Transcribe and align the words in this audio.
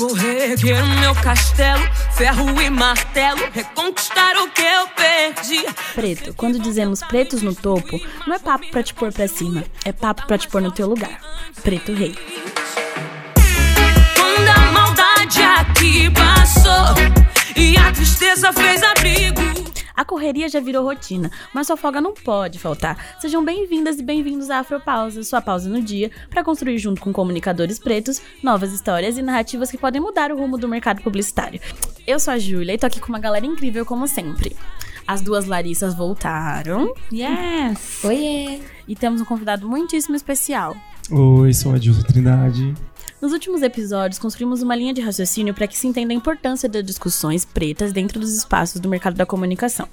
Vou 0.00 0.14
reerguer 0.14 0.82
o 0.82 0.88
meu 0.98 1.14
castelo, 1.14 1.86
ferro 2.16 2.58
e 2.62 2.70
martelo, 2.70 3.50
reconquistar 3.52 4.34
o 4.38 4.48
que 4.48 4.62
eu 4.62 4.88
perdi. 4.96 5.62
Preto, 5.94 6.32
quando 6.32 6.58
dizemos 6.58 7.02
pretos 7.02 7.42
no 7.42 7.54
topo, 7.54 8.00
não 8.26 8.34
é 8.34 8.38
papo 8.38 8.66
pra 8.70 8.82
te 8.82 8.94
pôr 8.94 9.12
pra 9.12 9.28
cima, 9.28 9.62
é 9.84 9.92
papo 9.92 10.26
pra 10.26 10.38
te 10.38 10.48
pôr 10.48 10.62
no 10.62 10.72
teu 10.72 10.88
lugar. 10.88 11.20
Preto 11.62 11.92
Rei. 11.92 12.16
Quando 14.16 14.48
a 14.48 14.72
maldade 14.72 15.42
aqui 15.42 16.10
passou 16.12 16.96
e 17.54 17.76
a 17.76 17.92
tristeza 17.92 18.54
fez 18.54 18.82
abrigo. 18.82 19.69
A 20.00 20.04
correria 20.06 20.48
já 20.48 20.60
virou 20.60 20.82
rotina, 20.82 21.30
mas 21.52 21.66
sua 21.66 21.76
folga 21.76 22.00
não 22.00 22.14
pode 22.14 22.58
faltar. 22.58 23.18
Sejam 23.20 23.44
bem-vindas 23.44 23.98
e 23.98 24.02
bem-vindos 24.02 24.48
à 24.48 24.60
Afropausa, 24.60 25.22
sua 25.22 25.42
pausa 25.42 25.68
no 25.68 25.82
dia, 25.82 26.10
para 26.30 26.42
construir 26.42 26.78
junto 26.78 27.02
com 27.02 27.12
comunicadores 27.12 27.78
pretos 27.78 28.22
novas 28.42 28.72
histórias 28.72 29.18
e 29.18 29.22
narrativas 29.22 29.70
que 29.70 29.76
podem 29.76 30.00
mudar 30.00 30.32
o 30.32 30.38
rumo 30.38 30.56
do 30.56 30.66
mercado 30.66 31.02
publicitário. 31.02 31.60
Eu 32.06 32.18
sou 32.18 32.32
a 32.32 32.38
Júlia 32.38 32.72
e 32.72 32.78
tô 32.78 32.86
aqui 32.86 32.98
com 32.98 33.10
uma 33.10 33.18
galera 33.18 33.44
incrível 33.44 33.84
como 33.84 34.08
sempre. 34.08 34.56
As 35.06 35.20
duas 35.20 35.44
Larissas 35.44 35.92
voltaram. 35.92 36.94
Yes! 37.12 38.02
Oiê! 38.02 38.58
E 38.88 38.96
temos 38.96 39.20
um 39.20 39.26
convidado 39.26 39.68
muitíssimo 39.68 40.16
especial. 40.16 40.74
Oi, 41.10 41.52
sou 41.52 41.74
a 41.74 41.78
Dilson 41.78 42.04
Trindade. 42.04 42.72
Nos 43.20 43.34
últimos 43.34 43.60
episódios, 43.60 44.18
construímos 44.18 44.62
uma 44.62 44.74
linha 44.74 44.94
de 44.94 45.02
raciocínio 45.02 45.52
para 45.52 45.66
que 45.66 45.76
se 45.76 45.86
entenda 45.86 46.14
a 46.14 46.16
importância 46.16 46.66
das 46.66 46.82
discussões 46.82 47.44
pretas 47.44 47.92
dentro 47.92 48.18
dos 48.18 48.34
espaços 48.34 48.80
do 48.80 48.88
mercado 48.88 49.14
da 49.14 49.26
comunicação. 49.26 49.86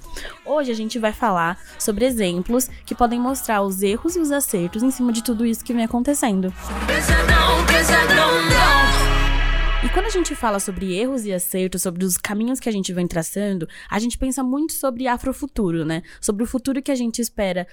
Hoje 0.46 0.70
a 0.72 0.74
gente 0.74 0.98
vai 0.98 1.12
falar 1.12 1.60
sobre 1.78 2.06
exemplos 2.06 2.70
que 2.86 2.94
podem 2.94 3.20
mostrar 3.20 3.60
os 3.60 3.82
erros 3.82 4.16
e 4.16 4.18
os 4.18 4.32
acertos 4.32 4.82
em 4.82 4.90
cima 4.90 5.12
de 5.12 5.22
tudo 5.22 5.44
isso 5.44 5.62
que 5.62 5.74
vem 5.74 5.84
acontecendo. 5.84 6.50
Pesadão, 6.86 7.66
pesadão, 7.66 8.32
não. 8.48 9.84
E 9.84 9.90
quando 9.90 10.06
a 10.06 10.10
gente 10.10 10.34
fala 10.34 10.58
sobre 10.58 10.94
erros 10.94 11.26
e 11.26 11.32
acertos, 11.32 11.82
sobre 11.82 12.06
os 12.06 12.16
caminhos 12.16 12.58
que 12.58 12.68
a 12.68 12.72
gente 12.72 12.94
vem 12.94 13.06
traçando, 13.06 13.68
a 13.90 13.98
gente 13.98 14.16
pensa 14.16 14.42
muito 14.42 14.72
sobre 14.72 15.06
afrofuturo, 15.06 15.84
né? 15.84 16.02
Sobre 16.18 16.44
o 16.44 16.46
futuro 16.46 16.80
que 16.80 16.90
a 16.90 16.96
gente 16.96 17.20
espera 17.20 17.66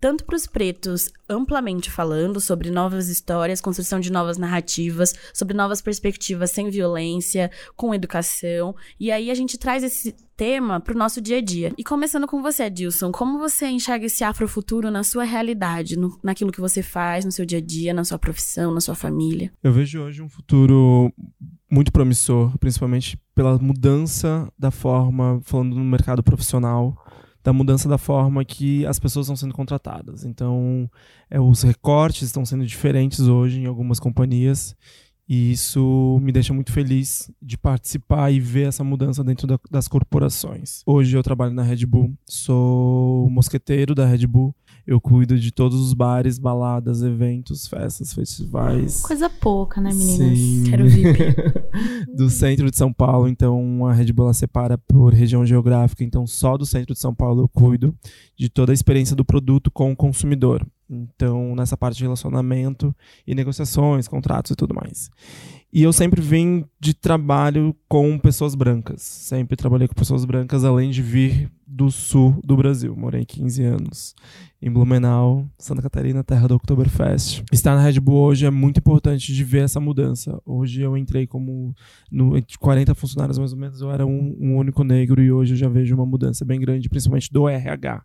tanto 0.00 0.24
para 0.24 0.36
os 0.36 0.46
pretos, 0.46 1.10
amplamente 1.28 1.90
falando 1.90 2.40
sobre 2.40 2.70
novas 2.70 3.08
histórias, 3.08 3.60
construção 3.60 4.00
de 4.00 4.12
novas 4.12 4.38
narrativas, 4.38 5.14
sobre 5.32 5.56
novas 5.56 5.82
perspectivas 5.82 6.50
sem 6.50 6.70
violência, 6.70 7.50
com 7.76 7.94
educação. 7.94 8.74
E 8.98 9.10
aí 9.10 9.30
a 9.30 9.34
gente 9.34 9.58
traz 9.58 9.82
esse 9.82 10.14
tema 10.36 10.78
para 10.80 10.94
o 10.94 10.98
nosso 10.98 11.20
dia 11.20 11.38
a 11.38 11.40
dia. 11.40 11.72
E 11.76 11.82
começando 11.82 12.26
com 12.26 12.40
você, 12.40 12.64
Adilson, 12.64 13.10
como 13.10 13.38
você 13.38 13.66
enxerga 13.66 14.06
esse 14.06 14.22
afrofuturo 14.22 14.90
na 14.90 15.02
sua 15.02 15.24
realidade, 15.24 15.98
no, 15.98 16.16
naquilo 16.22 16.52
que 16.52 16.60
você 16.60 16.80
faz 16.80 17.24
no 17.24 17.32
seu 17.32 17.44
dia 17.44 17.58
a 17.58 17.60
dia, 17.60 17.92
na 17.92 18.04
sua 18.04 18.18
profissão, 18.18 18.72
na 18.72 18.80
sua 18.80 18.94
família? 18.94 19.52
Eu 19.62 19.72
vejo 19.72 20.00
hoje 20.00 20.22
um 20.22 20.28
futuro 20.28 21.12
muito 21.70 21.92
promissor, 21.92 22.56
principalmente 22.58 23.18
pela 23.34 23.58
mudança 23.58 24.50
da 24.56 24.70
forma, 24.70 25.40
falando 25.42 25.74
no 25.74 25.84
mercado 25.84 26.22
profissional, 26.22 26.96
da 27.42 27.52
mudança 27.52 27.88
da 27.88 27.98
forma 27.98 28.44
que 28.44 28.84
as 28.86 28.98
pessoas 28.98 29.26
estão 29.26 29.36
sendo 29.36 29.54
contratadas. 29.54 30.24
Então, 30.24 30.90
é, 31.30 31.40
os 31.40 31.62
recortes 31.62 32.22
estão 32.22 32.44
sendo 32.44 32.66
diferentes 32.66 33.20
hoje 33.20 33.60
em 33.60 33.66
algumas 33.66 34.00
companhias 34.00 34.76
e 35.28 35.52
isso 35.52 36.18
me 36.22 36.32
deixa 36.32 36.54
muito 36.54 36.72
feliz 36.72 37.30
de 37.40 37.58
participar 37.58 38.30
e 38.32 38.40
ver 38.40 38.68
essa 38.68 38.82
mudança 38.82 39.22
dentro 39.22 39.46
da, 39.46 39.58
das 39.70 39.86
corporações. 39.86 40.82
Hoje 40.86 41.14
eu 41.14 41.22
trabalho 41.22 41.52
na 41.52 41.62
Red 41.62 41.84
Bull, 41.84 42.14
sou 42.24 43.28
mosqueteiro 43.28 43.94
da 43.94 44.06
Red 44.06 44.26
Bull. 44.26 44.54
Eu 44.88 45.02
cuido 45.02 45.38
de 45.38 45.52
todos 45.52 45.78
os 45.78 45.92
bares, 45.92 46.38
baladas, 46.38 47.02
eventos, 47.02 47.66
festas, 47.66 48.14
festivais. 48.14 49.02
Coisa 49.02 49.28
pouca, 49.28 49.82
né, 49.82 49.92
meninas? 49.92 50.38
Sim. 50.38 50.64
Quero 50.64 50.88
VIP. 50.88 51.18
do 52.16 52.30
centro 52.30 52.70
de 52.70 52.76
São 52.78 52.90
Paulo, 52.90 53.28
então 53.28 53.84
a 53.84 53.92
Red 53.92 54.14
Bull 54.14 54.32
separa 54.32 54.78
por 54.78 55.12
região 55.12 55.44
geográfica, 55.44 56.02
então 56.02 56.26
só 56.26 56.56
do 56.56 56.64
centro 56.64 56.94
de 56.94 57.00
São 57.00 57.14
Paulo 57.14 57.42
eu 57.42 57.48
cuido 57.50 57.94
de 58.34 58.48
toda 58.48 58.72
a 58.72 58.74
experiência 58.74 59.14
do 59.14 59.26
produto 59.26 59.70
com 59.70 59.92
o 59.92 59.96
consumidor. 59.96 60.66
Então, 60.88 61.54
nessa 61.54 61.76
parte 61.76 61.98
de 61.98 62.04
relacionamento 62.04 62.94
e 63.26 63.34
negociações, 63.34 64.08
contratos 64.08 64.52
e 64.52 64.56
tudo 64.56 64.74
mais. 64.74 65.10
E 65.70 65.82
eu 65.82 65.92
sempre 65.92 66.22
vim 66.22 66.64
de 66.80 66.94
trabalho 66.94 67.76
com 67.86 68.18
pessoas 68.18 68.54
brancas. 68.54 69.02
Sempre 69.02 69.54
trabalhei 69.54 69.86
com 69.86 69.94
pessoas 69.94 70.24
brancas, 70.24 70.64
além 70.64 70.90
de 70.90 71.02
vir 71.02 71.52
do 71.66 71.90
sul 71.90 72.40
do 72.42 72.56
Brasil. 72.56 72.96
Morei 72.96 73.26
15 73.26 73.62
anos 73.64 74.14
em 74.62 74.70
Blumenau, 74.70 75.46
Santa 75.58 75.82
Catarina, 75.82 76.24
terra 76.24 76.48
do 76.48 76.54
Oktoberfest. 76.54 77.44
Estar 77.52 77.76
na 77.76 77.82
Red 77.82 78.00
Bull 78.00 78.16
hoje 78.16 78.46
é 78.46 78.50
muito 78.50 78.78
importante 78.78 79.32
de 79.32 79.44
ver 79.44 79.64
essa 79.64 79.78
mudança. 79.78 80.40
Hoje 80.46 80.80
eu 80.80 80.96
entrei 80.96 81.26
como 81.26 81.74
no, 82.10 82.34
entre 82.38 82.56
40 82.56 82.94
funcionários 82.94 83.38
mais 83.38 83.52
ou 83.52 83.58
menos, 83.58 83.82
eu 83.82 83.90
era 83.90 84.06
um, 84.06 84.36
um 84.40 84.56
único 84.56 84.82
negro 84.82 85.22
e 85.22 85.30
hoje 85.30 85.52
eu 85.52 85.58
já 85.58 85.68
vejo 85.68 85.94
uma 85.94 86.06
mudança 86.06 86.46
bem 86.46 86.58
grande, 86.58 86.88
principalmente 86.88 87.30
do 87.30 87.46
RH 87.46 88.02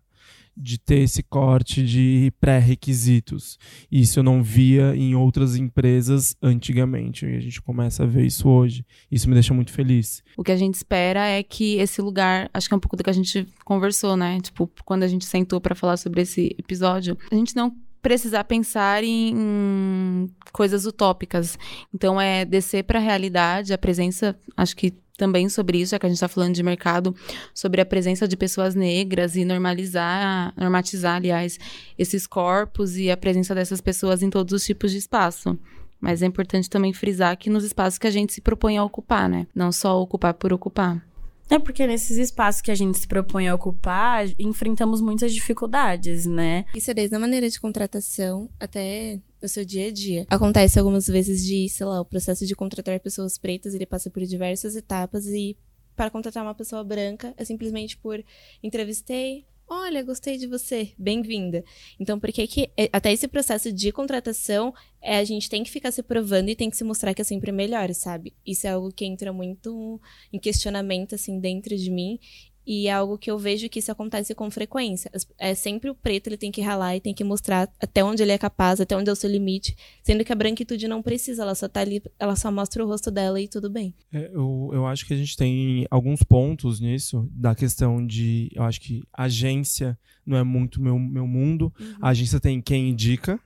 de 0.56 0.78
ter 0.78 1.00
esse 1.00 1.24
corte 1.24 1.84
de 1.84 2.32
pré-requisitos. 2.40 3.58
Isso 3.92 4.20
eu 4.20 4.24
não 4.24 4.44
via 4.44 4.96
em 4.96 5.16
outras 5.16 5.56
empresas 5.56 6.36
antigamente. 6.42 7.26
E 7.26 7.36
a 7.36 7.40
gente 7.40 7.62
começa 7.62 8.04
a 8.04 8.06
ver 8.06 8.26
isso 8.26 8.48
hoje. 8.48 8.86
Isso 9.12 9.28
me 9.28 9.34
deixa 9.34 9.54
muito 9.54 9.72
feliz. 9.72 10.24
O 10.38 10.44
que 10.44 10.52
a 10.52 10.58
gente 10.58 10.76
espera 10.76 11.26
é 11.28 11.42
que 11.42 11.76
esse 11.76 12.02
lugar, 12.02 12.50
acho 12.54 12.68
que 12.68 12.74
é 12.74 12.78
um 12.78 12.80
pouco 12.80 12.96
do 12.96 13.04
que 13.04 13.10
a 13.10 13.14
gente 13.14 13.48
conversou, 13.66 14.16
né? 14.16 14.40
Tipo, 14.42 14.70
quando 14.86 15.04
a 15.04 15.08
gente 15.08 15.26
sentou 15.26 15.60
para 15.60 15.76
falar 15.76 15.98
sobre 15.98 16.22
esse 16.22 16.56
episódio, 16.58 17.18
a 17.32 17.36
gente 17.36 17.56
não 17.56 17.76
precisar 18.02 18.44
pensar 18.44 19.02
em 19.04 20.28
coisas 20.52 20.86
utópicas. 20.86 21.58
Então 21.94 22.20
é 22.20 22.44
descer 22.44 22.84
para 22.84 23.00
a 23.00 23.02
realidade, 23.02 23.74
a 23.74 23.78
presença, 23.78 24.38
acho 24.58 24.76
que 24.76 24.94
também 25.18 25.48
sobre 25.50 25.80
isso, 25.80 25.92
já 25.92 26.00
que 26.00 26.06
a 26.06 26.10
gente 26.10 26.18
está 26.18 26.28
falando 26.28 26.54
de 26.54 26.64
mercado, 26.64 27.16
sobre 27.54 27.82
a 27.82 27.86
presença 27.86 28.28
de 28.28 28.36
pessoas 28.36 28.76
negras 28.76 29.36
e 29.36 29.46
normalizar, 29.46 30.54
normatizar, 30.58 31.18
aliás, 31.18 31.60
esses 31.98 32.26
corpos 32.26 32.98
e 32.98 33.12
a 33.12 33.18
presença 33.18 33.54
dessas 33.54 33.82
pessoas 33.82 34.24
em 34.24 34.30
todos 34.30 34.54
os 34.54 34.66
tipos 34.66 34.92
de 34.92 34.98
espaço. 34.98 35.58
Mas 36.00 36.22
é 36.22 36.26
importante 36.26 36.70
também 36.70 36.92
frisar 36.92 37.38
que 37.38 37.50
nos 37.50 37.64
espaços 37.64 37.98
que 37.98 38.08
a 38.08 38.12
gente 38.12 38.34
se 38.34 38.42
propõe 38.42 38.78
a 38.78 38.84
ocupar, 38.84 39.30
né? 39.30 39.48
Não 39.56 39.72
só 39.72 40.02
ocupar 40.02 40.34
por 40.34 40.52
ocupar. 40.52 41.02
É 41.50 41.60
porque 41.60 41.86
nesses 41.86 42.18
espaços 42.18 42.62
que 42.62 42.72
a 42.72 42.76
gente 42.76 42.98
se 42.98 43.08
propõe 43.08 43.48
a 43.48 43.56
ocupar, 43.56 44.26
enfrentamos 44.40 45.00
muitas 45.02 45.34
dificuldades, 45.34 46.26
né? 46.26 46.66
Isso 46.74 46.90
é 46.90 46.94
desde 46.94 47.16
a 47.16 47.20
maneira 47.20 47.50
de 47.50 47.60
contratação 47.60 48.50
até 48.60 49.20
no 49.44 49.50
seu 49.50 49.66
dia 49.66 49.88
a 49.88 49.92
dia. 49.92 50.26
Acontece 50.30 50.80
algumas 50.80 51.06
vezes 51.06 51.46
de, 51.46 51.68
sei 51.68 51.86
lá, 51.86 52.00
o 52.00 52.06
processo 52.06 52.48
de 52.48 52.56
contratar 52.56 53.00
pessoas 53.02 53.38
pretas, 53.38 53.76
ele 53.76 53.86
passa 53.86 54.10
por 54.10 54.24
diversas 54.24 54.76
etapas 54.76 55.28
e 55.28 55.58
para 55.96 56.10
contratar 56.10 56.42
uma 56.42 56.56
pessoa 56.56 56.84
branca 56.84 57.34
é 57.38 57.46
simplesmente 57.46 57.98
por 57.98 58.24
entrevistei, 58.64 59.46
Olha, 59.66 60.04
gostei 60.04 60.38
de 60.38 60.46
você, 60.46 60.92
bem-vinda. 60.98 61.64
Então, 62.00 62.20
por 62.20 62.32
que 62.32 62.46
que 62.46 62.70
até 62.92 63.14
esse 63.14 63.28
processo 63.28 63.72
de 63.72 63.92
contratação, 63.92 64.74
é, 65.02 65.18
a 65.18 65.24
gente 65.24 65.50
tem 65.50 65.64
que 65.64 65.72
ficar 65.72 65.92
se 65.92 66.04
provando 66.04 66.50
e 66.50 66.56
tem 66.56 66.70
que 66.70 66.76
se 66.76 66.84
mostrar 66.84 67.14
que 67.14 67.22
é 67.22 67.26
sempre 67.26 67.52
melhor, 67.52 67.92
sabe? 67.94 68.34
Isso 68.46 68.68
é 68.68 68.72
algo 68.72 68.92
que 68.92 69.06
entra 69.06 69.32
muito 69.32 70.00
em 70.32 70.38
questionamento, 70.38 71.16
assim, 71.16 71.40
dentro 71.40 71.76
de 71.76 71.90
mim. 71.90 72.20
E 72.66 72.88
é 72.88 72.94
algo 72.94 73.18
que 73.18 73.30
eu 73.30 73.38
vejo 73.38 73.68
que 73.68 73.80
isso 73.80 73.92
acontece 73.92 74.34
com 74.34 74.50
frequência. 74.50 75.12
É 75.38 75.54
sempre 75.54 75.90
o 75.90 75.96
preto, 75.96 76.28
ele 76.28 76.38
tem 76.38 76.52
que 76.52 76.62
ralar 76.62 76.96
e 76.96 77.02
tem 77.02 77.14
que 77.14 77.24
mostrar 77.24 77.70
até 77.82 78.04
onde 78.04 78.24
ele 78.24 78.32
é 78.32 78.38
capaz, 78.38 78.80
até 78.80 78.96
onde 78.96 79.10
é 79.10 79.14
o 79.14 79.16
seu 79.16 79.30
limite. 79.30 79.76
Sendo 80.02 80.24
que 80.24 80.32
a 80.32 80.36
branquitude 80.36 80.88
não 80.88 81.02
precisa, 81.02 81.44
ela 81.44 81.56
só 81.56 81.68
tá 81.68 81.82
ali, 81.82 82.02
ela 82.18 82.36
só 82.36 82.52
mostra 82.52 82.84
o 82.84 82.88
rosto 82.88 83.12
dela 83.12 83.40
e 83.42 83.48
tudo 83.48 83.70
bem. 83.70 83.94
É, 84.12 84.32
eu, 84.34 84.70
eu 84.74 84.86
acho 84.88 85.06
que 85.06 85.14
a 85.14 85.18
gente 85.18 85.36
tem 85.36 85.86
alguns 85.92 86.24
pontos 86.24 86.80
nisso, 86.80 87.28
da 87.32 87.54
questão 87.54 88.06
de. 88.06 88.50
Eu 88.54 88.64
acho 88.64 88.80
que 88.80 89.04
agência 89.12 89.98
não 90.26 90.38
é 90.38 90.44
muito 90.44 90.82
meu, 90.82 90.98
meu 90.98 91.28
mundo. 91.28 91.74
Uhum. 91.80 91.96
A 92.02 92.10
agência 92.10 92.40
tem 92.40 92.62
quem 92.62 92.90
indica. 92.90 93.40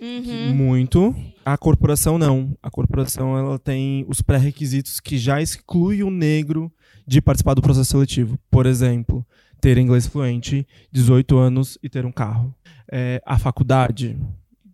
Uhum. 0.00 0.54
Muito. 0.54 1.14
A 1.44 1.58
corporação 1.58 2.18
não. 2.18 2.56
A 2.62 2.70
corporação 2.70 3.36
ela 3.36 3.58
tem 3.58 4.04
os 4.08 4.22
pré-requisitos 4.22 5.00
que 5.00 5.18
já 5.18 5.42
exclui 5.42 6.02
o 6.04 6.10
negro 6.10 6.72
de 7.08 7.22
participar 7.22 7.54
do 7.54 7.62
processo 7.62 7.92
seletivo. 7.92 8.38
Por 8.50 8.66
exemplo, 8.66 9.26
ter 9.62 9.78
inglês 9.78 10.06
fluente, 10.06 10.68
18 10.92 11.38
anos 11.38 11.78
e 11.82 11.88
ter 11.88 12.04
um 12.04 12.12
carro. 12.12 12.54
É, 12.92 13.20
a 13.24 13.38
faculdade, 13.38 14.18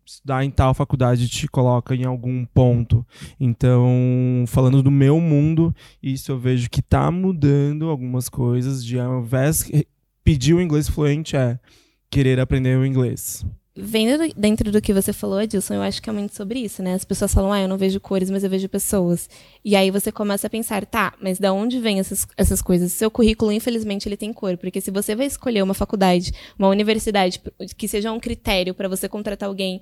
estudar 0.04 0.44
em 0.44 0.50
tal 0.50 0.74
faculdade 0.74 1.28
te 1.28 1.46
coloca 1.46 1.94
em 1.94 2.04
algum 2.04 2.44
ponto. 2.44 3.06
Então, 3.38 4.44
falando 4.48 4.82
do 4.82 4.90
meu 4.90 5.20
mundo, 5.20 5.72
isso 6.02 6.32
eu 6.32 6.38
vejo 6.38 6.68
que 6.68 6.80
está 6.80 7.08
mudando 7.08 7.88
algumas 7.88 8.28
coisas. 8.28 8.84
De 8.84 8.98
ao 8.98 9.20
invés 9.20 9.70
pedir 10.24 10.54
o 10.54 10.60
inglês 10.60 10.88
fluente 10.88 11.36
é 11.36 11.60
querer 12.10 12.40
aprender 12.40 12.76
o 12.76 12.84
inglês. 12.84 13.46
Vendo 13.76 14.32
dentro 14.36 14.70
do 14.70 14.80
que 14.80 14.92
você 14.92 15.12
falou, 15.12 15.36
Adilson, 15.36 15.74
eu 15.74 15.82
acho 15.82 16.00
que 16.00 16.08
é 16.08 16.12
muito 16.12 16.32
sobre 16.32 16.60
isso, 16.60 16.80
né? 16.80 16.94
As 16.94 17.04
pessoas 17.04 17.34
falam, 17.34 17.52
ah, 17.52 17.60
eu 17.60 17.66
não 17.66 17.76
vejo 17.76 17.98
cores, 17.98 18.30
mas 18.30 18.44
eu 18.44 18.50
vejo 18.50 18.68
pessoas. 18.68 19.28
E 19.64 19.74
aí 19.74 19.90
você 19.90 20.12
começa 20.12 20.46
a 20.46 20.50
pensar, 20.50 20.86
tá, 20.86 21.12
mas 21.20 21.40
da 21.40 21.52
onde 21.52 21.80
vem 21.80 21.98
essas, 21.98 22.24
essas 22.36 22.62
coisas? 22.62 22.92
Seu 22.92 23.10
currículo, 23.10 23.50
infelizmente, 23.50 24.08
ele 24.08 24.16
tem 24.16 24.32
cor. 24.32 24.56
Porque 24.56 24.80
se 24.80 24.92
você 24.92 25.16
vai 25.16 25.26
escolher 25.26 25.60
uma 25.60 25.74
faculdade, 25.74 26.32
uma 26.56 26.68
universidade, 26.68 27.42
que 27.76 27.88
seja 27.88 28.12
um 28.12 28.20
critério 28.20 28.74
para 28.74 28.88
você 28.88 29.08
contratar 29.08 29.48
alguém, 29.48 29.80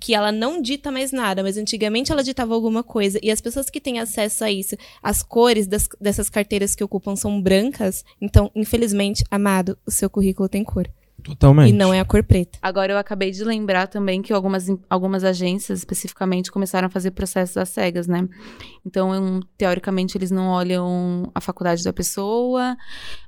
que 0.00 0.16
ela 0.16 0.32
não 0.32 0.60
dita 0.60 0.90
mais 0.90 1.12
nada, 1.12 1.40
mas 1.40 1.56
antigamente 1.56 2.10
ela 2.10 2.24
ditava 2.24 2.52
alguma 2.54 2.82
coisa, 2.82 3.20
e 3.22 3.30
as 3.30 3.40
pessoas 3.40 3.70
que 3.70 3.80
têm 3.80 4.00
acesso 4.00 4.42
a 4.42 4.50
isso, 4.50 4.76
as 5.00 5.22
cores 5.22 5.68
das, 5.68 5.88
dessas 6.00 6.28
carteiras 6.28 6.74
que 6.74 6.82
ocupam 6.82 7.14
são 7.14 7.40
brancas, 7.40 8.04
então, 8.20 8.50
infelizmente, 8.52 9.22
amado, 9.30 9.78
o 9.86 9.92
seu 9.92 10.10
currículo 10.10 10.48
tem 10.48 10.64
cor. 10.64 10.90
Totalmente. 11.22 11.70
E 11.70 11.72
não 11.72 11.92
é 11.92 12.00
a 12.00 12.04
cor 12.04 12.22
preta. 12.22 12.58
Agora 12.62 12.92
eu 12.92 12.98
acabei 12.98 13.30
de 13.30 13.42
lembrar 13.44 13.86
também 13.88 14.22
que 14.22 14.32
algumas, 14.32 14.66
algumas 14.88 15.24
agências, 15.24 15.80
especificamente, 15.80 16.50
começaram 16.50 16.86
a 16.86 16.90
fazer 16.90 17.10
processos 17.10 17.56
às 17.56 17.68
cegas, 17.68 18.06
né? 18.06 18.28
Então, 18.86 19.40
teoricamente, 19.56 20.16
eles 20.16 20.30
não 20.30 20.48
olham 20.48 21.30
a 21.34 21.40
faculdade 21.40 21.82
da 21.82 21.92
pessoa, 21.92 22.76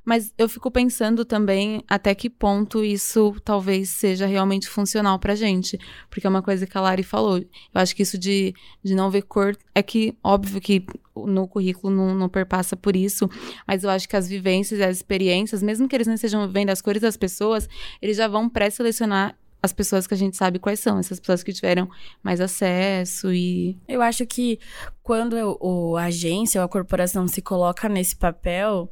mas 0.05 0.33
eu 0.37 0.47
fico 0.47 0.71
pensando 0.71 1.25
também 1.25 1.83
até 1.87 2.15
que 2.15 2.29
ponto 2.29 2.83
isso 2.83 3.35
talvez 3.43 3.89
seja 3.89 4.25
realmente 4.25 4.67
funcional 4.67 5.19
pra 5.19 5.35
gente. 5.35 5.77
Porque 6.09 6.25
é 6.25 6.29
uma 6.29 6.41
coisa 6.41 6.65
que 6.65 6.77
a 6.77 6.81
Lari 6.81 7.03
falou. 7.03 7.37
Eu 7.37 7.45
acho 7.73 7.95
que 7.95 8.03
isso 8.03 8.17
de, 8.17 8.53
de 8.83 8.95
não 8.95 9.11
ver 9.11 9.23
cor 9.23 9.55
é 9.75 9.83
que, 9.83 10.15
óbvio 10.23 10.61
que 10.61 10.85
no 11.15 11.47
currículo 11.47 11.93
não, 11.93 12.15
não, 12.15 12.29
perpassa 12.29 12.75
por 12.75 12.95
isso, 12.95 13.29
mas 13.67 13.83
eu 13.83 13.89
acho 13.89 14.07
que 14.07 14.15
as 14.15 14.27
vivências 14.27 14.79
e 14.79 14.83
as 14.83 14.97
experiências, 14.97 15.61
mesmo 15.61 15.87
que 15.87 15.95
eles 15.95 16.07
não 16.07 16.13
estejam 16.13 16.47
vendo 16.49 16.69
as 16.69 16.81
cores 16.81 17.01
das 17.01 17.17
pessoas, 17.17 17.67
eles 18.01 18.17
já 18.17 18.27
vão 18.27 18.49
pré-selecionar 18.49 19.35
as 19.63 19.71
pessoas 19.71 20.07
que 20.07 20.13
a 20.13 20.17
gente 20.17 20.35
sabe 20.35 20.57
quais 20.57 20.79
são, 20.79 20.97
essas 20.97 21.19
pessoas 21.19 21.43
que 21.43 21.53
tiveram 21.53 21.87
mais 22.23 22.41
acesso 22.41 23.31
e. 23.31 23.77
Eu 23.87 24.01
acho 24.01 24.25
que 24.25 24.59
quando 25.03 25.35
o, 25.59 25.95
a 25.97 26.05
agência 26.05 26.59
ou 26.59 26.65
a 26.65 26.69
corporação 26.69 27.27
se 27.27 27.41
coloca 27.41 27.87
nesse 27.87 28.15
papel, 28.15 28.91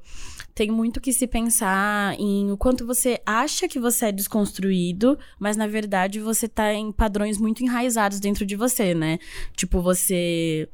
tem 0.54 0.70
muito 0.70 1.02
que 1.02 1.12
se 1.12 1.26
pensar 1.26 2.20
em 2.20 2.52
o 2.52 2.58
quanto 2.58 2.86
você 2.86 3.20
acha 3.26 3.68
que 3.68 3.80
você 3.80 4.08
é 4.08 4.12
desconstruído, 4.12 5.18
mas 5.40 5.58
na 5.58 5.66
verdade 5.66 6.20
você 6.20 6.48
tá 6.48 6.74
em 6.74 6.92
padrões 6.92 7.38
muito 7.38 7.64
enraizados 7.64 8.20
dentro 8.20 8.46
de 8.46 8.56
você, 8.56 8.94
né? 8.94 9.18
Tipo, 9.56 9.82
você 9.82 10.70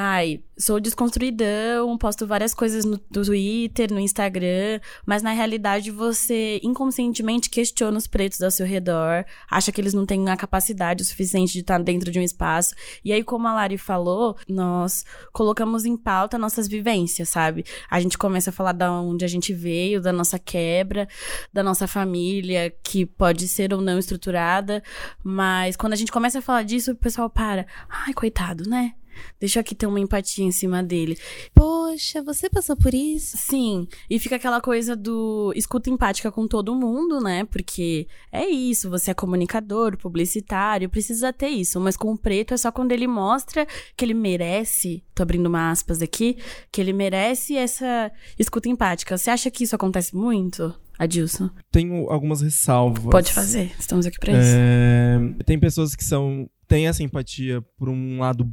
ai, 0.00 0.40
sou 0.56 0.78
desconstruidão, 0.78 1.98
posto 1.98 2.24
várias 2.24 2.54
coisas 2.54 2.84
no 2.84 2.96
Twitter, 2.96 3.92
no 3.92 3.98
Instagram, 3.98 4.78
mas 5.04 5.24
na 5.24 5.32
realidade 5.32 5.90
você 5.90 6.60
inconscientemente 6.62 7.50
questiona 7.50 7.98
os 7.98 8.06
pretos 8.06 8.40
ao 8.40 8.50
seu 8.52 8.64
redor, 8.64 9.24
acha 9.50 9.72
que 9.72 9.80
eles 9.80 9.94
não 9.94 10.06
têm 10.06 10.28
a 10.28 10.36
capacidade 10.36 11.04
suficiente 11.04 11.52
de 11.52 11.60
estar 11.62 11.82
dentro 11.82 12.12
de 12.12 12.20
um 12.20 12.22
espaço. 12.22 12.76
E 13.04 13.12
aí, 13.12 13.24
como 13.24 13.48
a 13.48 13.54
Lari 13.54 13.76
falou, 13.76 14.36
nós 14.48 15.04
colocamos 15.32 15.84
em 15.84 15.96
pauta 15.96 16.38
nossas 16.38 16.68
vivências, 16.68 17.28
sabe? 17.28 17.64
A 17.90 17.98
gente 17.98 18.16
começa 18.16 18.50
a 18.50 18.52
falar 18.52 18.70
da 18.72 18.92
onde 18.92 19.24
a 19.24 19.28
gente 19.28 19.52
veio, 19.52 20.00
da 20.00 20.12
nossa 20.12 20.38
quebra, 20.38 21.08
da 21.52 21.64
nossa 21.64 21.88
família, 21.88 22.72
que 22.84 23.04
pode 23.04 23.48
ser 23.48 23.74
ou 23.74 23.80
não 23.80 23.98
estruturada, 23.98 24.80
mas 25.24 25.76
quando 25.76 25.94
a 25.94 25.96
gente 25.96 26.12
começa 26.12 26.38
a 26.38 26.42
falar 26.42 26.62
disso, 26.62 26.92
o 26.92 26.94
pessoal 26.94 27.28
para. 27.28 27.66
Ai, 27.88 28.14
coitado, 28.14 28.62
né? 28.70 28.94
Deixa 29.40 29.60
aqui 29.60 29.74
ter 29.74 29.86
uma 29.86 30.00
empatia 30.00 30.44
em 30.44 30.52
cima 30.52 30.82
dele. 30.82 31.18
Poxa, 31.54 32.22
você 32.22 32.48
passou 32.48 32.76
por 32.76 32.94
isso? 32.94 33.36
Sim. 33.36 33.86
E 34.08 34.18
fica 34.18 34.36
aquela 34.36 34.60
coisa 34.60 34.94
do 34.96 35.52
escuta 35.54 35.90
empática 35.90 36.30
com 36.30 36.46
todo 36.46 36.74
mundo, 36.74 37.20
né? 37.20 37.44
Porque 37.44 38.06
é 38.32 38.48
isso, 38.48 38.90
você 38.90 39.10
é 39.10 39.14
comunicador, 39.14 39.96
publicitário, 39.96 40.88
precisa 40.88 41.32
ter 41.32 41.48
isso. 41.48 41.80
Mas 41.80 41.96
com 41.96 42.12
o 42.12 42.18
preto 42.18 42.54
é 42.54 42.56
só 42.56 42.70
quando 42.70 42.92
ele 42.92 43.06
mostra 43.06 43.66
que 43.96 44.04
ele 44.04 44.14
merece, 44.14 45.02
tô 45.14 45.22
abrindo 45.22 45.46
uma 45.46 45.70
aspas 45.70 46.02
aqui, 46.02 46.36
que 46.70 46.80
ele 46.80 46.92
merece 46.92 47.56
essa 47.56 48.10
escuta 48.38 48.68
empática. 48.68 49.16
Você 49.16 49.30
acha 49.30 49.50
que 49.50 49.64
isso 49.64 49.76
acontece 49.76 50.14
muito? 50.14 50.74
Adilson. 50.98 51.50
Tenho 51.70 52.10
algumas 52.10 52.42
ressalvas. 52.42 53.04
Pode 53.04 53.32
fazer, 53.32 53.72
estamos 53.78 54.04
aqui 54.04 54.18
pra 54.18 54.32
isso. 54.32 54.56
É... 54.56 55.18
Tem 55.44 55.58
pessoas 55.58 55.94
que 55.94 56.04
são 56.04 56.48
têm 56.68 56.86
essa 56.86 57.02
empatia 57.02 57.62
por 57.76 57.88
um 57.88 58.18
lado, 58.18 58.46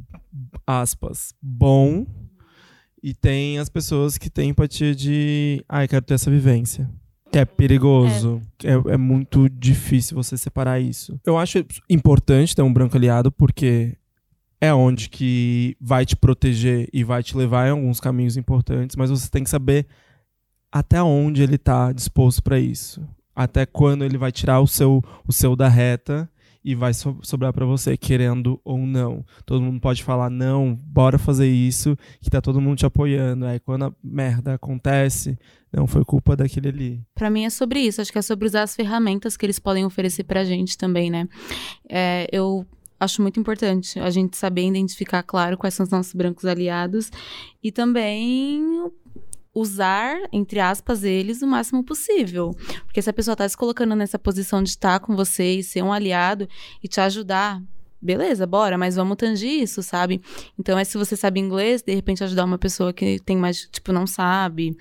aspas, 0.66 1.34
bom, 1.40 2.06
e 3.02 3.14
tem 3.14 3.58
as 3.58 3.68
pessoas 3.68 4.16
que 4.16 4.30
têm 4.30 4.50
empatia 4.50 4.94
de, 4.94 5.62
ai, 5.68 5.84
ah, 5.84 5.88
quero 5.88 6.04
ter 6.04 6.14
essa 6.14 6.30
vivência. 6.30 6.90
Que 7.30 7.38
é 7.38 7.44
perigoso. 7.44 8.40
É. 8.64 8.72
É, 8.72 8.94
é 8.94 8.96
muito 8.96 9.48
difícil 9.48 10.16
você 10.16 10.36
separar 10.36 10.80
isso. 10.80 11.20
Eu 11.24 11.36
acho 11.36 11.64
importante 11.90 12.56
ter 12.56 12.62
um 12.62 12.72
branco 12.72 12.96
aliado, 12.96 13.30
porque 13.30 13.96
é 14.60 14.72
onde 14.72 15.10
que 15.10 15.76
vai 15.78 16.06
te 16.06 16.16
proteger 16.16 16.88
e 16.92 17.04
vai 17.04 17.22
te 17.22 17.36
levar 17.36 17.68
em 17.68 17.72
alguns 17.72 18.00
caminhos 18.00 18.36
importantes, 18.36 18.96
mas 18.96 19.10
você 19.10 19.28
tem 19.28 19.44
que 19.44 19.50
saber 19.50 19.86
até 20.78 21.02
onde 21.02 21.42
ele 21.42 21.56
está 21.56 21.90
disposto 21.90 22.42
para 22.42 22.58
isso. 22.58 23.02
Até 23.34 23.64
quando 23.64 24.04
ele 24.04 24.18
vai 24.18 24.30
tirar 24.30 24.60
o 24.60 24.66
seu, 24.66 25.02
o 25.26 25.32
seu 25.32 25.56
da 25.56 25.68
reta 25.68 26.30
e 26.62 26.74
vai 26.74 26.92
so 26.92 27.18
sobrar 27.22 27.52
para 27.52 27.64
você, 27.64 27.96
querendo 27.96 28.60
ou 28.62 28.78
não. 28.78 29.24
Todo 29.46 29.62
mundo 29.62 29.80
pode 29.80 30.04
falar, 30.04 30.28
não, 30.28 30.74
bora 30.74 31.16
fazer 31.16 31.48
isso, 31.48 31.96
que 32.20 32.28
tá 32.28 32.42
todo 32.42 32.60
mundo 32.60 32.76
te 32.76 32.84
apoiando. 32.84 33.46
Aí 33.46 33.58
quando 33.58 33.86
a 33.86 33.94
merda 34.04 34.54
acontece, 34.54 35.38
não 35.72 35.86
foi 35.86 36.04
culpa 36.04 36.36
daquele 36.36 36.68
ali. 36.68 37.00
Para 37.14 37.30
mim 37.30 37.44
é 37.44 37.50
sobre 37.50 37.80
isso, 37.80 38.02
acho 38.02 38.12
que 38.12 38.18
é 38.18 38.22
sobre 38.22 38.46
usar 38.46 38.62
as 38.62 38.76
ferramentas 38.76 39.34
que 39.34 39.46
eles 39.46 39.58
podem 39.58 39.84
oferecer 39.84 40.24
pra 40.24 40.44
gente 40.44 40.76
também, 40.76 41.10
né? 41.10 41.26
É, 41.88 42.26
eu 42.30 42.66
acho 43.00 43.22
muito 43.22 43.40
importante 43.40 43.98
a 43.98 44.10
gente 44.10 44.36
saber 44.36 44.66
identificar, 44.66 45.22
claro, 45.22 45.56
quais 45.56 45.72
são 45.72 45.84
os 45.84 45.90
nossos 45.90 46.12
brancos 46.12 46.44
aliados 46.44 47.10
e 47.62 47.72
também 47.72 48.90
usar, 49.56 50.18
entre 50.30 50.60
aspas, 50.60 51.02
eles 51.02 51.40
o 51.40 51.46
máximo 51.46 51.82
possível. 51.82 52.54
Porque 52.84 53.00
se 53.00 53.08
a 53.08 53.12
pessoa 53.12 53.32
está 53.32 53.48
se 53.48 53.56
colocando 53.56 53.96
nessa 53.96 54.18
posição 54.18 54.62
de 54.62 54.68
estar 54.68 55.00
com 55.00 55.16
você 55.16 55.54
e 55.54 55.64
ser 55.64 55.82
um 55.82 55.90
aliado 55.90 56.46
e 56.84 56.86
te 56.86 57.00
ajudar, 57.00 57.62
beleza, 58.00 58.46
bora, 58.46 58.76
mas 58.76 58.96
vamos 58.96 59.16
tangir 59.16 59.62
isso, 59.62 59.82
sabe? 59.82 60.20
Então 60.58 60.78
é 60.78 60.84
se 60.84 60.98
você 60.98 61.16
sabe 61.16 61.40
inglês, 61.40 61.82
de 61.82 61.94
repente 61.94 62.22
ajudar 62.22 62.44
uma 62.44 62.58
pessoa 62.58 62.92
que 62.92 63.18
tem 63.20 63.34
mais, 63.34 63.66
tipo, 63.72 63.94
não 63.94 64.06
sabe. 64.06 64.76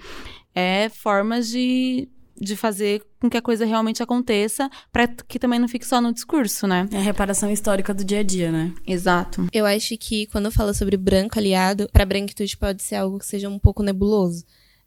É 0.54 0.89
formas 0.89 1.48
de, 1.48 2.10
de 2.38 2.57
fazer 2.57 3.01
com 3.18 3.30
que 3.30 3.38
a 3.38 3.42
coisa 3.42 3.63
realmente 3.66 4.04
aconteça, 4.04 4.69
para 4.92 5.07
que 5.07 5.39
também 5.39 5.57
não 5.57 5.69
fique 5.69 5.88
só 5.88 6.01
no 6.01 6.13
discurso, 6.13 6.68
né? 6.68 6.86
É 6.92 6.98
a 6.98 7.01
reparação 7.01 7.50
histórica 7.50 7.94
do 7.94 8.04
dia 8.04 8.19
a 8.19 8.24
dia, 8.24 8.51
né? 8.51 8.74
Exato. 8.86 9.48
Eu 9.54 9.66
acho 9.66 9.98
que 9.98 10.25
quando 10.27 10.48
eu 10.48 10.51
falo 10.51 10.74
sobre 10.74 10.98
branco 10.98 11.39
aliado, 11.39 11.88
para 11.94 12.06
branquitude 12.06 12.57
pode 12.57 12.83
ser 12.83 12.95
algo 12.95 13.19
que 13.19 13.25
seja 13.25 13.48
um 13.48 13.57
pouco 13.57 13.81
nebuloso. 13.81 14.44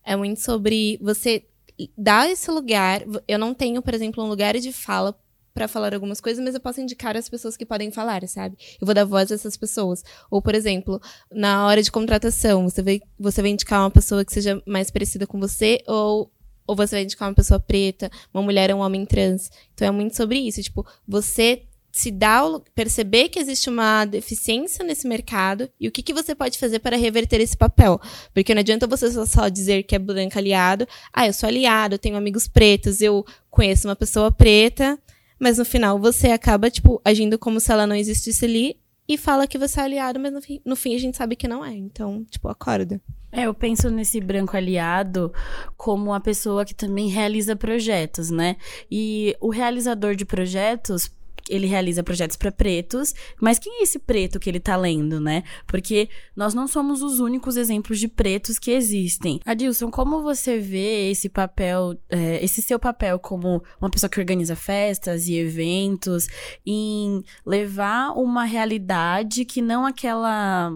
É 0.08 0.16
muito 0.16 0.40
sobre 0.40 0.98
você 1.02 1.44
dar 1.94 2.30
esse 2.30 2.50
lugar. 2.50 3.02
Eu 3.28 3.38
não 3.38 3.52
tenho, 3.52 3.82
por 3.82 3.92
exemplo, 3.92 4.24
um 4.24 4.26
lugar 4.26 4.56
de 4.58 4.72
fala 4.72 5.14
para 5.52 5.68
falar 5.68 5.92
algumas 5.92 6.18
coisas, 6.18 6.42
mas 6.42 6.54
eu 6.54 6.60
posso 6.60 6.80
indicar 6.80 7.14
as 7.14 7.28
pessoas 7.28 7.58
que 7.58 7.66
podem 7.66 7.90
falar, 7.90 8.26
sabe? 8.26 8.56
Eu 8.80 8.86
vou 8.86 8.94
dar 8.94 9.04
voz 9.04 9.30
a 9.30 9.34
essas 9.34 9.54
pessoas. 9.54 10.02
Ou, 10.30 10.40
por 10.40 10.54
exemplo, 10.54 10.98
na 11.30 11.66
hora 11.66 11.82
de 11.82 11.92
contratação, 11.92 12.66
você 12.66 12.82
vai, 12.82 13.02
você 13.18 13.42
vai 13.42 13.50
indicar 13.50 13.82
uma 13.82 13.90
pessoa 13.90 14.24
que 14.24 14.32
seja 14.32 14.62
mais 14.66 14.90
parecida 14.90 15.26
com 15.26 15.38
você, 15.38 15.82
ou, 15.86 16.32
ou 16.66 16.74
você 16.74 16.96
vai 16.96 17.02
indicar 17.02 17.28
uma 17.28 17.34
pessoa 17.34 17.60
preta, 17.60 18.10
uma 18.32 18.42
mulher 18.42 18.72
ou 18.72 18.78
um 18.78 18.82
homem 18.82 19.04
trans. 19.04 19.50
Então 19.74 19.88
é 19.88 19.90
muito 19.90 20.16
sobre 20.16 20.38
isso. 20.38 20.62
Tipo, 20.62 20.86
você 21.06 21.67
se 21.98 22.12
dá 22.12 22.42
perceber 22.76 23.28
que 23.28 23.40
existe 23.40 23.68
uma 23.68 24.04
deficiência 24.04 24.84
nesse 24.84 25.08
mercado 25.08 25.68
e 25.80 25.88
o 25.88 25.90
que, 25.90 26.00
que 26.00 26.14
você 26.14 26.32
pode 26.32 26.56
fazer 26.56 26.78
para 26.78 26.96
reverter 26.96 27.40
esse 27.40 27.56
papel. 27.56 28.00
Porque 28.32 28.54
não 28.54 28.60
adianta 28.60 28.86
você 28.86 29.10
só 29.26 29.48
dizer 29.48 29.82
que 29.82 29.96
é 29.96 29.98
branco 29.98 30.38
aliado. 30.38 30.86
Ah, 31.12 31.26
eu 31.26 31.32
sou 31.32 31.48
aliado, 31.48 31.96
eu 31.96 31.98
tenho 31.98 32.16
amigos 32.16 32.46
pretos, 32.46 33.00
eu 33.00 33.24
conheço 33.50 33.88
uma 33.88 33.96
pessoa 33.96 34.30
preta, 34.30 34.96
mas 35.40 35.58
no 35.58 35.64
final 35.64 35.98
você 35.98 36.28
acaba, 36.28 36.70
tipo, 36.70 37.02
agindo 37.04 37.36
como 37.36 37.58
se 37.58 37.72
ela 37.72 37.84
não 37.84 37.96
existisse 37.96 38.44
ali 38.44 38.76
e 39.08 39.18
fala 39.18 39.48
que 39.48 39.58
você 39.58 39.80
é 39.80 39.82
aliado, 39.82 40.20
mas 40.20 40.32
no 40.32 40.40
fim, 40.40 40.60
no 40.64 40.76
fim 40.76 40.94
a 40.94 40.98
gente 40.98 41.16
sabe 41.16 41.34
que 41.34 41.48
não 41.48 41.64
é. 41.64 41.74
Então, 41.74 42.24
tipo, 42.30 42.48
acorda. 42.48 43.00
É, 43.32 43.42
eu 43.46 43.52
penso 43.52 43.90
nesse 43.90 44.20
branco 44.20 44.56
aliado 44.56 45.32
como 45.76 46.14
a 46.14 46.20
pessoa 46.20 46.64
que 46.64 46.74
também 46.74 47.08
realiza 47.08 47.56
projetos, 47.56 48.30
né? 48.30 48.56
E 48.88 49.36
o 49.40 49.50
realizador 49.50 50.14
de 50.14 50.24
projetos 50.24 51.10
ele 51.48 51.66
realiza 51.66 52.02
projetos 52.02 52.36
para 52.36 52.52
pretos, 52.52 53.14
mas 53.40 53.58
quem 53.58 53.80
é 53.80 53.82
esse 53.82 53.98
preto 53.98 54.38
que 54.38 54.48
ele 54.48 54.60
tá 54.60 54.76
lendo, 54.76 55.20
né? 55.20 55.42
Porque 55.66 56.08
nós 56.36 56.54
não 56.54 56.66
somos 56.66 57.02
os 57.02 57.18
únicos 57.18 57.56
exemplos 57.56 57.98
de 57.98 58.08
pretos 58.08 58.58
que 58.58 58.70
existem. 58.70 59.40
Adilson, 59.44 59.90
como 59.90 60.22
você 60.22 60.58
vê 60.58 61.10
esse 61.10 61.28
papel, 61.28 61.98
é, 62.08 62.42
esse 62.44 62.62
seu 62.62 62.78
papel 62.78 63.18
como 63.18 63.62
uma 63.80 63.90
pessoa 63.90 64.10
que 64.10 64.20
organiza 64.20 64.56
festas 64.56 65.28
e 65.28 65.34
eventos, 65.34 66.26
em 66.66 67.22
levar 67.44 68.12
uma 68.12 68.44
realidade 68.44 69.44
que 69.44 69.62
não 69.62 69.86
aquela 69.86 70.72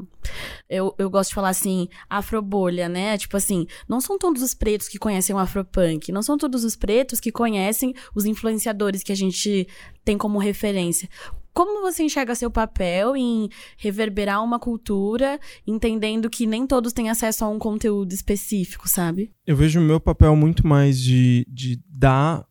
eu, 0.68 0.94
eu 0.98 1.10
gosto 1.10 1.30
de 1.30 1.34
falar 1.34 1.50
assim, 1.50 1.88
afrobolha, 2.08 2.88
né? 2.88 3.16
Tipo 3.18 3.36
assim, 3.36 3.66
não 3.88 4.00
são 4.00 4.18
todos 4.18 4.42
os 4.42 4.54
pretos 4.54 4.88
que 4.88 4.98
conhecem 4.98 5.34
o 5.34 5.38
afropunk, 5.38 6.10
não 6.12 6.22
são 6.22 6.36
todos 6.36 6.64
os 6.64 6.76
pretos 6.76 7.20
que 7.20 7.32
conhecem 7.32 7.94
os 8.14 8.24
influenciadores 8.24 9.02
que 9.02 9.12
a 9.12 9.16
gente 9.16 9.66
tem 10.04 10.16
como 10.18 10.38
referência. 10.38 11.08
Como 11.54 11.82
você 11.82 12.02
enxerga 12.02 12.34
seu 12.34 12.50
papel 12.50 13.14
em 13.14 13.48
reverberar 13.76 14.42
uma 14.42 14.58
cultura, 14.58 15.38
entendendo 15.66 16.30
que 16.30 16.46
nem 16.46 16.66
todos 16.66 16.94
têm 16.94 17.10
acesso 17.10 17.44
a 17.44 17.48
um 17.48 17.58
conteúdo 17.58 18.12
específico, 18.12 18.88
sabe? 18.88 19.30
Eu 19.46 19.54
vejo 19.54 19.78
o 19.78 19.82
meu 19.82 20.00
papel 20.00 20.34
muito 20.34 20.66
mais 20.66 20.98
de, 20.98 21.46
de 21.46 21.78
dar 21.86 22.46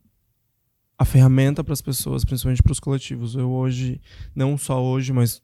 a 1.00 1.06
ferramenta 1.06 1.63
para 1.63 1.74
as 1.74 1.82
pessoas, 1.82 2.24
principalmente 2.24 2.62
para 2.62 2.72
os 2.72 2.80
coletivos. 2.80 3.34
Eu 3.34 3.50
hoje, 3.50 4.00
não 4.36 4.56
só 4.56 4.84
hoje, 4.84 5.12
mas 5.12 5.42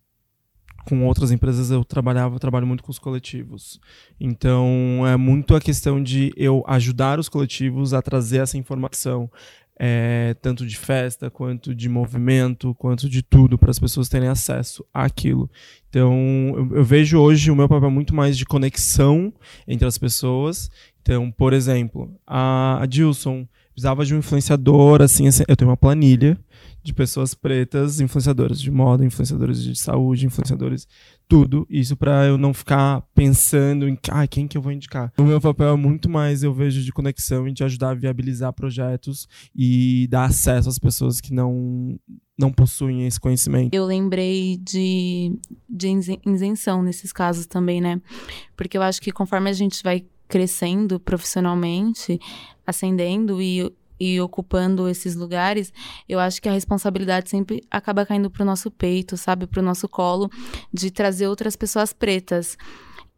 com 0.88 1.06
outras 1.06 1.32
empresas 1.32 1.70
eu 1.70 1.84
trabalhava, 1.84 2.36
eu 2.36 2.40
trabalho 2.40 2.66
muito 2.66 2.82
com 2.82 2.92
os 2.92 2.98
coletivos. 2.98 3.80
Então 4.20 5.04
é 5.06 5.18
muito 5.18 5.54
a 5.54 5.60
questão 5.60 6.02
de 6.02 6.34
eu 6.38 6.64
ajudar 6.66 7.20
os 7.20 7.28
coletivos 7.28 7.94
a 7.94 8.02
trazer 8.02 8.38
essa 8.38 8.58
informação, 8.58 9.30
é, 9.78 10.34
tanto 10.42 10.66
de 10.66 10.78
festa, 10.78 11.30
quanto 11.30 11.76
de 11.76 11.90
movimento, 11.90 12.74
quanto 12.76 13.10
de 13.10 13.22
tudo, 13.22 13.58
para 13.58 13.70
as 13.70 13.78
pessoas 13.78 14.08
terem 14.08 14.30
acesso 14.30 14.86
àquilo. 14.94 15.50
Então, 15.90 16.14
eu, 16.56 16.78
eu, 16.78 16.84
vejo 16.86 17.20
hoje 17.20 17.52
o 17.52 17.56
meu 17.56 17.68
papel 17.68 17.92
muito 17.92 18.16
mais 18.16 18.38
de 18.38 18.46
conexão 18.46 19.34
entre 19.68 19.86
as 19.86 19.98
pessoas. 19.98 20.72
Então, 21.02 21.30
por 21.30 21.52
exemplo, 21.52 22.18
a, 22.26 22.82
a 22.82 22.86
Dilson 22.86 23.46
precisava 23.74 24.06
de 24.06 24.16
um 24.16 24.20
influenciador, 24.20 25.02
assim, 25.02 25.28
assim, 25.28 25.44
eu 25.48 25.56
tenho 25.56 25.70
uma 25.70 25.78
planilha 25.78 26.38
de 26.88 26.94
pessoas 26.94 27.34
pretas, 27.34 28.00
influenciadoras 28.00 28.62
de 28.62 28.72
moda, 28.72 29.06
influenciadores 29.06 29.62
de 29.62 29.76
saúde, 29.76 30.26
influenciadores 30.26 30.88
tudo. 31.28 31.68
Isso 31.70 31.98
para 31.98 32.26
eu 32.26 32.38
não 32.38 32.54
ficar 32.54 33.02
pensando 33.14 33.90
em 33.90 34.00
ah, 34.10 34.26
quem 34.26 34.48
que 34.48 34.58
eu 34.58 34.62
vou 34.62 34.72
indicar. 34.72 35.12
O 35.18 35.24
meu 35.24 35.42
papel 35.42 35.74
é 35.74 35.76
muito 35.76 36.10
mais, 36.10 36.44
eu 36.44 36.54
vejo, 36.54 36.82
de 36.82 36.94
conexão 36.94 37.46
e 37.46 37.52
de 37.52 37.62
ajudar 37.66 37.90
a 37.90 37.94
viabilizar 37.94 38.54
projetos 38.54 39.28
e 39.54 40.08
dar 40.10 40.24
acesso 40.24 40.70
às 40.70 40.80
pessoas 40.80 41.20
que 41.20 41.34
não 41.34 42.00
não 42.40 42.54
possuem 42.54 43.06
esse 43.06 43.20
conhecimento. 43.20 43.74
Eu 43.74 43.84
lembrei 43.84 44.58
de, 44.58 45.36
de 45.68 45.88
isenção 46.24 46.84
nesses 46.84 47.12
casos 47.12 47.48
também, 47.48 47.82
né? 47.82 48.00
Porque 48.56 48.78
eu 48.78 48.82
acho 48.84 49.02
que 49.02 49.12
conforme 49.12 49.50
a 49.50 49.54
gente 49.54 49.84
vai 49.84 50.06
crescendo 50.28 51.00
profissionalmente, 51.00 52.20
ascendendo 52.66 53.42
e 53.42 53.74
e 54.00 54.20
ocupando 54.22 54.88
esses 54.88 55.16
lugares, 55.16 55.74
eu 56.08 56.20
acho 56.20 56.42
que 56.42 56.50
a 56.50 56.52
responsabilidade 56.52 57.30
sempre 57.30 57.64
acaba 57.70 58.06
caindo 58.06 58.30
pro 58.30 58.46
nosso 58.46 58.70
peito, 58.70 59.18
sabe, 59.18 59.48
pro 59.48 59.62
nosso 59.62 59.88
colo, 59.88 60.30
de 60.74 60.92
trazer 60.92 61.28
outras 61.28 61.56
pessoas 61.56 61.94
pretas. 61.94 62.58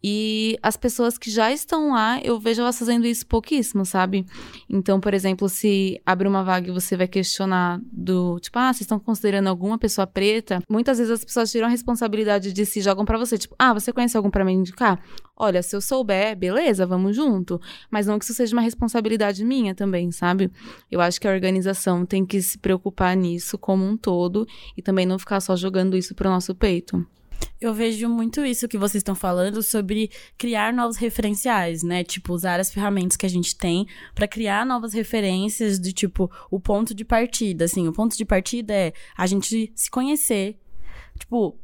E 0.04 0.58
as 0.64 0.78
pessoas 0.78 1.18
que 1.18 1.30
já 1.30 1.52
estão 1.52 1.92
lá, 1.92 2.20
eu 2.24 2.40
vejo 2.40 2.62
elas 2.62 2.80
fazendo 2.80 3.06
isso 3.06 3.28
pouquíssimo, 3.28 3.86
sabe? 3.86 4.26
Então, 4.70 5.00
por 5.00 5.14
exemplo, 5.14 5.50
se 5.50 6.02
abre 6.06 6.28
uma 6.28 6.44
vaga 6.44 6.70
e 6.70 6.74
você 6.74 6.96
vai 6.96 7.08
questionar 7.08 7.82
do 7.92 8.40
tipo, 8.40 8.58
ah, 8.58 8.72
vocês 8.72 8.82
estão 8.82 9.00
considerando 9.00 9.48
alguma 9.48 9.78
pessoa 9.78 10.08
preta? 10.08 10.62
Muitas 10.70 10.98
vezes 10.98 11.12
as 11.12 11.26
pessoas 11.26 11.52
tiram 11.52 11.68
a 11.68 11.70
responsabilidade 11.70 12.54
de 12.54 12.66
se 12.66 12.80
jogam 12.82 13.04
para 13.04 13.18
você, 13.18 13.38
tipo, 13.38 13.56
ah, 13.60 13.74
você 13.74 13.92
conhece 13.92 14.16
algum 14.16 14.30
para 14.30 14.46
me 14.46 14.54
indicar? 14.54 15.00
Olha, 15.36 15.62
se 15.62 15.76
eu 15.76 15.82
souber, 15.82 16.36
beleza, 16.36 16.86
vamos 16.86 17.16
junto. 17.16 17.60
Mas 17.90 18.08
não 18.08 18.18
que 18.18 18.26
isso 18.26 18.34
seja 18.34 18.56
uma 18.56 18.62
responsabilidade 18.62 19.44
minha 19.44 19.76
também, 19.76 20.12
sabe? 20.12 20.52
Eu 20.92 21.02
acho 21.02 21.20
que 21.20 21.28
a 21.28 21.32
organização 21.32 22.06
tem 22.06 22.26
que 22.26 22.42
se 22.42 22.58
preocupar 22.58 23.16
nisso 23.16 23.58
como 23.58 23.86
um 23.86 23.98
todo 23.98 24.48
e 24.78 24.82
também 24.82 25.06
não 25.06 25.20
ficar 25.20 25.40
só 25.40 25.56
jogando 25.56 25.98
isso 25.98 26.16
pro 26.16 26.30
nosso 26.30 26.54
peito. 26.56 27.06
Eu 27.62 27.74
vejo 27.74 28.08
muito 28.08 28.46
isso 28.46 28.68
que 28.68 28.78
vocês 28.78 29.02
estão 29.02 29.16
falando 29.16 29.62
sobre 29.62 30.10
criar 30.38 30.72
novos 30.74 30.96
referenciais, 30.96 31.84
né? 31.84 32.04
Tipo, 32.04 32.34
usar 32.34 32.60
as 32.60 32.72
ferramentas 32.72 33.18
que 33.18 33.26
a 33.26 33.30
gente 33.30 33.56
tem 33.56 33.86
para 34.16 34.28
criar 34.28 34.66
novas 34.66 34.94
referências 34.94 35.80
de 35.80 35.92
tipo 35.92 36.32
o 36.50 36.60
ponto 36.60 36.94
de 36.94 37.04
partida, 37.04 37.66
assim, 37.66 37.88
o 37.88 37.94
ponto 37.94 38.16
de 38.16 38.24
partida 38.24 38.74
é 38.74 38.94
a 39.18 39.28
gente 39.28 39.72
se 39.76 39.92
conhecer. 39.92 40.58
Tipo, 41.18 41.58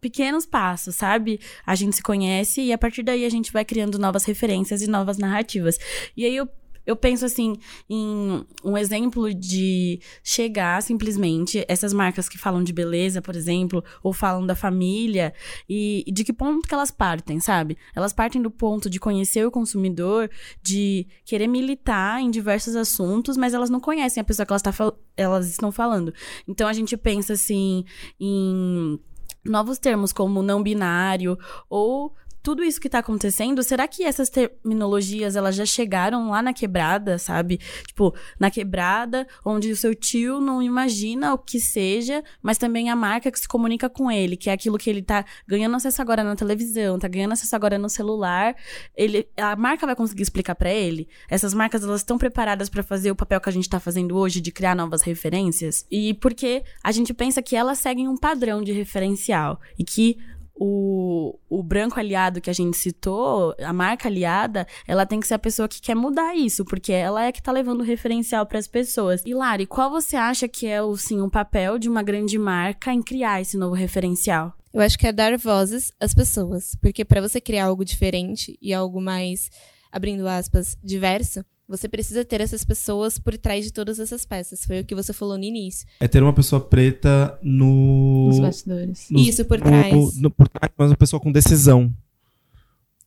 pequenos 0.00 0.44
passos, 0.44 0.96
sabe? 0.96 1.40
A 1.64 1.74
gente 1.74 1.96
se 1.96 2.02
conhece 2.02 2.62
e 2.62 2.72
a 2.72 2.78
partir 2.78 3.02
daí 3.02 3.24
a 3.24 3.30
gente 3.30 3.52
vai 3.52 3.64
criando 3.64 3.98
novas 3.98 4.24
referências 4.24 4.82
e 4.82 4.86
novas 4.86 5.18
narrativas. 5.18 5.78
E 6.16 6.24
aí 6.24 6.36
eu 6.36 6.48
eu 6.86 6.96
penso 6.96 7.24
assim 7.24 7.56
em 7.88 8.44
um 8.62 8.76
exemplo 8.76 9.32
de 9.32 10.00
chegar 10.22 10.82
simplesmente 10.82 11.64
essas 11.68 11.92
marcas 11.92 12.28
que 12.28 12.38
falam 12.38 12.62
de 12.62 12.72
beleza, 12.72 13.22
por 13.22 13.36
exemplo, 13.36 13.82
ou 14.02 14.12
falam 14.12 14.46
da 14.46 14.54
família 14.54 15.32
e, 15.68 16.04
de 16.12 16.24
que 16.24 16.32
ponto 16.32 16.68
que 16.68 16.74
elas 16.74 16.90
partem, 16.90 17.40
sabe? 17.40 17.76
Elas 17.94 18.12
partem 18.12 18.42
do 18.42 18.50
ponto 18.50 18.90
de 18.90 19.00
conhecer 19.00 19.46
o 19.46 19.50
consumidor, 19.50 20.30
de 20.62 21.06
querer 21.24 21.46
militar 21.46 22.20
em 22.20 22.30
diversos 22.30 22.76
assuntos, 22.76 23.36
mas 23.36 23.54
elas 23.54 23.70
não 23.70 23.80
conhecem 23.80 24.20
a 24.20 24.24
pessoa 24.24 24.44
que 24.44 24.52
elas, 24.52 24.62
tá, 24.62 24.72
elas 25.16 25.48
estão 25.48 25.72
falando. 25.72 26.12
Então 26.46 26.68
a 26.68 26.72
gente 26.72 26.96
pensa 26.96 27.32
assim 27.32 27.84
em 28.20 28.98
novos 29.44 29.78
termos 29.78 30.12
como 30.12 30.42
não 30.42 30.62
binário 30.62 31.38
ou 31.68 32.14
tudo 32.44 32.62
isso 32.62 32.78
que 32.78 32.90
tá 32.90 32.98
acontecendo, 32.98 33.62
será 33.62 33.88
que 33.88 34.04
essas 34.04 34.28
terminologias 34.28 35.34
elas 35.34 35.56
já 35.56 35.64
chegaram 35.64 36.28
lá 36.28 36.42
na 36.42 36.52
quebrada, 36.52 37.18
sabe? 37.18 37.58
Tipo, 37.86 38.14
na 38.38 38.50
quebrada, 38.50 39.26
onde 39.42 39.72
o 39.72 39.76
seu 39.76 39.94
tio 39.94 40.42
não 40.42 40.62
imagina 40.62 41.32
o 41.32 41.38
que 41.38 41.58
seja, 41.58 42.22
mas 42.42 42.58
também 42.58 42.90
a 42.90 42.94
marca 42.94 43.32
que 43.32 43.40
se 43.40 43.48
comunica 43.48 43.88
com 43.88 44.10
ele, 44.10 44.36
que 44.36 44.50
é 44.50 44.52
aquilo 44.52 44.76
que 44.76 44.90
ele 44.90 45.00
tá 45.00 45.24
ganhando 45.48 45.74
acesso 45.74 46.02
agora 46.02 46.22
na 46.22 46.36
televisão, 46.36 46.98
tá 46.98 47.08
ganhando 47.08 47.32
acesso 47.32 47.56
agora 47.56 47.78
no 47.78 47.88
celular, 47.88 48.54
ele 48.94 49.26
a 49.38 49.56
marca 49.56 49.86
vai 49.86 49.96
conseguir 49.96 50.22
explicar 50.22 50.54
para 50.54 50.70
ele? 50.70 51.08
Essas 51.30 51.54
marcas 51.54 51.82
elas 51.82 52.02
estão 52.02 52.18
preparadas 52.18 52.68
para 52.68 52.82
fazer 52.82 53.10
o 53.10 53.16
papel 53.16 53.40
que 53.40 53.48
a 53.48 53.52
gente 53.52 53.70
tá 53.70 53.80
fazendo 53.80 54.18
hoje 54.18 54.42
de 54.42 54.52
criar 54.52 54.76
novas 54.76 55.00
referências? 55.00 55.86
E 55.90 56.12
porque 56.12 56.62
a 56.82 56.92
gente 56.92 57.14
pensa 57.14 57.40
que 57.40 57.56
elas 57.56 57.78
seguem 57.78 58.06
um 58.06 58.18
padrão 58.18 58.62
de 58.62 58.72
referencial 58.72 59.58
e 59.78 59.82
que 59.82 60.18
o, 60.54 61.38
o 61.48 61.62
branco 61.62 61.98
aliado 61.98 62.40
que 62.40 62.50
a 62.50 62.52
gente 62.52 62.76
citou, 62.76 63.54
a 63.60 63.72
marca 63.72 64.08
aliada, 64.08 64.66
ela 64.86 65.04
tem 65.04 65.18
que 65.18 65.26
ser 65.26 65.34
a 65.34 65.38
pessoa 65.38 65.68
que 65.68 65.80
quer 65.80 65.94
mudar 65.94 66.34
isso, 66.34 66.64
porque 66.64 66.92
ela 66.92 67.24
é 67.24 67.32
que 67.32 67.42
tá 67.42 67.50
levando 67.50 67.80
o 67.80 67.84
referencial 67.84 68.46
para 68.46 68.58
as 68.58 68.68
pessoas. 68.68 69.22
E 69.26 69.34
Lari, 69.34 69.66
qual 69.66 69.90
você 69.90 70.16
acha 70.16 70.46
que 70.46 70.66
é 70.66 70.80
o, 70.82 70.96
sim, 70.96 71.20
um 71.20 71.30
papel 71.30 71.78
de 71.78 71.88
uma 71.88 72.02
grande 72.02 72.38
marca 72.38 72.92
em 72.92 73.02
criar 73.02 73.40
esse 73.40 73.56
novo 73.56 73.74
referencial? 73.74 74.54
Eu 74.72 74.80
acho 74.80 74.98
que 74.98 75.06
é 75.06 75.12
dar 75.12 75.36
vozes 75.38 75.92
às 76.00 76.14
pessoas, 76.14 76.76
porque 76.80 77.04
para 77.04 77.20
você 77.20 77.40
criar 77.40 77.66
algo 77.66 77.84
diferente 77.84 78.58
e 78.60 78.74
algo 78.74 79.00
mais, 79.00 79.48
abrindo 79.90 80.26
aspas, 80.26 80.76
diverso, 80.82 81.44
você 81.68 81.88
precisa 81.88 82.24
ter 82.24 82.40
essas 82.40 82.62
pessoas 82.64 83.18
por 83.18 83.36
trás 83.38 83.64
de 83.64 83.72
todas 83.72 83.98
essas 83.98 84.24
peças. 84.24 84.64
Foi 84.64 84.80
o 84.80 84.84
que 84.84 84.94
você 84.94 85.12
falou 85.12 85.38
no 85.38 85.44
início. 85.44 85.86
É 85.98 86.06
ter 86.06 86.22
uma 86.22 86.32
pessoa 86.32 86.60
preta 86.60 87.38
no. 87.42 88.28
Nos 88.28 88.40
bastidores. 88.40 89.06
Nos, 89.10 89.26
Isso, 89.26 89.44
por 89.44 89.60
trás. 89.60 89.92
No, 89.92 90.12
no, 90.22 90.30
por 90.30 90.48
trás, 90.48 90.72
mas 90.76 90.90
uma 90.90 90.96
pessoa 90.96 91.20
com 91.20 91.32
decisão. 91.32 91.92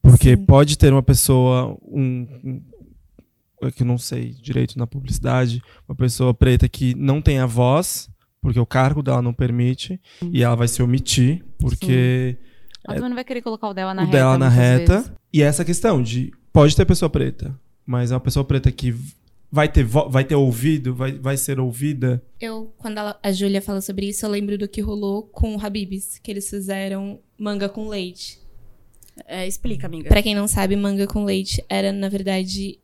Porque 0.02 0.36
Sim. 0.36 0.46
pode 0.46 0.78
ter 0.78 0.92
uma 0.92 1.04
pessoa. 1.04 1.78
Um, 1.84 2.28
um, 2.44 2.62
é 3.62 3.72
que 3.72 3.84
eu 3.84 3.88
não 3.88 3.98
sei 3.98 4.30
direito 4.32 4.78
na 4.78 4.88
publicidade. 4.88 5.62
Uma 5.88 5.96
pessoa 5.96 6.34
preta 6.34 6.68
que 6.68 6.96
não 6.96 7.22
tem 7.22 7.40
a 7.40 7.46
voz, 7.46 8.10
porque 8.42 8.60
o 8.60 8.66
cargo 8.66 9.04
dela 9.04 9.22
não 9.22 9.34
permite. 9.34 10.00
Sim. 10.20 10.32
E 10.34 10.42
ela 10.42 10.56
vai 10.56 10.68
se 10.68 10.82
omitir, 10.82 11.46
porque. 11.60 12.38
Sim. 12.40 12.48
Ela 12.88 12.96
também 12.96 13.10
não 13.10 13.16
vai 13.16 13.26
querer 13.26 13.42
colocar 13.42 13.68
o 13.70 13.74
dela 13.74 13.94
na 13.94 14.04
o 14.04 14.06
reta. 14.06 14.18
O 14.18 14.20
dela 14.20 14.38
na 14.38 14.50
reta. 14.50 14.98
Vezes. 14.98 15.12
E 15.32 15.44
essa 15.44 15.64
questão 15.64 16.02
de. 16.02 16.32
Pode 16.52 16.76
ter 16.76 16.86
pessoa 16.86 17.08
preta 17.08 17.56
mas 17.88 18.12
é 18.12 18.14
uma 18.14 18.20
pessoa 18.20 18.44
preta 18.44 18.70
que 18.70 18.94
vai 19.50 19.70
ter, 19.70 19.86
vai 19.86 20.26
ter 20.26 20.36
ouvido, 20.36 20.94
vai, 20.94 21.14
vai 21.14 21.38
ser 21.38 21.58
ouvida. 21.58 22.22
Eu, 22.40 22.74
quando 22.78 22.98
ela, 22.98 23.18
a 23.24 23.32
Júlia 23.32 23.62
fala 23.62 23.80
sobre 23.80 24.08
isso, 24.08 24.26
eu 24.26 24.30
lembro 24.30 24.58
do 24.58 24.68
que 24.68 24.82
rolou 24.82 25.24
com 25.24 25.56
o 25.56 25.66
Habibs, 25.66 26.20
que 26.20 26.30
eles 26.30 26.50
fizeram 26.50 27.20
manga 27.38 27.70
com 27.70 27.88
leite. 27.88 28.40
É, 29.26 29.48
explica, 29.48 29.88
amiga. 29.88 30.10
Pra 30.10 30.22
quem 30.22 30.36
não 30.36 30.48
sabe, 30.48 30.76
manga 30.76 31.08
com 31.08 31.24
leite 31.24 31.64
era, 31.70 31.94
na 31.94 32.10
verdade, 32.10 32.78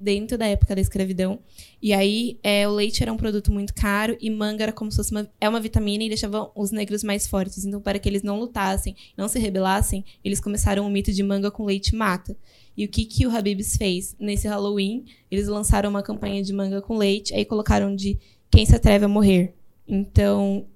dentro 0.00 0.36
da 0.36 0.46
época 0.46 0.74
da 0.74 0.80
escravidão. 0.80 1.38
E 1.80 1.92
aí, 1.92 2.38
é, 2.42 2.68
o 2.68 2.72
leite 2.72 3.02
era 3.02 3.12
um 3.12 3.16
produto 3.16 3.52
muito 3.52 3.72
caro 3.72 4.16
e 4.20 4.28
manga 4.28 4.64
era 4.64 4.72
como 4.72 4.90
se 4.90 4.96
fosse 4.96 5.12
uma, 5.12 5.30
é 5.40 5.48
uma 5.48 5.60
vitamina 5.60 6.04
e 6.04 6.08
deixava 6.08 6.50
os 6.56 6.72
negros 6.72 7.02
mais 7.02 7.26
fortes. 7.26 7.64
Então, 7.64 7.80
para 7.80 7.98
que 7.98 8.08
eles 8.08 8.22
não 8.22 8.38
lutassem, 8.38 8.96
não 9.16 9.28
se 9.28 9.38
rebelassem, 9.38 10.04
eles 10.24 10.40
começaram 10.40 10.84
o 10.84 10.90
mito 10.90 11.12
de 11.12 11.22
manga 11.22 11.50
com 11.50 11.64
leite 11.64 11.94
mata. 11.94 12.36
E 12.76 12.84
o 12.84 12.88
que, 12.88 13.04
que 13.04 13.26
o 13.26 13.30
Habibs 13.30 13.76
fez? 13.76 14.16
Nesse 14.18 14.48
Halloween, 14.48 15.04
eles 15.30 15.46
lançaram 15.46 15.90
uma 15.90 16.02
campanha 16.02 16.42
de 16.42 16.52
manga 16.52 16.82
com 16.82 16.96
leite, 16.96 17.34
aí 17.34 17.44
colocaram 17.44 17.94
de 17.94 18.18
quem 18.50 18.66
se 18.66 18.74
atreve 18.74 19.04
a 19.04 19.08
morrer. 19.08 19.54
Então, 19.86 20.66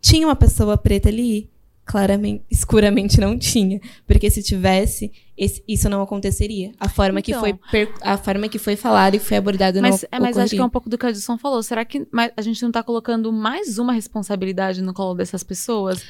tinha 0.00 0.26
uma 0.26 0.36
pessoa 0.36 0.76
preta 0.76 1.08
ali? 1.08 1.50
Claramente, 1.84 2.42
escuramente 2.50 3.20
não 3.20 3.38
tinha. 3.38 3.80
Porque 4.06 4.30
se 4.30 4.42
tivesse, 4.42 5.12
esse, 5.36 5.62
isso 5.66 5.88
não 5.88 6.00
aconteceria. 6.00 6.72
A 6.78 6.88
forma, 6.88 7.20
então, 7.20 7.42
que 7.42 7.58
foi 7.70 7.88
a 8.00 8.16
forma 8.16 8.48
que 8.48 8.58
foi 8.58 8.76
falado 8.76 9.16
e 9.16 9.18
foi 9.18 9.36
abordado 9.36 9.80
mas, 9.80 10.02
não 10.02 10.08
é, 10.10 10.20
Mas 10.20 10.38
acho 10.38 10.54
que 10.54 10.60
é 10.60 10.64
um 10.64 10.70
pouco 10.70 10.88
do 10.88 10.96
que 10.96 11.06
a 11.06 11.10
Edson 11.10 11.36
falou. 11.36 11.62
Será 11.62 11.84
que 11.84 12.06
a 12.36 12.42
gente 12.42 12.62
não 12.62 12.70
está 12.70 12.82
colocando 12.82 13.32
mais 13.32 13.78
uma 13.78 13.92
responsabilidade 13.92 14.80
no 14.80 14.94
colo 14.94 15.14
dessas 15.14 15.42
pessoas? 15.42 16.04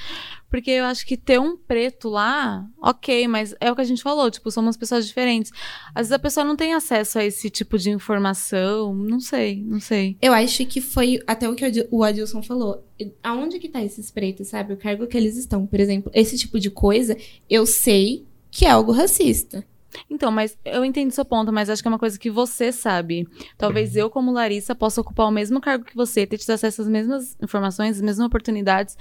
Porque 0.51 0.71
eu 0.71 0.85
acho 0.85 1.05
que 1.07 1.17
ter 1.17 1.41
um 1.41 1.57
preto 1.57 2.09
lá, 2.09 2.65
ok, 2.81 3.27
mas 3.27 3.55
é 3.61 3.73
o 3.73 3.75
que 3.75 3.81
a 3.81 3.85
gente 3.85 4.03
falou, 4.03 4.31
tipo, 4.31 4.51
somos 4.51 4.77
pessoas 4.77 5.07
diferentes. 5.07 5.51
Às 5.95 6.03
vezes 6.03 6.13
a 6.13 6.19
pessoa 6.19 6.45
não 6.45 6.55
tem 6.55 6.75
acesso 6.75 7.19
a 7.19 7.25
esse 7.25 7.51
tipo 7.51 7.77
de 7.79 7.91
informação, 7.91 8.95
não 8.95 9.19
sei, 9.19 9.65
não 9.65 9.81
sei. 9.81 10.17
Eu 10.23 10.33
acho 10.33 10.65
que 10.67 10.81
foi 10.81 11.19
até 11.27 11.49
o 11.49 11.57
que 11.57 11.89
o 11.91 12.05
Adilson 12.05 12.43
falou. 12.43 12.85
Aonde 13.23 13.59
que 13.59 13.69
tá 13.69 13.83
esses 13.83 14.11
pretos, 14.11 14.49
sabe? 14.49 14.75
O 14.75 14.77
cargo 14.77 15.07
que 15.07 15.17
eles 15.17 15.37
estão. 15.37 15.67
Por 15.67 15.81
exemplo, 15.81 16.13
esse 16.15 16.39
tipo 16.39 16.61
de 16.61 16.71
coisa, 16.71 17.17
eu 17.51 17.67
sei 17.67 18.25
que 18.55 18.65
é 18.65 18.71
algo 18.71 18.93
racista. 18.93 19.67
Então, 20.09 20.31
mas 20.31 20.57
eu 20.65 20.85
entendo 20.85 21.11
seu 21.11 21.25
ponto, 21.25 21.53
mas 21.53 21.69
acho 21.69 21.83
que 21.83 21.89
é 21.89 21.91
uma 21.91 21.99
coisa 21.99 22.17
que 22.17 22.31
você 22.31 22.71
sabe. 22.71 23.29
Talvez 23.59 23.97
eu, 23.97 24.09
como 24.09 24.33
Larissa, 24.33 24.77
possa 24.77 25.01
ocupar 25.01 25.27
o 25.27 25.33
mesmo 25.33 25.61
cargo 25.61 25.85
que 25.85 25.97
você, 25.97 26.25
ter 26.25 26.39
tido 26.39 26.51
acesso 26.51 26.83
às 26.83 26.89
mesmas 26.89 27.37
informações, 27.43 27.97
às 27.97 28.03
mesmas 28.03 28.27
oportunidades, 28.27 28.97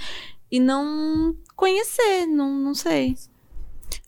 e 0.52 0.60
não 0.60 1.36
conhecer, 1.56 2.26
não, 2.26 2.52
não 2.52 2.74
sei. 2.74 3.16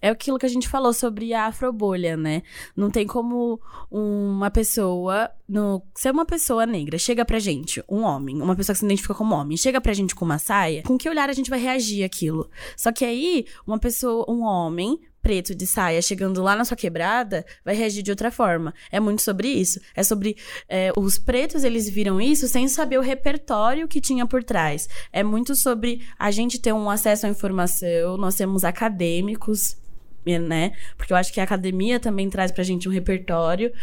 É 0.01 0.09
aquilo 0.09 0.39
que 0.39 0.47
a 0.47 0.49
gente 0.49 0.67
falou 0.67 0.93
sobre 0.93 1.31
a 1.31 1.45
afrobolha, 1.45 2.17
né? 2.17 2.41
Não 2.75 2.89
tem 2.89 3.05
como 3.05 3.59
uma 3.91 4.49
pessoa, 4.49 5.29
no, 5.47 5.83
ser 5.93 6.11
uma 6.11 6.25
pessoa 6.25 6.65
negra, 6.65 6.97
chega 6.97 7.23
pra 7.23 7.37
gente, 7.37 7.83
um 7.87 8.01
homem, 8.01 8.41
uma 8.41 8.55
pessoa 8.55 8.73
que 8.73 8.79
se 8.79 8.85
identifica 8.85 9.13
como 9.13 9.35
homem, 9.35 9.57
chega 9.57 9.79
pra 9.79 9.93
gente 9.93 10.15
com 10.15 10.25
uma 10.25 10.39
saia, 10.39 10.81
com 10.81 10.97
que 10.97 11.07
olhar 11.07 11.29
a 11.29 11.33
gente 11.33 11.51
vai 11.51 11.59
reagir 11.59 12.03
àquilo? 12.03 12.49
Só 12.75 12.91
que 12.91 13.05
aí, 13.05 13.45
uma 13.65 13.77
pessoa, 13.77 14.25
um 14.27 14.41
homem 14.41 14.99
preto 15.25 15.55
de 15.55 15.65
saia 15.65 16.03
chegando 16.03 16.43
lá 16.43 16.55
na 16.55 16.63
sua 16.63 16.77
quebrada 16.77 17.43
vai 17.65 17.73
reagir 17.73 18.03
de 18.03 18.11
outra 18.11 18.29
forma. 18.29 18.71
É 18.91 18.99
muito 18.99 19.23
sobre 19.23 19.47
isso. 19.47 19.79
É 19.95 20.03
sobre 20.03 20.37
é, 20.69 20.91
os 20.95 21.17
pretos 21.17 21.63
eles 21.63 21.89
viram 21.89 22.21
isso 22.21 22.47
sem 22.47 22.67
saber 22.67 22.99
o 22.99 23.01
repertório 23.01 23.87
que 23.87 23.99
tinha 23.99 24.27
por 24.27 24.43
trás. 24.43 24.87
É 25.11 25.23
muito 25.23 25.55
sobre 25.55 26.07
a 26.19 26.29
gente 26.29 26.59
ter 26.59 26.73
um 26.73 26.91
acesso 26.91 27.25
à 27.25 27.29
informação. 27.29 28.17
Nós 28.17 28.35
temos 28.35 28.63
acadêmicos, 28.63 29.75
né? 30.23 30.73
Porque 30.95 31.11
eu 31.11 31.17
acho 31.17 31.33
que 31.33 31.39
a 31.39 31.43
academia 31.43 31.99
também 31.99 32.29
traz 32.29 32.51
pra 32.51 32.63
gente 32.63 32.87
um 32.87 32.91
repertório 32.91 33.73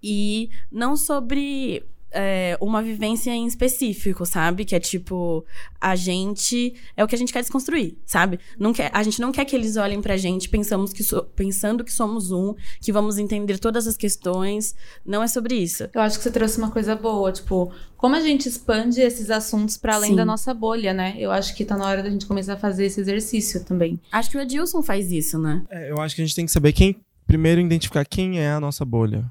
e 0.00 0.50
não 0.70 0.96
sobre 0.96 1.84
é, 2.12 2.56
uma 2.60 2.82
vivência 2.82 3.30
em 3.30 3.46
específico, 3.46 4.24
sabe? 4.26 4.64
Que 4.64 4.74
é 4.74 4.80
tipo, 4.80 5.44
a 5.80 5.96
gente. 5.96 6.74
É 6.96 7.02
o 7.02 7.08
que 7.08 7.14
a 7.14 7.18
gente 7.18 7.32
quer 7.32 7.40
desconstruir, 7.40 7.96
sabe? 8.04 8.38
Não 8.58 8.72
quer, 8.72 8.90
a 8.92 9.02
gente 9.02 9.20
não 9.20 9.32
quer 9.32 9.44
que 9.44 9.56
eles 9.56 9.76
olhem 9.76 10.00
pra 10.00 10.16
gente 10.16 10.48
pensamos 10.48 10.92
que 10.92 11.02
so- 11.02 11.24
pensando 11.36 11.82
que 11.84 11.92
somos 11.92 12.30
um, 12.30 12.54
que 12.80 12.92
vamos 12.92 13.18
entender 13.18 13.58
todas 13.58 13.86
as 13.86 13.96
questões. 13.96 14.74
Não 15.04 15.22
é 15.22 15.28
sobre 15.28 15.54
isso. 15.54 15.88
Eu 15.94 16.00
acho 16.00 16.18
que 16.18 16.24
você 16.24 16.30
trouxe 16.30 16.58
uma 16.58 16.70
coisa 16.70 16.94
boa, 16.94 17.32
tipo, 17.32 17.72
como 17.96 18.14
a 18.16 18.20
gente 18.20 18.48
expande 18.48 19.00
esses 19.00 19.30
assuntos 19.30 19.76
para 19.76 19.94
além 19.96 20.10
Sim. 20.10 20.16
da 20.16 20.24
nossa 20.24 20.52
bolha, 20.52 20.92
né? 20.92 21.14
Eu 21.18 21.30
acho 21.30 21.54
que 21.54 21.64
tá 21.64 21.76
na 21.76 21.86
hora 21.86 22.02
da 22.02 22.10
gente 22.10 22.26
começar 22.26 22.54
a 22.54 22.56
fazer 22.58 22.86
esse 22.86 23.00
exercício 23.00 23.64
também. 23.64 24.00
Acho 24.10 24.30
que 24.30 24.36
o 24.36 24.40
Adilson 24.40 24.82
faz 24.82 25.10
isso, 25.12 25.38
né? 25.38 25.62
É, 25.70 25.90
eu 25.90 26.00
acho 26.00 26.14
que 26.14 26.22
a 26.22 26.24
gente 26.24 26.34
tem 26.34 26.46
que 26.46 26.52
saber 26.52 26.72
quem. 26.72 26.96
Primeiro, 27.26 27.60
identificar 27.60 28.04
quem 28.04 28.38
é 28.40 28.50
a 28.50 28.60
nossa 28.60 28.84
bolha. 28.84 29.24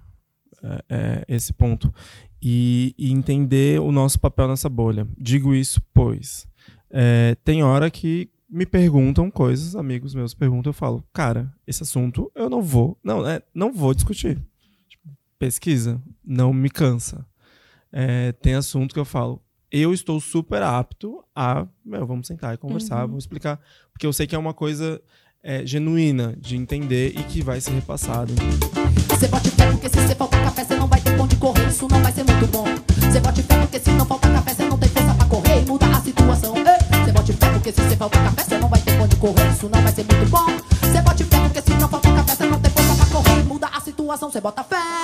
É, 0.63 0.83
é 0.89 1.35
esse 1.35 1.53
ponto. 1.53 1.93
E, 2.41 2.95
e 2.97 3.11
entender 3.11 3.79
o 3.79 3.91
nosso 3.91 4.19
papel 4.19 4.47
nessa 4.47 4.69
bolha. 4.69 5.07
Digo 5.17 5.53
isso, 5.53 5.81
pois. 5.93 6.47
é, 6.89 7.35
tem 7.43 7.63
hora 7.63 7.89
que 7.89 8.29
me 8.49 8.65
perguntam 8.65 9.31
coisas, 9.31 9.75
amigos 9.75 10.13
meus 10.13 10.33
perguntam, 10.33 10.71
eu 10.71 10.73
falo, 10.73 11.03
cara, 11.13 11.53
esse 11.65 11.83
assunto 11.83 12.29
eu 12.35 12.49
não 12.49 12.61
vou. 12.61 12.97
Não, 13.01 13.25
é, 13.27 13.41
não 13.53 13.71
vou 13.71 13.93
discutir. 13.93 14.37
Tipo, 14.89 15.09
pesquisa, 15.39 16.01
não 16.23 16.51
me 16.51 16.69
cansa. 16.69 17.25
É, 17.91 18.33
tem 18.33 18.55
assunto 18.55 18.93
que 18.93 18.99
eu 18.99 19.05
falo, 19.05 19.41
eu 19.71 19.93
estou 19.93 20.19
super 20.19 20.61
apto 20.61 21.23
a. 21.33 21.65
Meu, 21.83 22.05
vamos 22.05 22.27
sentar 22.27 22.53
e 22.53 22.57
conversar, 22.57 23.05
vamos 23.05 23.23
explicar. 23.23 23.59
Porque 23.93 24.05
eu 24.05 24.11
sei 24.11 24.27
que 24.27 24.35
é 24.35 24.39
uma 24.39 24.53
coisa 24.53 25.01
é, 25.43 25.65
genuína 25.65 26.35
de 26.37 26.55
entender 26.55 27.13
e 27.17 27.23
que 27.23 27.41
vai 27.41 27.59
ser 27.59 27.71
repassado. 27.71 28.33
Você 29.09 29.27
bote 29.27 29.49
fé 29.51 29.71
porque 29.71 29.89
se 29.89 29.95
você 29.95 30.15
faltar 30.15 30.43
café, 30.43 30.63
você 30.63 30.75
não 30.75 30.87
vai 30.87 31.01
ter 31.01 31.19
onde 31.19 31.35
correr, 31.35 31.67
isso 31.67 31.87
não 31.89 32.01
vai 32.01 32.11
ser 32.11 32.23
muito 32.23 32.47
bom. 32.47 32.65
Você 33.11 33.19
bote 33.19 33.43
fé 33.43 33.57
porque 33.57 33.79
se 33.79 33.89
não 33.91 34.05
faltar 34.05 34.31
café, 34.33 34.53
você 34.53 34.65
não 34.65 34.77
tem 34.77 34.89
força 34.89 35.13
pra 35.15 35.25
correr 35.25 35.61
e 35.61 35.65
mudar 35.65 35.97
a 35.97 36.01
situação. 36.01 36.53
Você 36.53 37.11
bote 37.11 37.33
fé 37.33 37.49
porque 37.49 37.71
se 37.71 37.81
você 37.81 37.95
faltar 37.95 38.23
café, 38.23 38.43
você 38.43 38.57
não 38.57 38.69
vai 38.69 38.81
ter 38.81 38.99
onde 38.99 39.15
correr, 39.15 39.51
isso 39.51 39.69
não 39.69 39.81
vai 39.81 39.91
ser 39.91 40.05
muito 40.05 40.29
bom. 40.29 40.45
Você 40.81 41.01
bote 41.01 41.23
fé 41.23 41.39
porque 41.39 41.61
se 41.61 41.69
não 41.79 41.89
faltar 41.89 42.15
café, 42.15 42.35
você 42.35 42.45
não 42.45 42.59
tem 42.59 42.71
força 42.71 42.95
pra 42.95 43.05
correr 43.07 43.39
e 43.39 43.43
mudar 43.43 43.71
a 43.75 43.81
situação. 43.81 44.31
Você 44.31 44.41
bota 44.41 44.63
fé. 44.63 45.00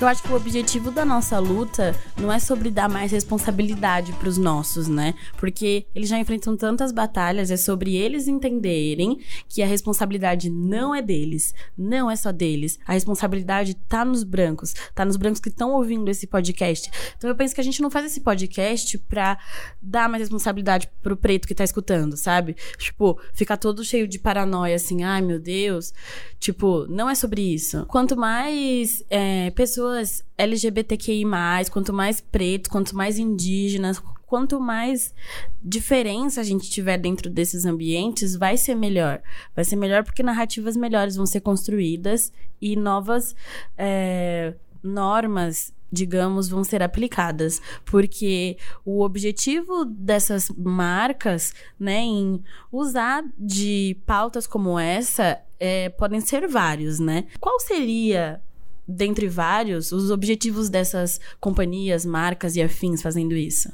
Eu 0.00 0.06
acho 0.06 0.22
que 0.22 0.30
o 0.30 0.36
objetivo 0.36 0.92
da 0.92 1.04
nossa 1.04 1.40
luta 1.40 1.92
não 2.16 2.32
é 2.32 2.38
sobre 2.38 2.70
dar 2.70 2.88
mais 2.88 3.10
responsabilidade 3.10 4.12
pros 4.12 4.38
nossos, 4.38 4.86
né? 4.86 5.12
Porque 5.38 5.86
eles 5.92 6.08
já 6.08 6.16
enfrentam 6.16 6.56
tantas 6.56 6.92
batalhas, 6.92 7.50
é 7.50 7.56
sobre 7.56 7.96
eles 7.96 8.28
entenderem 8.28 9.18
que 9.48 9.60
a 9.60 9.66
responsabilidade 9.66 10.50
não 10.50 10.94
é 10.94 11.02
deles, 11.02 11.52
não 11.76 12.08
é 12.08 12.14
só 12.14 12.30
deles. 12.30 12.78
A 12.86 12.92
responsabilidade 12.92 13.74
tá 13.74 14.04
nos 14.04 14.22
brancos, 14.22 14.72
tá 14.94 15.04
nos 15.04 15.16
brancos 15.16 15.40
que 15.40 15.48
estão 15.48 15.72
ouvindo 15.72 16.08
esse 16.08 16.28
podcast. 16.28 16.88
Então 17.16 17.28
eu 17.28 17.34
penso 17.34 17.52
que 17.52 17.60
a 17.60 17.64
gente 17.64 17.82
não 17.82 17.90
faz 17.90 18.06
esse 18.06 18.20
podcast 18.20 18.96
pra 18.98 19.36
dar 19.82 20.08
mais 20.08 20.20
responsabilidade 20.20 20.88
pro 21.02 21.16
preto 21.16 21.48
que 21.48 21.56
tá 21.56 21.64
escutando, 21.64 22.16
sabe? 22.16 22.54
Tipo, 22.78 23.20
ficar 23.34 23.56
todo 23.56 23.84
cheio 23.84 24.06
de 24.06 24.20
paranoia, 24.20 24.76
assim, 24.76 25.02
ai 25.02 25.22
meu 25.22 25.40
Deus. 25.40 25.92
Tipo, 26.38 26.86
não 26.86 27.10
é 27.10 27.16
sobre 27.16 27.42
isso. 27.42 27.84
Quanto 27.86 28.16
mais 28.16 29.02
é, 29.10 29.50
pessoas 29.50 29.87
LGBTQI, 30.36 31.24
quanto 31.70 31.92
mais 31.92 32.20
pretos, 32.20 32.70
quanto 32.70 32.96
mais 32.96 33.18
indígenas, 33.18 34.02
quanto 34.26 34.60
mais 34.60 35.14
diferença 35.62 36.40
a 36.40 36.44
gente 36.44 36.70
tiver 36.70 36.98
dentro 36.98 37.30
desses 37.30 37.64
ambientes, 37.64 38.36
vai 38.36 38.56
ser 38.56 38.74
melhor. 38.74 39.22
Vai 39.56 39.64
ser 39.64 39.76
melhor 39.76 40.04
porque 40.04 40.22
narrativas 40.22 40.76
melhores 40.76 41.16
vão 41.16 41.26
ser 41.26 41.40
construídas 41.40 42.32
e 42.60 42.76
novas 42.76 43.34
é, 43.76 44.54
normas 44.82 45.72
digamos, 45.90 46.48
vão 46.48 46.62
ser 46.62 46.82
aplicadas, 46.82 47.60
porque 47.84 48.58
o 48.84 49.02
objetivo 49.02 49.84
dessas 49.84 50.50
marcas, 50.50 51.54
né, 51.78 52.00
em 52.00 52.42
usar 52.70 53.24
de 53.38 53.96
pautas 54.06 54.46
como 54.46 54.78
essa, 54.78 55.40
é, 55.58 55.88
podem 55.88 56.20
ser 56.20 56.46
vários, 56.46 57.00
né? 57.00 57.24
Qual 57.40 57.58
seria, 57.60 58.40
dentre 58.88 59.28
vários, 59.28 59.92
os 59.92 60.10
objetivos 60.10 60.70
dessas 60.70 61.20
companhias, 61.38 62.06
marcas 62.06 62.56
e 62.56 62.62
afins 62.62 63.02
fazendo 63.02 63.36
isso? 63.36 63.70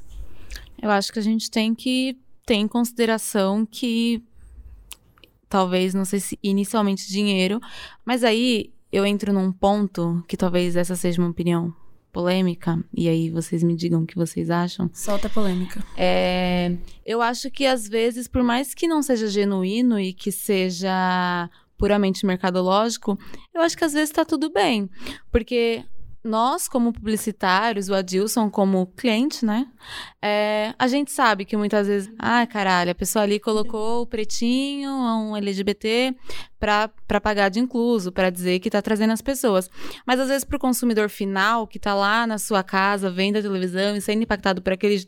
Eu 0.83 0.91
acho 0.91 1.13
que 1.13 1.19
a 1.21 1.23
gente 1.23 1.51
tem 1.51 1.75
que 1.75 2.19
ter 2.45 2.55
em 2.55 2.67
consideração 2.67 3.65
que 3.65 4.23
talvez, 5.49 5.95
não 5.95 6.05
sei 6.05 6.19
se 6.19 6.39
inicialmente 6.43 7.09
dinheiro, 7.09 7.61
mas 8.05 8.25
aí 8.25 8.73
eu 8.91 9.07
entro 9.07 9.33
num 9.33 9.53
ponto 9.53 10.23
que 10.27 10.37
talvez 10.37 10.75
essa 10.75 10.97
seja 10.97 11.23
uma 11.23 11.31
opinião 11.31 11.73
polêmica, 12.13 12.79
e 12.97 13.09
aí 13.09 13.29
vocês 13.29 13.65
me 13.65 13.75
digam 13.75 14.03
o 14.03 14.07
que 14.07 14.15
vocês 14.15 14.49
acham. 14.49 14.89
Solta 14.93 15.27
a 15.27 15.31
polêmica. 15.31 15.85
É, 15.97 16.77
eu 17.05 17.21
acho 17.21 17.51
que 17.51 17.67
às 17.67 17.89
vezes, 17.89 18.29
por 18.29 18.43
mais 18.45 18.73
que 18.73 18.87
não 18.87 19.03
seja 19.03 19.27
genuíno 19.27 19.99
e 19.99 20.13
que 20.13 20.31
seja 20.31 21.51
puramente 21.77 22.27
mercadológico, 22.27 23.19
eu 23.53 23.63
acho 23.63 23.77
que 23.77 23.85
às 23.85 23.93
vezes 23.93 24.11
tá 24.11 24.25
tudo 24.25 24.51
bem. 24.51 24.89
Porque 25.31 25.85
nós, 26.25 26.67
como 26.67 26.91
publicitários, 26.91 27.91
o 27.91 27.95
Adilson 27.95 28.49
como 28.49 28.87
cliente, 28.97 29.45
né? 29.45 29.67
é, 30.23 30.75
a 30.79 30.89
gente 30.89 31.13
sabe 31.13 31.45
que 31.45 31.55
muitas 31.55 31.87
vezes, 31.87 32.11
ah, 32.19 32.47
caralho, 32.47 32.91
a 32.91 32.95
pessoa 32.95 33.25
ali 33.25 33.39
colocou 33.39 34.01
o 34.03 34.07
pretinho, 34.07 34.91
um 34.91 35.37
LGBT, 35.37 36.17
pra 36.59 37.21
pagar 37.23 37.51
de 37.51 37.61
incluso, 37.61 38.11
pra 38.11 38.31
dizer 38.31 38.59
que 38.61 38.71
tá 38.71 38.81
trazendo 38.81 39.13
as 39.13 39.21
pessoas. 39.21 39.71
Mas 40.07 40.19
às 40.19 40.29
vezes 40.29 40.45
pro 40.45 40.59
consumidor 40.59 41.11
final, 41.11 41.67
que 41.67 41.79
tá 41.79 41.95
lá 41.95 42.27
na 42.27 42.39
sua 42.39 42.63
casa, 42.63 43.11
vendo 43.11 43.37
a 43.37 43.43
televisão 43.43 43.95
e 43.95 44.01
sendo 44.01 44.23
impactado 44.23 44.63
por 44.63 44.73
aquele 44.73 45.07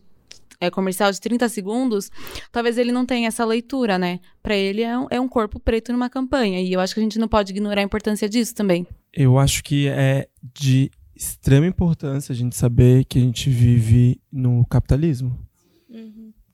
é, 0.61 0.71
comercial 0.71 1.11
de 1.13 1.21
30 1.21 1.49
segundos, 1.49 2.11
talvez 2.51 2.79
ele 2.79 2.93
não 2.93 3.05
tenha 3.05 3.29
essa 3.29 3.45
leitura, 3.45 3.99
né? 3.99 4.21
Pra 4.43 4.55
ele 4.57 4.83
é 4.83 4.99
um, 4.99 5.07
é 5.11 5.21
um 5.21 5.29
corpo 5.29 5.59
preto 5.59 5.93
numa 5.93 6.11
campanha. 6.11 6.61
E 6.61 6.73
eu 6.73 6.81
acho 6.81 6.95
que 6.95 7.01
a 7.01 7.03
gente 7.03 7.19
não 7.19 7.29
pode 7.29 7.53
ignorar 7.53 7.81
a 7.81 7.85
importância 7.85 8.29
disso 8.29 8.55
também. 8.55 8.87
Eu 9.13 9.39
acho 9.39 9.63
que 9.63 9.89
é 9.89 10.29
de 10.55 10.91
extrema 11.15 11.67
importância 11.67 12.33
a 12.33 12.37
gente 12.37 12.55
saber 12.55 13.05
que 13.05 13.19
a 13.19 13.23
gente 13.23 13.49
vive 13.49 14.21
no 14.31 14.65
capitalismo. 14.67 15.47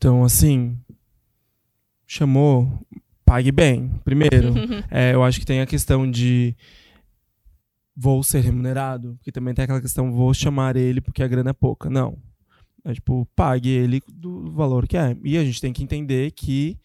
Então, 0.02 0.24
assim, 0.24 0.76
chamou, 2.04 2.84
pague 3.24 3.52
bem. 3.52 3.88
Primeiro, 4.04 4.52
é, 4.90 5.14
eu 5.14 5.22
acho 5.22 5.38
que 5.38 5.46
tem 5.46 5.60
a 5.60 5.66
questão 5.66 6.10
de 6.10 6.56
vou 7.96 8.20
ser 8.24 8.40
remunerado, 8.40 9.14
porque 9.14 9.30
também 9.30 9.54
tem 9.54 9.62
aquela 9.62 9.80
questão 9.80 10.10
vou 10.10 10.34
chamar 10.34 10.76
ele 10.76 11.00
porque 11.00 11.22
a 11.22 11.28
grana 11.28 11.50
é 11.50 11.52
pouca. 11.52 11.88
Não. 11.88 12.18
É 12.84 12.92
tipo, 12.92 13.26
pague 13.36 13.68
ele 13.68 14.02
do 14.12 14.50
valor 14.50 14.86
que 14.86 14.96
é. 14.96 15.16
E 15.22 15.38
a 15.38 15.44
gente 15.44 15.60
tem 15.60 15.72
que 15.72 15.82
entender 15.82 16.32
que 16.32 16.76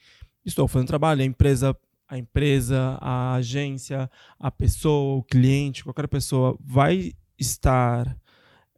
estou 0.45 0.67
fazendo 0.67 0.87
trabalho, 0.87 1.21
a 1.21 1.25
empresa, 1.25 1.75
a 2.07 2.17
empresa, 2.17 2.97
a 3.01 3.33
agência, 3.33 4.09
a 4.39 4.51
pessoa, 4.51 5.17
o 5.17 5.23
cliente, 5.23 5.83
qualquer 5.83 6.07
pessoa 6.07 6.57
vai 6.59 7.13
estar 7.37 8.15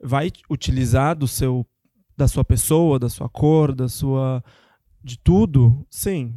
vai 0.01 0.31
utilizar 0.49 1.15
do 1.15 1.27
seu 1.27 1.65
da 2.15 2.27
sua 2.27 2.43
pessoa, 2.43 2.99
da 2.99 3.09
sua 3.09 3.29
cor, 3.29 3.73
da 3.73 3.87
sua 3.87 4.43
de 5.03 5.17
tudo, 5.17 5.85
sim. 5.89 6.35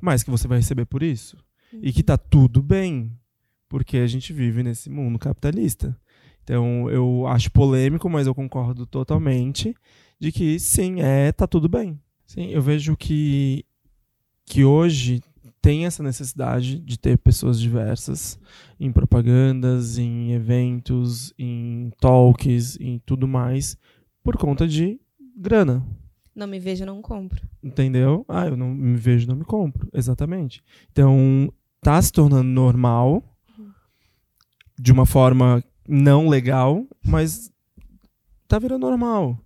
Mas 0.00 0.22
que 0.22 0.30
você 0.30 0.48
vai 0.48 0.58
receber 0.58 0.86
por 0.86 1.02
isso. 1.02 1.36
E 1.82 1.92
que 1.92 2.02
tá 2.02 2.16
tudo 2.16 2.62
bem. 2.62 3.12
Porque 3.68 3.98
a 3.98 4.06
gente 4.06 4.32
vive 4.32 4.62
nesse 4.62 4.88
mundo 4.88 5.18
capitalista. 5.18 5.98
Então, 6.48 6.88
eu 6.88 7.26
acho 7.26 7.52
polêmico, 7.52 8.08
mas 8.08 8.26
eu 8.26 8.34
concordo 8.34 8.86
totalmente 8.86 9.76
de 10.18 10.32
que 10.32 10.58
sim, 10.58 10.98
é, 10.98 11.30
tá 11.30 11.46
tudo 11.46 11.68
bem. 11.68 12.00
Sim, 12.24 12.46
eu 12.46 12.62
vejo 12.62 12.96
que 12.96 13.66
que 14.46 14.64
hoje 14.64 15.20
tem 15.60 15.84
essa 15.84 16.02
necessidade 16.02 16.78
de 16.78 16.98
ter 16.98 17.18
pessoas 17.18 17.60
diversas 17.60 18.40
em 18.80 18.90
propagandas, 18.90 19.98
em 19.98 20.32
eventos, 20.32 21.34
em 21.38 21.92
talks, 22.00 22.80
em 22.80 22.98
tudo 23.04 23.28
mais, 23.28 23.76
por 24.24 24.38
conta 24.38 24.66
de 24.66 24.98
grana. 25.36 25.86
Não 26.34 26.46
me 26.46 26.58
vejo, 26.58 26.86
não 26.86 27.02
compro. 27.02 27.46
Entendeu? 27.62 28.24
Ah, 28.26 28.46
eu 28.46 28.56
não 28.56 28.72
me 28.72 28.96
vejo, 28.96 29.28
não 29.28 29.36
me 29.36 29.44
compro. 29.44 29.86
Exatamente. 29.92 30.64
Então, 30.90 31.52
tá 31.82 32.00
se 32.00 32.10
tornando 32.10 32.48
normal 32.48 33.22
de 34.78 34.92
uma 34.92 35.04
forma 35.04 35.62
não 35.88 36.28
legal, 36.28 36.86
mas 37.04 37.50
tá 38.46 38.58
virando 38.58 38.86
normal. 38.86 39.38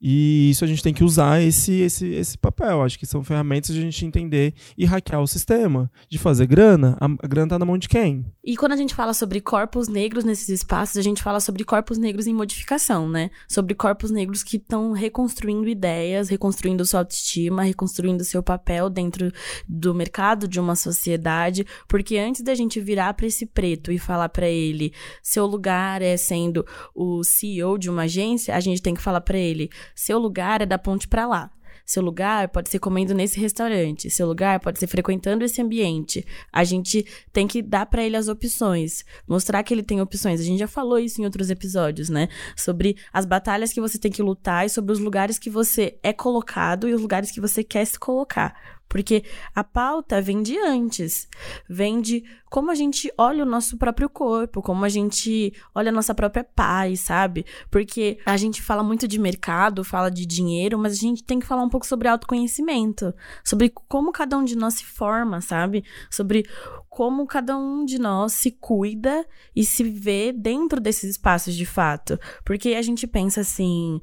E 0.00 0.50
isso 0.50 0.64
a 0.64 0.68
gente 0.68 0.82
tem 0.82 0.94
que 0.94 1.02
usar 1.02 1.42
esse, 1.42 1.80
esse, 1.80 2.06
esse 2.06 2.38
papel. 2.38 2.82
Acho 2.82 2.98
que 2.98 3.06
são 3.06 3.24
ferramentas 3.24 3.74
de 3.74 3.80
a 3.80 3.82
gente 3.82 4.04
entender 4.06 4.54
e 4.76 4.84
hackear 4.84 5.20
o 5.20 5.26
sistema. 5.26 5.90
De 6.08 6.18
fazer 6.18 6.46
grana, 6.46 6.96
a, 7.00 7.06
a 7.06 7.26
grana 7.26 7.48
tá 7.48 7.58
na 7.58 7.64
mão 7.64 7.76
de 7.76 7.88
quem? 7.88 8.24
E 8.44 8.56
quando 8.56 8.72
a 8.72 8.76
gente 8.76 8.94
fala 8.94 9.12
sobre 9.12 9.40
corpos 9.40 9.88
negros 9.88 10.24
nesses 10.24 10.48
espaços, 10.48 10.96
a 10.96 11.02
gente 11.02 11.22
fala 11.22 11.40
sobre 11.40 11.64
corpos 11.64 11.98
negros 11.98 12.26
em 12.26 12.32
modificação, 12.32 13.08
né? 13.08 13.30
Sobre 13.48 13.74
corpos 13.74 14.10
negros 14.10 14.42
que 14.42 14.56
estão 14.56 14.92
reconstruindo 14.92 15.68
ideias, 15.68 16.28
reconstruindo 16.28 16.84
sua 16.86 17.00
autoestima, 17.00 17.62
reconstruindo 17.62 18.24
seu 18.24 18.42
papel 18.42 18.88
dentro 18.88 19.32
do 19.68 19.94
mercado 19.94 20.46
de 20.46 20.60
uma 20.60 20.76
sociedade. 20.76 21.66
Porque 21.88 22.16
antes 22.16 22.42
da 22.42 22.54
gente 22.54 22.80
virar 22.80 23.14
para 23.14 23.26
esse 23.26 23.46
preto 23.46 23.90
e 23.90 23.98
falar 23.98 24.28
para 24.28 24.48
ele, 24.48 24.92
seu 25.22 25.46
lugar 25.46 26.02
é 26.02 26.16
sendo 26.16 26.64
o 26.94 27.22
CEO 27.24 27.78
de 27.78 27.90
uma 27.90 28.02
agência, 28.02 28.54
a 28.54 28.60
gente 28.60 28.80
tem 28.80 28.94
que 28.94 29.02
falar 29.02 29.20
para 29.20 29.38
ele, 29.38 29.70
seu 29.98 30.16
lugar 30.16 30.62
é 30.62 30.66
da 30.66 30.78
ponte 30.78 31.08
para 31.08 31.26
lá. 31.26 31.50
Seu 31.84 32.00
lugar 32.00 32.50
pode 32.50 32.70
ser 32.70 32.78
comendo 32.78 33.12
nesse 33.12 33.40
restaurante. 33.40 34.08
Seu 34.08 34.28
lugar 34.28 34.60
pode 34.60 34.78
ser 34.78 34.86
frequentando 34.86 35.44
esse 35.44 35.60
ambiente. 35.60 36.24
A 36.52 36.62
gente 36.62 37.04
tem 37.32 37.48
que 37.48 37.60
dar 37.60 37.84
para 37.84 38.04
ele 38.04 38.16
as 38.16 38.28
opções, 38.28 39.04
mostrar 39.26 39.64
que 39.64 39.74
ele 39.74 39.82
tem 39.82 40.00
opções. 40.00 40.38
A 40.38 40.44
gente 40.44 40.60
já 40.60 40.68
falou 40.68 41.00
isso 41.00 41.20
em 41.20 41.24
outros 41.24 41.50
episódios, 41.50 42.08
né? 42.08 42.28
Sobre 42.56 42.96
as 43.12 43.26
batalhas 43.26 43.72
que 43.72 43.80
você 43.80 43.98
tem 43.98 44.12
que 44.12 44.22
lutar 44.22 44.66
e 44.66 44.68
sobre 44.68 44.92
os 44.92 45.00
lugares 45.00 45.36
que 45.36 45.50
você 45.50 45.98
é 46.00 46.12
colocado 46.12 46.88
e 46.88 46.94
os 46.94 47.02
lugares 47.02 47.32
que 47.32 47.40
você 47.40 47.64
quer 47.64 47.84
se 47.84 47.98
colocar. 47.98 48.77
Porque 48.88 49.22
a 49.54 49.62
pauta 49.62 50.20
vem 50.20 50.42
de 50.42 50.56
antes. 50.58 51.28
Vem 51.68 52.00
de 52.00 52.24
como 52.50 52.70
a 52.70 52.74
gente 52.74 53.12
olha 53.18 53.42
o 53.42 53.46
nosso 53.46 53.76
próprio 53.76 54.08
corpo, 54.08 54.62
como 54.62 54.84
a 54.84 54.88
gente 54.88 55.52
olha 55.74 55.90
a 55.90 55.92
nossa 55.92 56.14
própria 56.14 56.42
paz, 56.42 57.00
sabe? 57.00 57.44
Porque 57.70 58.18
a 58.24 58.36
gente 58.36 58.62
fala 58.62 58.82
muito 58.82 59.06
de 59.06 59.18
mercado, 59.18 59.84
fala 59.84 60.10
de 60.10 60.24
dinheiro, 60.24 60.78
mas 60.78 60.92
a 60.94 60.96
gente 60.96 61.22
tem 61.22 61.38
que 61.38 61.46
falar 61.46 61.62
um 61.62 61.68
pouco 61.68 61.86
sobre 61.86 62.08
autoconhecimento, 62.08 63.14
sobre 63.44 63.70
como 63.88 64.12
cada 64.12 64.38
um 64.38 64.44
de 64.44 64.56
nós 64.56 64.74
se 64.74 64.84
forma, 64.84 65.40
sabe? 65.40 65.84
Sobre 66.10 66.46
como 66.88 67.26
cada 67.26 67.56
um 67.56 67.84
de 67.84 67.98
nós 67.98 68.32
se 68.32 68.50
cuida 68.50 69.26
e 69.54 69.64
se 69.64 69.84
vê 69.84 70.32
dentro 70.32 70.80
desses 70.80 71.10
espaços 71.10 71.54
de 71.54 71.66
fato. 71.66 72.18
Porque 72.44 72.70
a 72.70 72.82
gente 72.82 73.06
pensa 73.06 73.42
assim, 73.42 74.00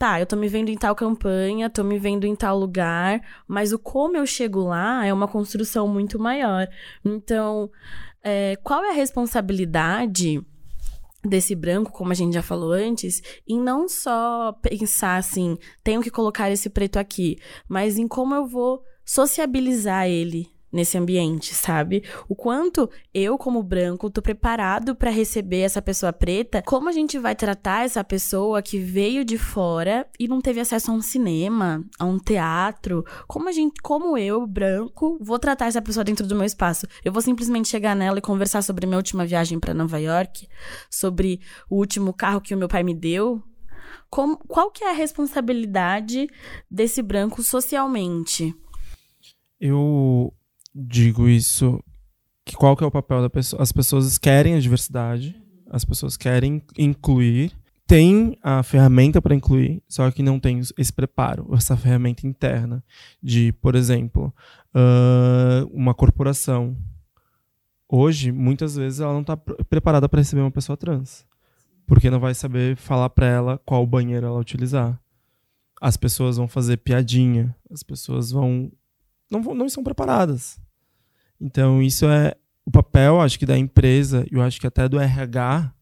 tá, 0.00 0.18
eu 0.18 0.24
tô 0.24 0.34
me 0.34 0.48
vendo 0.48 0.70
em 0.70 0.78
tal 0.78 0.94
campanha, 0.94 1.68
tô 1.68 1.84
me 1.84 1.98
vendo 1.98 2.26
em 2.26 2.34
tal 2.34 2.58
lugar, 2.58 3.20
mas 3.46 3.70
o 3.70 3.78
como 3.78 4.16
eu 4.16 4.26
chego 4.26 4.60
lá 4.64 5.04
é 5.04 5.12
uma 5.12 5.28
construção 5.28 5.86
muito 5.86 6.18
maior. 6.18 6.66
Então, 7.04 7.70
é, 8.24 8.56
qual 8.64 8.82
é 8.82 8.92
a 8.92 8.94
responsabilidade 8.94 10.42
desse 11.22 11.54
branco, 11.54 11.92
como 11.92 12.12
a 12.12 12.14
gente 12.14 12.32
já 12.32 12.40
falou 12.40 12.72
antes, 12.72 13.20
em 13.46 13.60
não 13.60 13.86
só 13.90 14.52
pensar 14.62 15.16
assim, 15.16 15.58
tenho 15.84 16.00
que 16.00 16.10
colocar 16.10 16.50
esse 16.50 16.70
preto 16.70 16.96
aqui, 16.98 17.36
mas 17.68 17.98
em 17.98 18.08
como 18.08 18.34
eu 18.34 18.46
vou 18.46 18.82
sociabilizar 19.04 20.08
ele 20.08 20.48
nesse 20.72 20.96
ambiente, 20.96 21.54
sabe? 21.54 22.04
O 22.28 22.34
quanto 22.34 22.88
eu, 23.12 23.36
como 23.36 23.62
branco, 23.62 24.10
tô 24.10 24.22
preparado 24.22 24.94
para 24.94 25.10
receber 25.10 25.60
essa 25.60 25.82
pessoa 25.82 26.12
preta, 26.12 26.62
como 26.62 26.88
a 26.88 26.92
gente 26.92 27.18
vai 27.18 27.34
tratar 27.34 27.84
essa 27.84 28.02
pessoa 28.04 28.62
que 28.62 28.78
veio 28.78 29.24
de 29.24 29.36
fora 29.36 30.06
e 30.18 30.28
não 30.28 30.40
teve 30.40 30.60
acesso 30.60 30.90
a 30.90 30.94
um 30.94 31.02
cinema, 31.02 31.84
a 31.98 32.04
um 32.04 32.18
teatro, 32.18 33.04
como 33.26 33.48
a 33.48 33.52
gente, 33.52 33.80
como 33.82 34.16
eu, 34.16 34.46
branco, 34.46 35.18
vou 35.20 35.38
tratar 35.38 35.66
essa 35.66 35.82
pessoa 35.82 36.04
dentro 36.04 36.26
do 36.26 36.36
meu 36.36 36.44
espaço? 36.44 36.86
Eu 37.04 37.12
vou 37.12 37.22
simplesmente 37.22 37.68
chegar 37.68 37.96
nela 37.96 38.18
e 38.18 38.22
conversar 38.22 38.62
sobre 38.62 38.86
minha 38.86 38.98
última 38.98 39.26
viagem 39.26 39.58
para 39.58 39.74
Nova 39.74 39.98
York, 39.98 40.48
sobre 40.90 41.40
o 41.68 41.76
último 41.76 42.12
carro 42.12 42.40
que 42.40 42.54
o 42.54 42.58
meu 42.58 42.68
pai 42.68 42.82
me 42.82 42.94
deu, 42.94 43.42
como, 44.10 44.36
qual 44.38 44.70
que 44.70 44.82
é 44.82 44.90
a 44.90 44.94
responsabilidade 44.94 46.28
desse 46.68 47.00
branco 47.00 47.42
socialmente? 47.42 48.52
Eu 49.60 50.32
digo 50.74 51.28
isso 51.28 51.82
que 52.44 52.56
qual 52.56 52.76
que 52.76 52.82
é 52.82 52.86
o 52.86 52.90
papel 52.90 53.22
da 53.22 53.30
pessoa? 53.30 53.62
As 53.62 53.70
pessoas 53.70 54.18
querem 54.18 54.54
a 54.54 54.60
diversidade, 54.60 55.40
as 55.70 55.84
pessoas 55.84 56.16
querem 56.16 56.62
incluir, 56.76 57.52
tem 57.86 58.36
a 58.42 58.62
ferramenta 58.62 59.22
para 59.22 59.34
incluir, 59.34 59.82
só 59.88 60.10
que 60.10 60.22
não 60.22 60.38
tem 60.40 60.60
esse 60.76 60.92
preparo, 60.92 61.48
essa 61.54 61.76
ferramenta 61.76 62.26
interna 62.26 62.82
de, 63.22 63.52
por 63.54 63.74
exemplo, 63.74 64.34
uh, 64.74 65.66
uma 65.72 65.94
corporação. 65.94 66.76
Hoje, 67.88 68.32
muitas 68.32 68.76
vezes, 68.76 69.00
ela 69.00 69.12
não 69.12 69.22
está 69.22 69.36
preparada 69.36 70.08
para 70.08 70.20
receber 70.20 70.42
uma 70.42 70.50
pessoa 70.50 70.76
trans, 70.76 71.24
porque 71.86 72.10
não 72.10 72.20
vai 72.20 72.34
saber 72.34 72.76
falar 72.76 73.10
para 73.10 73.26
ela 73.26 73.58
qual 73.64 73.86
banheiro 73.86 74.26
ela 74.26 74.38
utilizar. 74.38 75.00
As 75.80 75.96
pessoas 75.96 76.36
vão 76.36 76.46
fazer 76.46 76.78
piadinha, 76.78 77.54
as 77.70 77.82
pessoas 77.82 78.30
vão 78.30 78.70
não, 79.30 79.40
não 79.54 79.66
estão 79.66 79.84
preparadas. 79.84 80.60
Então, 81.40 81.80
isso 81.80 82.06
é 82.06 82.34
o 82.66 82.70
papel, 82.70 83.20
acho 83.20 83.38
que, 83.38 83.46
da 83.46 83.56
empresa, 83.56 84.26
e 84.30 84.34
eu 84.34 84.42
acho 84.42 84.60
que 84.60 84.66
até 84.66 84.88
do 84.88 84.98
RH, 84.98 85.72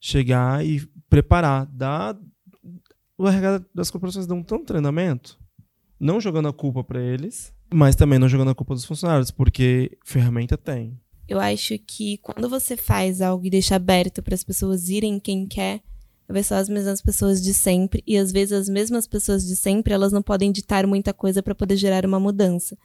chegar 0.00 0.64
e 0.64 0.80
preparar. 1.08 1.66
Dar, 1.66 2.18
o 3.16 3.26
RH 3.28 3.64
das 3.74 3.90
corporações 3.90 4.26
dão 4.26 4.42
tanto 4.42 4.66
treinamento, 4.66 5.38
não 5.98 6.20
jogando 6.20 6.48
a 6.48 6.52
culpa 6.52 6.82
para 6.82 7.00
eles, 7.00 7.52
mas 7.72 7.94
também 7.94 8.18
não 8.18 8.28
jogando 8.28 8.50
a 8.50 8.54
culpa 8.54 8.74
dos 8.74 8.84
funcionários, 8.84 9.30
porque 9.30 9.98
ferramenta 10.04 10.56
tem. 10.58 10.98
Eu 11.28 11.38
acho 11.38 11.78
que 11.78 12.18
quando 12.18 12.48
você 12.48 12.76
faz 12.76 13.20
algo 13.20 13.46
e 13.46 13.50
deixa 13.50 13.76
aberto 13.76 14.20
para 14.22 14.34
as 14.34 14.42
pessoas 14.42 14.88
irem 14.88 15.20
quem 15.20 15.46
quer, 15.46 15.80
vai 16.32 16.42
ser 16.42 16.54
as 16.54 16.68
mesmas 16.68 17.02
pessoas 17.02 17.42
de 17.42 17.52
sempre 17.52 18.02
e 18.06 18.16
às 18.16 18.30
vezes 18.30 18.52
as 18.52 18.68
mesmas 18.68 19.06
pessoas 19.06 19.46
de 19.46 19.56
sempre 19.56 19.92
elas 19.92 20.12
não 20.12 20.22
podem 20.22 20.52
ditar 20.52 20.86
muita 20.86 21.12
coisa 21.12 21.42
para 21.42 21.54
poder 21.54 21.76
gerar 21.76 22.06
uma 22.06 22.20
mudança. 22.20 22.76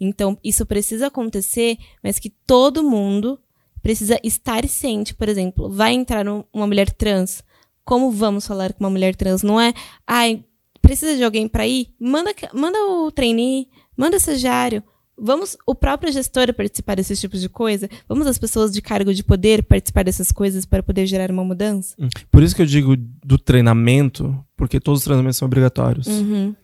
Então 0.00 0.38
isso 0.42 0.64
precisa 0.66 1.08
acontecer, 1.08 1.76
mas 2.02 2.18
que 2.18 2.30
todo 2.30 2.82
mundo 2.82 3.38
precisa 3.82 4.18
estar 4.22 4.66
ciente, 4.66 5.14
por 5.14 5.28
exemplo, 5.28 5.68
vai 5.68 5.92
entrar 5.92 6.26
uma 6.26 6.66
mulher 6.66 6.90
trans, 6.90 7.44
como 7.84 8.10
vamos 8.10 8.46
falar 8.46 8.72
com 8.72 8.82
uma 8.82 8.90
mulher 8.90 9.14
trans? 9.14 9.42
Não 9.42 9.60
é, 9.60 9.74
ai, 10.06 10.42
precisa 10.80 11.14
de 11.16 11.22
alguém 11.22 11.46
para 11.46 11.66
ir? 11.66 11.94
Manda, 12.00 12.34
manda 12.54 12.78
o 12.86 13.12
trainee, 13.12 13.68
manda 13.94 14.16
o 14.16 14.18
estagiário, 14.18 14.82
Vamos 15.16 15.56
o 15.64 15.74
próprio 15.74 16.12
gestor 16.12 16.52
participar 16.52 16.96
desses 16.96 17.20
tipos 17.20 17.40
de 17.40 17.48
coisa? 17.48 17.88
Vamos 18.08 18.26
as 18.26 18.36
pessoas 18.36 18.72
de 18.72 18.82
cargo 18.82 19.14
de 19.14 19.22
poder 19.22 19.62
participar 19.62 20.04
dessas 20.04 20.32
coisas 20.32 20.64
para 20.64 20.82
poder 20.82 21.06
gerar 21.06 21.30
uma 21.30 21.44
mudança? 21.44 21.94
Hum. 21.98 22.08
Por 22.30 22.42
isso 22.42 22.54
que 22.54 22.62
eu 22.62 22.66
digo 22.66 22.96
do 22.96 23.38
treinamento, 23.38 24.36
porque 24.56 24.80
todos 24.80 25.00
os 25.00 25.04
treinamentos 25.04 25.38
são 25.38 25.46
obrigatórios. 25.46 26.06
Uhum. 26.06 26.54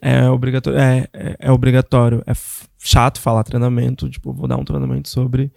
É, 0.00 0.28
obrigatório, 0.30 0.78
é, 0.78 1.08
é, 1.12 1.36
é, 1.38 1.52
obrigatório. 1.52 2.22
É 2.26 2.32
chato 2.78 3.20
falar 3.20 3.44
treinamento. 3.44 4.08
Tipo, 4.08 4.32
vou 4.32 4.48
dar 4.48 4.56
um 4.56 4.64
treinamento 4.64 5.08
sobre 5.08 5.52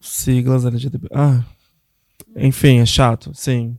siglas 0.00 0.64
LGTB. 0.64 1.08
Ah, 1.12 1.44
enfim, 2.36 2.78
é 2.78 2.86
chato, 2.86 3.32
sim. 3.34 3.76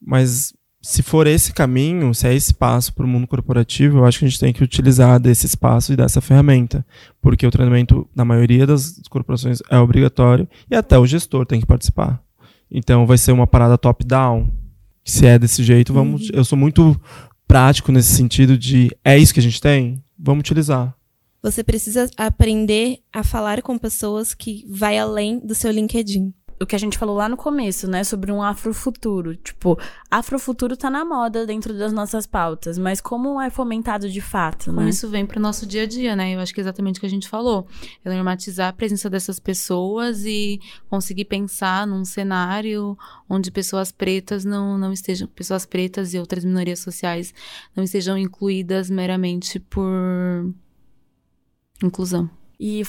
Mas 0.00 0.52
se 0.82 1.00
for 1.00 1.28
esse 1.28 1.52
caminho, 1.52 2.12
se 2.12 2.26
é 2.26 2.34
esse 2.34 2.52
passo 2.52 2.92
para 2.92 3.04
o 3.04 3.08
mundo 3.08 3.28
corporativo, 3.28 3.98
eu 3.98 4.04
acho 4.04 4.18
que 4.18 4.24
a 4.24 4.28
gente 4.28 4.40
tem 4.40 4.52
que 4.52 4.64
utilizar 4.64 5.20
desse 5.20 5.46
espaço 5.46 5.92
e 5.92 5.96
dessa 5.96 6.20
ferramenta, 6.20 6.84
porque 7.20 7.46
o 7.46 7.50
treinamento 7.52 8.08
na 8.12 8.24
maioria 8.24 8.66
das 8.66 9.00
corporações 9.08 9.60
é 9.70 9.78
obrigatório 9.78 10.48
e 10.68 10.74
até 10.74 10.98
o 10.98 11.06
gestor 11.06 11.46
tem 11.46 11.60
que 11.60 11.66
participar. 11.66 12.20
Então 12.68 13.06
vai 13.06 13.16
ser 13.16 13.30
uma 13.30 13.46
parada 13.46 13.78
top-down. 13.78 14.52
Se 15.04 15.24
é 15.24 15.38
desse 15.38 15.62
jeito, 15.62 15.92
vamos. 15.92 16.22
Uhum. 16.22 16.30
Eu 16.34 16.44
sou 16.44 16.58
muito 16.58 17.00
prático 17.46 17.92
nesse 17.92 18.14
sentido 18.14 18.58
de 18.58 18.90
é 19.04 19.16
isso 19.16 19.32
que 19.32 19.40
a 19.40 19.42
gente 19.42 19.60
tem, 19.60 20.02
vamos 20.18 20.40
utilizar. 20.40 20.96
Você 21.40 21.62
precisa 21.62 22.08
aprender 22.16 22.98
a 23.12 23.22
falar 23.22 23.62
com 23.62 23.78
pessoas 23.78 24.34
que 24.34 24.64
vai 24.68 24.98
além 24.98 25.38
do 25.38 25.54
seu 25.54 25.70
LinkedIn 25.70 26.32
o 26.62 26.66
que 26.66 26.76
a 26.76 26.78
gente 26.78 26.98
falou 26.98 27.16
lá 27.16 27.28
no 27.28 27.36
começo, 27.36 27.88
né, 27.88 28.04
sobre 28.04 28.30
um 28.30 28.42
afrofuturo. 28.42 29.36
Tipo, 29.36 29.78
afrofuturo 30.10 30.76
tá 30.76 30.90
na 30.90 31.04
moda 31.04 31.46
dentro 31.46 31.76
das 31.76 31.92
nossas 31.92 32.26
pautas, 32.26 32.78
mas 32.78 33.00
como 33.00 33.40
é 33.40 33.50
fomentado 33.50 34.08
de 34.08 34.20
fato, 34.20 34.66
Como 34.66 34.80
né? 34.80 34.90
isso 34.90 35.08
vem 35.08 35.26
pro 35.26 35.40
nosso 35.40 35.66
dia 35.66 35.82
a 35.82 35.86
dia, 35.86 36.14
né? 36.14 36.34
Eu 36.34 36.40
acho 36.40 36.54
que 36.54 36.60
é 36.60 36.62
exatamente 36.62 36.98
o 36.98 37.00
que 37.00 37.06
a 37.06 37.10
gente 37.10 37.28
falou. 37.28 37.66
É 38.04 38.12
normatizar 38.12 38.68
a 38.68 38.72
presença 38.72 39.10
dessas 39.10 39.38
pessoas 39.38 40.24
e 40.24 40.60
conseguir 40.88 41.24
pensar 41.24 41.86
num 41.86 42.04
cenário 42.04 42.96
onde 43.28 43.50
pessoas 43.50 43.90
pretas 43.90 44.44
não, 44.44 44.78
não 44.78 44.92
estejam, 44.92 45.28
pessoas 45.28 45.66
pretas 45.66 46.14
e 46.14 46.18
outras 46.18 46.44
minorias 46.44 46.78
sociais 46.78 47.34
não 47.74 47.82
estejam 47.82 48.16
incluídas 48.16 48.88
meramente 48.90 49.58
por 49.58 49.90
inclusão. 51.82 52.30
E 52.58 52.82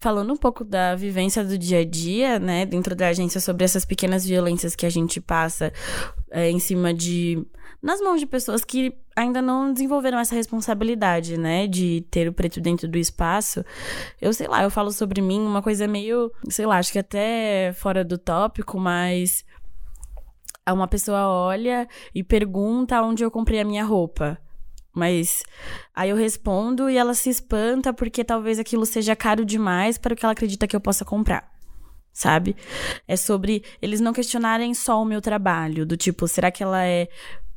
falando 0.00 0.32
um 0.32 0.36
pouco 0.36 0.64
da 0.64 0.94
vivência 0.94 1.44
do 1.44 1.58
dia 1.58 1.80
a 1.80 1.84
dia, 1.84 2.38
né, 2.38 2.64
dentro 2.64 2.94
da 2.94 3.08
agência, 3.08 3.40
sobre 3.40 3.64
essas 3.64 3.84
pequenas 3.84 4.24
violências 4.24 4.76
que 4.76 4.86
a 4.86 4.90
gente 4.90 5.20
passa 5.20 5.72
é, 6.30 6.50
em 6.50 6.58
cima 6.58 6.94
de. 6.94 7.44
nas 7.82 8.00
mãos 8.00 8.20
de 8.20 8.26
pessoas 8.26 8.64
que 8.64 8.96
ainda 9.16 9.42
não 9.42 9.72
desenvolveram 9.72 10.18
essa 10.18 10.34
responsabilidade, 10.34 11.36
né, 11.36 11.66
de 11.66 12.06
ter 12.10 12.28
o 12.28 12.32
preto 12.32 12.60
dentro 12.60 12.88
do 12.88 12.98
espaço. 12.98 13.64
Eu 14.20 14.32
sei 14.32 14.46
lá, 14.46 14.62
eu 14.62 14.70
falo 14.70 14.92
sobre 14.92 15.20
mim 15.20 15.40
uma 15.40 15.62
coisa 15.62 15.88
meio, 15.88 16.30
sei 16.48 16.66
lá, 16.66 16.78
acho 16.78 16.92
que 16.92 16.98
até 16.98 17.72
fora 17.74 18.04
do 18.04 18.18
tópico, 18.18 18.78
mas. 18.78 19.44
Uma 20.70 20.86
pessoa 20.86 21.26
olha 21.26 21.88
e 22.14 22.22
pergunta 22.22 23.00
onde 23.00 23.24
eu 23.24 23.30
comprei 23.30 23.58
a 23.58 23.64
minha 23.64 23.82
roupa. 23.82 24.38
Mas 24.98 25.42
aí 25.94 26.10
eu 26.10 26.16
respondo 26.16 26.90
e 26.90 26.96
ela 26.96 27.14
se 27.14 27.30
espanta 27.30 27.92
porque 27.92 28.24
talvez 28.24 28.58
aquilo 28.58 28.84
seja 28.84 29.16
caro 29.16 29.44
demais 29.44 29.96
para 29.96 30.12
o 30.12 30.16
que 30.16 30.24
ela 30.24 30.32
acredita 30.32 30.66
que 30.66 30.76
eu 30.76 30.80
possa 30.80 31.04
comprar. 31.04 31.50
Sabe? 32.12 32.56
É 33.06 33.16
sobre 33.16 33.62
eles 33.80 34.00
não 34.00 34.12
questionarem 34.12 34.74
só 34.74 35.00
o 35.00 35.04
meu 35.04 35.20
trabalho, 35.20 35.86
do 35.86 35.96
tipo, 35.96 36.26
será 36.26 36.50
que 36.50 36.62
ela 36.62 36.84
é 36.84 37.08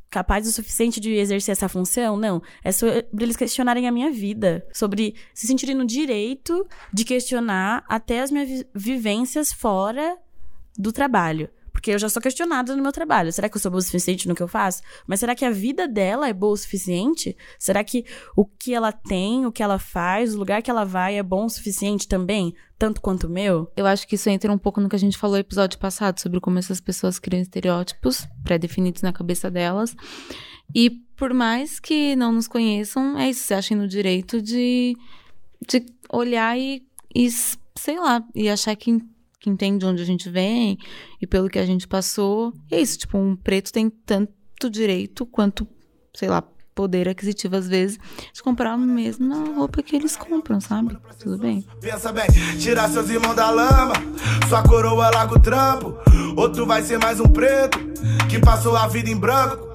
capaz 0.08 0.46
o 0.46 0.52
suficiente 0.52 1.00
de 1.00 1.10
exercer 1.14 1.50
essa 1.52 1.68
função? 1.68 2.16
Não. 2.16 2.40
É 2.62 2.70
sobre 2.70 3.06
eles 3.18 3.36
questionarem 3.36 3.88
a 3.88 3.92
minha 3.92 4.10
vida, 4.12 4.64
sobre 4.72 5.16
se 5.34 5.46
sentirem 5.46 5.74
no 5.74 5.84
direito 5.84 6.64
de 6.92 7.04
questionar 7.04 7.82
até 7.88 8.20
as 8.20 8.30
minhas 8.30 8.48
vi- 8.48 8.66
vivências 8.72 9.52
fora 9.52 10.16
do 10.78 10.92
trabalho. 10.92 11.48
Porque 11.82 11.90
eu 11.90 11.98
já 11.98 12.08
sou 12.08 12.22
questionada 12.22 12.76
no 12.76 12.82
meu 12.82 12.92
trabalho. 12.92 13.32
Será 13.32 13.48
que 13.48 13.56
eu 13.56 13.60
sou 13.60 13.68
boa 13.68 13.80
o 13.80 13.82
suficiente 13.82 14.28
no 14.28 14.36
que 14.36 14.42
eu 14.42 14.46
faço? 14.46 14.82
Mas 15.04 15.18
será 15.18 15.34
que 15.34 15.44
a 15.44 15.50
vida 15.50 15.88
dela 15.88 16.28
é 16.28 16.32
boa 16.32 16.52
o 16.52 16.56
suficiente? 16.56 17.36
Será 17.58 17.82
que 17.82 18.04
o 18.36 18.46
que 18.46 18.72
ela 18.72 18.92
tem, 18.92 19.46
o 19.46 19.50
que 19.50 19.64
ela 19.64 19.80
faz, 19.80 20.32
o 20.32 20.38
lugar 20.38 20.62
que 20.62 20.70
ela 20.70 20.84
vai 20.84 21.18
é 21.18 21.22
bom 21.24 21.44
o 21.44 21.50
suficiente 21.50 22.06
também? 22.06 22.54
Tanto 22.78 23.00
quanto 23.00 23.26
o 23.26 23.28
meu? 23.28 23.68
Eu 23.76 23.84
acho 23.84 24.06
que 24.06 24.14
isso 24.14 24.30
entra 24.30 24.52
um 24.52 24.58
pouco 24.58 24.80
no 24.80 24.88
que 24.88 24.94
a 24.94 24.98
gente 24.98 25.18
falou 25.18 25.34
no 25.34 25.40
episódio 25.40 25.76
passado, 25.76 26.20
sobre 26.20 26.38
como 26.38 26.56
essas 26.56 26.80
pessoas 26.80 27.18
criam 27.18 27.42
estereótipos 27.42 28.28
pré-definidos 28.44 29.02
na 29.02 29.12
cabeça 29.12 29.50
delas. 29.50 29.96
E 30.72 30.88
por 31.16 31.34
mais 31.34 31.80
que 31.80 32.14
não 32.14 32.30
nos 32.30 32.46
conheçam, 32.46 33.18
é 33.18 33.28
isso, 33.28 33.42
se 33.42 33.54
achem 33.54 33.76
no 33.76 33.88
direito 33.88 34.40
de, 34.40 34.96
de 35.68 35.84
olhar 36.08 36.56
e, 36.56 36.86
e, 37.12 37.28
sei 37.28 37.98
lá, 37.98 38.24
e 38.36 38.48
achar 38.48 38.76
que, 38.76 39.02
que 39.42 39.50
entende 39.50 39.84
onde 39.84 40.00
a 40.00 40.06
gente 40.06 40.30
vem 40.30 40.78
e 41.20 41.26
pelo 41.26 41.50
que 41.50 41.58
a 41.58 41.66
gente 41.66 41.88
passou. 41.88 42.52
E 42.70 42.76
é 42.76 42.80
isso, 42.80 42.96
tipo, 42.96 43.18
um 43.18 43.34
preto 43.34 43.72
tem 43.72 43.90
tanto 43.90 44.70
direito 44.70 45.26
quanto, 45.26 45.66
sei 46.14 46.28
lá, 46.28 46.44
poder 46.74 47.08
aquisitivo 47.08 47.56
às 47.56 47.68
vezes, 47.68 47.98
de 48.32 48.42
comprar 48.42 48.72
a 48.72 48.78
mesma 48.78 49.44
roupa 49.56 49.82
que 49.82 49.96
eles 49.96 50.16
compram, 50.16 50.60
sabe? 50.60 50.96
Tudo 51.18 51.38
bem. 51.38 51.66
Pensa 51.80 52.12
bem, 52.12 52.26
tirar 52.58 52.88
seus 52.88 53.10
irmãos 53.10 53.34
da 53.34 53.50
lama. 53.50 53.94
Sua 54.48 54.62
coroa 54.62 55.10
larga 55.10 55.34
o 55.34 55.40
trampo. 55.40 55.98
Outro 56.36 56.64
vai 56.64 56.82
ser 56.82 56.98
mais 56.98 57.18
um 57.18 57.28
preto 57.28 57.78
que 58.30 58.38
passou 58.38 58.76
a 58.76 58.86
vida 58.86 59.10
em 59.10 59.16
branco. 59.16 59.68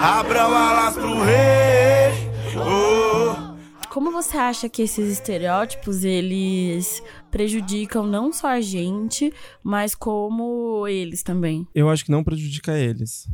Abram 0.00 0.54
alas 0.54 0.94
pro 0.94 1.22
rei. 1.24 2.30
Oh. 2.56 3.56
Como 3.96 4.12
você 4.12 4.36
acha 4.36 4.68
que 4.68 4.82
esses 4.82 5.10
estereótipos, 5.10 6.04
eles 6.04 7.02
prejudicam 7.36 8.06
não 8.06 8.32
só 8.32 8.48
a 8.48 8.62
gente, 8.62 9.30
mas 9.62 9.94
como 9.94 10.88
eles 10.88 11.22
também? 11.22 11.68
Eu 11.74 11.90
acho 11.90 12.02
que 12.02 12.10
não 12.10 12.24
prejudica 12.24 12.78
eles. 12.78 13.28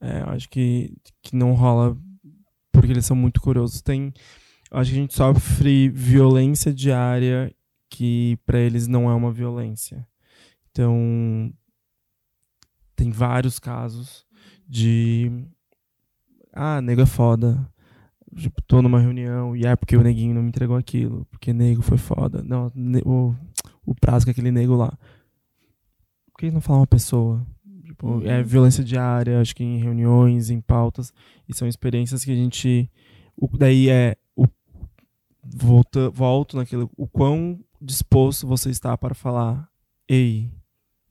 É, 0.00 0.22
eu 0.22 0.30
acho 0.30 0.48
que, 0.48 0.96
que 1.22 1.36
não 1.36 1.52
rola 1.52 1.94
porque 2.72 2.90
eles 2.90 3.04
são 3.04 3.14
muito 3.14 3.42
curiosos. 3.42 3.82
Tem, 3.82 4.10
acho 4.70 4.90
que 4.90 4.96
a 4.96 5.00
gente 5.00 5.14
sofre 5.14 5.90
violência 5.90 6.72
diária 6.72 7.54
que 7.90 8.38
pra 8.46 8.58
eles 8.58 8.86
não 8.86 9.10
é 9.10 9.14
uma 9.14 9.30
violência. 9.30 10.08
Então, 10.70 11.52
tem 12.96 13.10
vários 13.10 13.58
casos 13.58 14.24
de 14.66 15.30
ah, 16.54 16.80
nego 16.80 17.02
é 17.02 17.06
foda. 17.06 17.70
Tipo, 18.34 18.62
tô 18.62 18.80
numa 18.80 18.98
reunião 18.98 19.54
e 19.54 19.66
é 19.66 19.76
porque 19.76 19.96
o 19.96 20.02
neguinho 20.02 20.34
não 20.34 20.42
me 20.42 20.48
entregou 20.48 20.76
aquilo, 20.76 21.26
porque 21.30 21.52
nego 21.52 21.82
foi 21.82 21.98
foda. 21.98 22.42
Não, 22.42 22.72
o, 23.04 23.34
o 23.84 23.94
prazo 23.94 24.24
com 24.24 24.30
aquele 24.30 24.50
nego 24.50 24.74
lá. 24.74 24.96
Por 26.32 26.38
que 26.38 26.50
não 26.50 26.60
falar 26.60 26.80
uma 26.80 26.86
pessoa? 26.86 27.46
Tipo, 27.84 28.22
é 28.26 28.42
violência 28.42 28.82
diária, 28.82 29.40
acho 29.40 29.54
que 29.54 29.62
em 29.62 29.78
reuniões, 29.78 30.48
em 30.48 30.60
pautas, 30.60 31.12
e 31.46 31.54
são 31.54 31.68
experiências 31.68 32.24
que 32.24 32.32
a 32.32 32.34
gente. 32.34 32.90
O, 33.36 33.46
daí 33.56 33.90
é. 33.90 34.16
O, 34.34 34.46
volta, 35.44 36.08
volto 36.08 36.56
naquilo. 36.56 36.90
O 36.96 37.06
quão 37.06 37.60
disposto 37.80 38.46
você 38.46 38.70
está 38.70 38.96
para 38.96 39.14
falar, 39.14 39.68
ei, 40.08 40.50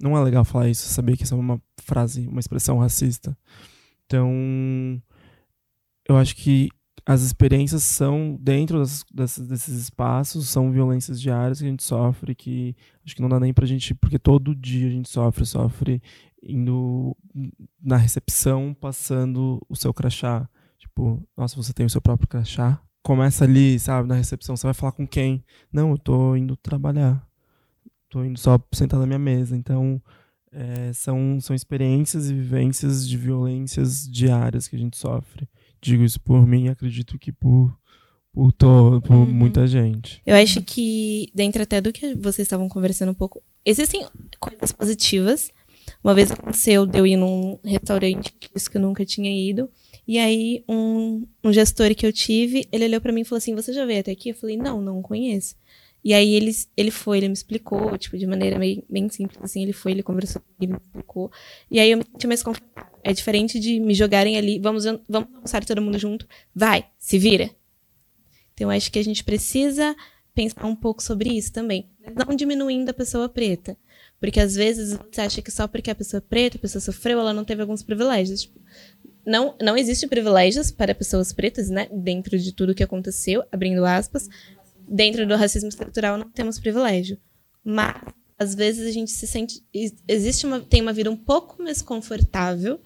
não 0.01 0.17
é 0.17 0.23
legal 0.23 0.43
falar 0.43 0.69
isso, 0.69 0.87
saber 0.89 1.15
que 1.15 1.23
isso 1.23 1.35
é 1.35 1.37
uma 1.37 1.61
frase, 1.77 2.27
uma 2.27 2.39
expressão 2.39 2.79
racista. 2.79 3.37
Então, 4.05 5.01
eu 6.07 6.17
acho 6.17 6.35
que 6.35 6.69
as 7.11 7.21
experiências 7.21 7.83
são 7.83 8.37
dentro 8.39 8.79
das- 8.79 9.03
dessas- 9.13 9.47
desses 9.47 9.75
espaços, 9.81 10.47
são 10.49 10.71
violências 10.71 11.19
diárias 11.19 11.59
que 11.59 11.65
a 11.65 11.69
gente 11.69 11.83
sofre, 11.83 12.33
que 12.33 12.75
acho 13.05 13.15
que 13.15 13.21
não 13.21 13.29
dá 13.29 13.39
nem 13.39 13.53
pra 13.53 13.65
gente, 13.65 13.93
porque 13.95 14.17
todo 14.19 14.55
dia 14.55 14.87
a 14.87 14.91
gente 14.91 15.09
sofre, 15.09 15.45
sofre 15.45 16.01
indo 16.41 17.15
na 17.81 17.97
recepção, 17.97 18.73
passando 18.73 19.61
o 19.69 19.75
seu 19.75 19.93
crachá. 19.93 20.47
Tipo, 20.79 21.21
nossa, 21.37 21.55
você 21.55 21.73
tem 21.73 21.85
o 21.85 21.89
seu 21.89 22.01
próprio 22.01 22.27
crachá? 22.27 22.81
Começa 23.03 23.43
ali, 23.43 23.79
sabe, 23.79 24.07
na 24.07 24.15
recepção, 24.15 24.55
você 24.55 24.65
vai 24.67 24.73
falar 24.73 24.91
com 24.91 25.07
quem? 25.07 25.43
Não, 25.71 25.91
eu 25.91 25.97
tô 25.97 26.35
indo 26.35 26.55
trabalhar. 26.55 27.27
Tô 28.09 28.23
indo 28.23 28.39
só 28.39 28.59
sentar 28.73 28.99
na 28.99 29.05
minha 29.05 29.19
mesa. 29.19 29.55
Então, 29.55 30.01
é, 30.51 30.91
são, 30.93 31.39
são 31.39 31.55
experiências 31.55 32.29
e 32.29 32.33
vivências 32.33 33.07
de 33.07 33.17
violências 33.17 34.07
diárias 34.09 34.67
que 34.67 34.75
a 34.75 34.79
gente 34.79 34.97
sofre. 34.97 35.47
Digo 35.81 36.03
isso 36.03 36.19
por 36.19 36.45
mim 36.45 36.65
e 36.65 36.69
acredito 36.69 37.17
que 37.17 37.31
por, 37.31 37.75
por, 38.31 38.51
to, 38.51 39.01
por 39.05 39.27
muita 39.27 39.65
gente. 39.65 40.21
Eu 40.25 40.35
acho 40.35 40.61
que, 40.61 41.29
dentro 41.33 41.63
até 41.63 41.81
do 41.81 41.91
que 41.91 42.15
vocês 42.15 42.45
estavam 42.45 42.69
conversando 42.69 43.11
um 43.11 43.15
pouco, 43.15 43.41
existem 43.65 44.05
coisas 44.39 44.71
positivas. 44.71 45.51
Uma 46.03 46.13
vez 46.13 46.31
aconteceu 46.31 46.85
de 46.85 46.97
eu 46.99 47.07
ir 47.07 47.17
num 47.17 47.59
restaurante 47.63 48.31
que 48.39 48.47
eu 48.47 48.51
disse 48.55 48.69
que 48.69 48.77
eu 48.77 48.81
nunca 48.81 49.03
tinha 49.05 49.31
ido. 49.31 49.69
E 50.07 50.17
aí, 50.19 50.63
um, 50.67 51.25
um 51.43 51.51
gestor 51.51 51.93
que 51.95 52.05
eu 52.05 52.13
tive, 52.13 52.67
ele 52.71 52.85
olhou 52.85 53.01
pra 53.01 53.11
mim 53.11 53.21
e 53.21 53.25
falou 53.25 53.37
assim: 53.37 53.55
Você 53.55 53.73
já 53.73 53.85
veio 53.85 53.99
até 53.99 54.11
aqui? 54.11 54.29
Eu 54.29 54.35
falei: 54.35 54.57
Não, 54.57 54.81
não 54.81 55.01
conheço. 55.01 55.55
E 56.03 56.13
aí 56.13 56.33
ele, 56.33 56.51
ele 56.75 56.91
foi, 56.91 57.17
ele 57.17 57.27
me 57.27 57.33
explicou, 57.33 57.95
tipo, 57.97 58.17
de 58.17 58.25
maneira 58.25 58.57
bem, 58.57 58.83
bem 58.89 59.07
simples, 59.09 59.39
assim, 59.41 59.61
ele 59.61 59.73
foi, 59.73 59.91
ele 59.91 60.01
conversou 60.01 60.41
comigo, 60.41 60.59
ele 60.63 60.71
me 60.73 60.79
explicou. 60.79 61.31
E 61.69 61.79
aí 61.79 61.91
eu 61.91 61.97
me 61.99 62.03
senti 62.03 62.27
mais 62.27 62.41
confortável. 62.41 62.90
É 63.03 63.13
diferente 63.13 63.59
de 63.59 63.79
me 63.79 63.93
jogarem 63.93 64.37
ali, 64.37 64.59
vamos, 64.59 64.85
vamos 64.85 65.29
almoçar 65.33 65.65
todo 65.65 65.81
mundo 65.81 65.97
junto, 65.97 66.27
vai, 66.53 66.85
se 66.97 67.17
vira. 67.17 67.49
Então, 68.53 68.69
acho 68.69 68.91
que 68.91 68.99
a 68.99 69.03
gente 69.03 69.23
precisa 69.23 69.95
pensar 70.33 70.65
um 70.65 70.75
pouco 70.75 71.01
sobre 71.01 71.29
isso 71.29 71.51
também. 71.51 71.89
Não 72.15 72.35
diminuindo 72.35 72.89
a 72.89 72.93
pessoa 72.93 73.27
preta. 73.27 73.77
Porque 74.19 74.39
às 74.39 74.53
vezes 74.53 74.93
você 74.93 75.21
acha 75.21 75.41
que 75.41 75.49
só 75.49 75.67
porque 75.67 75.89
a 75.89 75.95
pessoa 75.95 76.19
é 76.19 76.21
preta, 76.21 76.57
a 76.57 76.59
pessoa 76.59 76.79
sofreu, 76.79 77.19
ela 77.19 77.33
não 77.33 77.43
teve 77.43 77.61
alguns 77.61 77.81
privilégios. 77.81 78.41
Tipo, 78.41 78.59
não, 79.25 79.55
não 79.59 79.75
existe 79.75 80.07
privilégios 80.07 80.71
para 80.71 80.93
pessoas 80.93 81.33
pretas, 81.33 81.69
né? 81.69 81.87
Dentro 81.91 82.37
de 82.37 82.53
tudo 82.53 82.75
que 82.75 82.83
aconteceu, 82.83 83.43
abrindo 83.51 83.83
aspas. 83.83 84.29
Dentro 84.87 85.25
do 85.25 85.35
racismo 85.35 85.69
estrutural 85.69 86.17
não 86.17 86.29
temos 86.29 86.59
privilégio. 86.59 87.17
Mas, 87.63 87.95
às 88.41 88.55
vezes, 88.55 88.87
a 88.87 88.91
gente 88.91 89.11
se 89.11 89.27
sente. 89.27 89.63
Existe 90.07 90.45
uma, 90.45 90.59
tem 90.59 90.81
uma 90.81 90.93
vida 90.93 91.11
um 91.11 91.15
pouco 91.15 91.61
mais 91.61 91.81
confortável. 91.81 92.79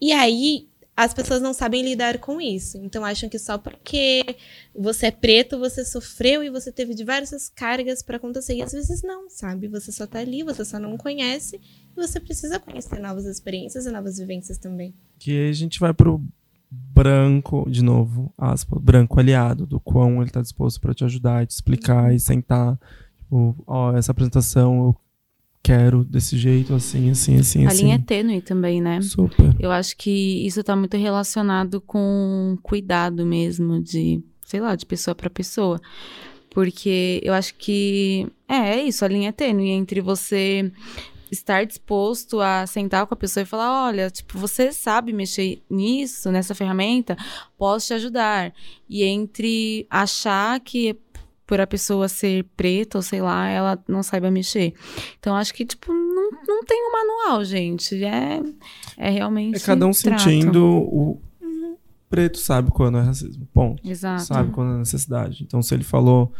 E 0.00 0.12
aí, 0.12 0.68
as 0.96 1.12
pessoas 1.12 1.42
não 1.42 1.52
sabem 1.52 1.82
lidar 1.82 2.18
com 2.18 2.40
isso. 2.40 2.78
Então 2.78 3.04
acham 3.04 3.28
que 3.28 3.38
só 3.38 3.58
porque 3.58 4.36
você 4.74 5.06
é 5.06 5.10
preto, 5.10 5.58
você 5.58 5.84
sofreu 5.84 6.42
e 6.42 6.48
você 6.48 6.70
teve 6.70 6.94
diversas 6.94 7.48
cargas 7.48 8.02
para 8.02 8.16
acontecer. 8.16 8.54
E 8.54 8.62
às 8.62 8.72
vezes 8.72 9.02
não, 9.02 9.28
sabe? 9.28 9.68
Você 9.68 9.90
só 9.90 10.06
tá 10.06 10.20
ali, 10.20 10.42
você 10.42 10.64
só 10.64 10.78
não 10.78 10.96
conhece 10.96 11.56
e 11.56 12.00
você 12.00 12.18
precisa 12.18 12.58
conhecer 12.58 12.98
novas 13.00 13.26
experiências 13.26 13.84
e 13.84 13.90
novas 13.90 14.18
vivências 14.18 14.56
também. 14.56 14.94
Que 15.18 15.32
aí 15.32 15.50
a 15.50 15.52
gente 15.52 15.78
vai 15.80 15.92
pro 15.92 16.22
branco, 16.70 17.66
de 17.68 17.82
novo, 17.82 18.32
aspas, 18.36 18.80
branco 18.80 19.20
aliado, 19.20 19.66
do 19.66 19.78
quão 19.78 20.22
ele 20.22 20.30
tá 20.30 20.40
disposto 20.40 20.80
para 20.80 20.94
te 20.94 21.04
ajudar, 21.04 21.46
te 21.46 21.50
explicar 21.50 22.14
e 22.14 22.18
sentar. 22.18 22.78
Tipo, 23.26 23.56
ó, 23.66 23.92
essa 23.96 24.12
apresentação 24.12 24.76
eu 24.76 24.96
quero 25.62 26.04
desse 26.04 26.38
jeito, 26.38 26.72
assim, 26.74 27.10
assim, 27.10 27.40
assim, 27.40 27.66
A 27.66 27.68
assim. 27.68 27.82
linha 27.82 27.96
é 27.96 27.98
tênue 27.98 28.40
também, 28.40 28.80
né? 28.80 29.00
Super. 29.02 29.54
Eu 29.58 29.72
acho 29.72 29.96
que 29.96 30.46
isso 30.46 30.62
tá 30.62 30.76
muito 30.76 30.96
relacionado 30.96 31.80
com 31.80 32.56
cuidado 32.62 33.26
mesmo, 33.26 33.82
de, 33.82 34.22
sei 34.44 34.60
lá, 34.60 34.76
de 34.76 34.86
pessoa 34.86 35.14
para 35.14 35.28
pessoa. 35.28 35.80
Porque 36.50 37.20
eu 37.24 37.34
acho 37.34 37.54
que 37.56 38.28
é, 38.48 38.76
é 38.76 38.82
isso, 38.84 39.04
a 39.04 39.08
linha 39.08 39.30
é 39.30 39.32
tênue 39.32 39.70
entre 39.70 40.00
você 40.00 40.70
estar 41.30 41.64
disposto 41.66 42.40
a 42.40 42.66
sentar 42.66 43.04
com 43.06 43.14
a 43.14 43.16
pessoa 43.16 43.42
e 43.42 43.46
falar, 43.46 43.86
olha, 43.86 44.08
tipo, 44.08 44.38
você 44.38 44.72
sabe 44.72 45.12
mexer 45.12 45.62
nisso, 45.68 46.30
nessa 46.30 46.54
ferramenta, 46.54 47.16
posso 47.58 47.88
te 47.88 47.94
ajudar. 47.94 48.54
E 48.88 49.02
entre 49.02 49.86
achar 49.90 50.60
que 50.60 50.96
por 51.46 51.60
a 51.60 51.66
pessoa 51.66 52.08
ser 52.08 52.44
preta 52.56 52.98
ou 52.98 53.02
sei 53.02 53.20
lá, 53.22 53.48
ela 53.48 53.78
não 53.88 54.02
saiba 54.02 54.30
mexer. 54.30 54.74
Então 55.18 55.36
acho 55.36 55.54
que 55.54 55.64
tipo 55.64 55.92
não, 55.92 56.30
não 56.46 56.64
tem 56.64 56.78
um 56.88 56.92
manual, 56.92 57.44
gente. 57.44 58.02
É 58.04 58.42
é 58.96 59.10
realmente 59.10 59.56
É 59.56 59.60
cada 59.60 59.86
um 59.86 59.92
trato. 59.92 60.22
sentindo 60.22 60.64
o 60.66 61.20
preto 62.08 62.38
sabe 62.38 62.70
quando 62.70 62.98
é 62.98 63.02
racismo. 63.02 63.46
Ponto. 63.52 63.86
Exato. 63.88 64.24
Sabe 64.24 64.50
quando 64.52 64.74
é 64.74 64.78
necessidade. 64.78 65.42
Então, 65.46 65.60
se 65.62 65.74
ele 65.74 65.84
falou 65.84 66.32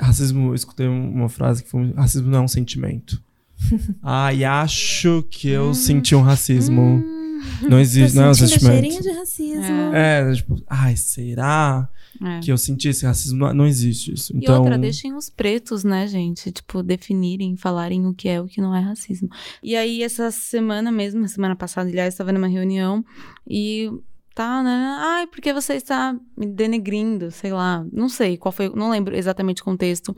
racismo, 0.00 0.48
eu 0.50 0.54
escutei 0.54 0.88
uma 0.88 1.28
frase 1.28 1.62
que 1.62 1.70
foi 1.70 1.92
racismo 1.92 2.28
não 2.30 2.38
é 2.40 2.42
um 2.42 2.48
sentimento. 2.48 3.22
Ai, 4.02 4.44
acho 4.44 5.24
que 5.30 5.48
eu 5.48 5.72
senti 5.74 6.14
um 6.14 6.22
racismo. 6.22 7.02
Não 7.68 7.78
existe, 7.80 8.16
não 8.16 8.24
é 8.24 8.30
um 8.30 8.34
Sentindo 8.34 8.60
cheirinho 8.60 8.92
sentimento. 8.94 9.12
de 9.14 9.18
racismo. 9.18 9.94
É, 9.94 10.32
tipo, 10.32 10.62
ai, 10.68 10.96
será 10.96 11.88
É. 12.22 12.40
que 12.40 12.50
eu 12.52 12.58
senti 12.58 12.88
esse 12.88 13.04
racismo? 13.06 13.38
Não, 13.38 13.54
não 13.54 13.66
existe 13.66 14.12
isso. 14.12 14.32
E 14.34 14.38
Então, 14.38 14.58
outra, 14.60 14.78
deixem 14.78 15.14
os 15.14 15.28
pretos, 15.30 15.82
né, 15.84 16.06
gente? 16.06 16.50
Tipo, 16.52 16.82
definirem, 16.82 17.56
falarem 17.56 18.06
o 18.06 18.14
que 18.14 18.28
é 18.28 18.40
o 18.40 18.46
que 18.46 18.60
não 18.60 18.74
é 18.74 18.80
racismo. 18.80 19.28
E 19.62 19.74
aí, 19.76 20.02
essa 20.02 20.30
semana 20.30 20.90
mesmo, 20.92 21.26
semana 21.28 21.56
passada, 21.56 21.88
aliás, 21.88 22.14
estava 22.14 22.32
numa 22.32 22.48
reunião 22.48 23.04
e 23.48 23.90
tá, 24.34 24.62
né? 24.64 24.96
Ai, 24.98 25.26
porque 25.28 25.52
você 25.52 25.74
está 25.74 26.12
me 26.36 26.46
denegrindo, 26.46 27.30
sei 27.30 27.52
lá. 27.52 27.86
Não 27.92 28.08
sei 28.08 28.36
qual 28.36 28.50
foi, 28.50 28.68
não 28.74 28.90
lembro 28.90 29.16
exatamente 29.16 29.62
o 29.62 29.64
contexto, 29.64 30.14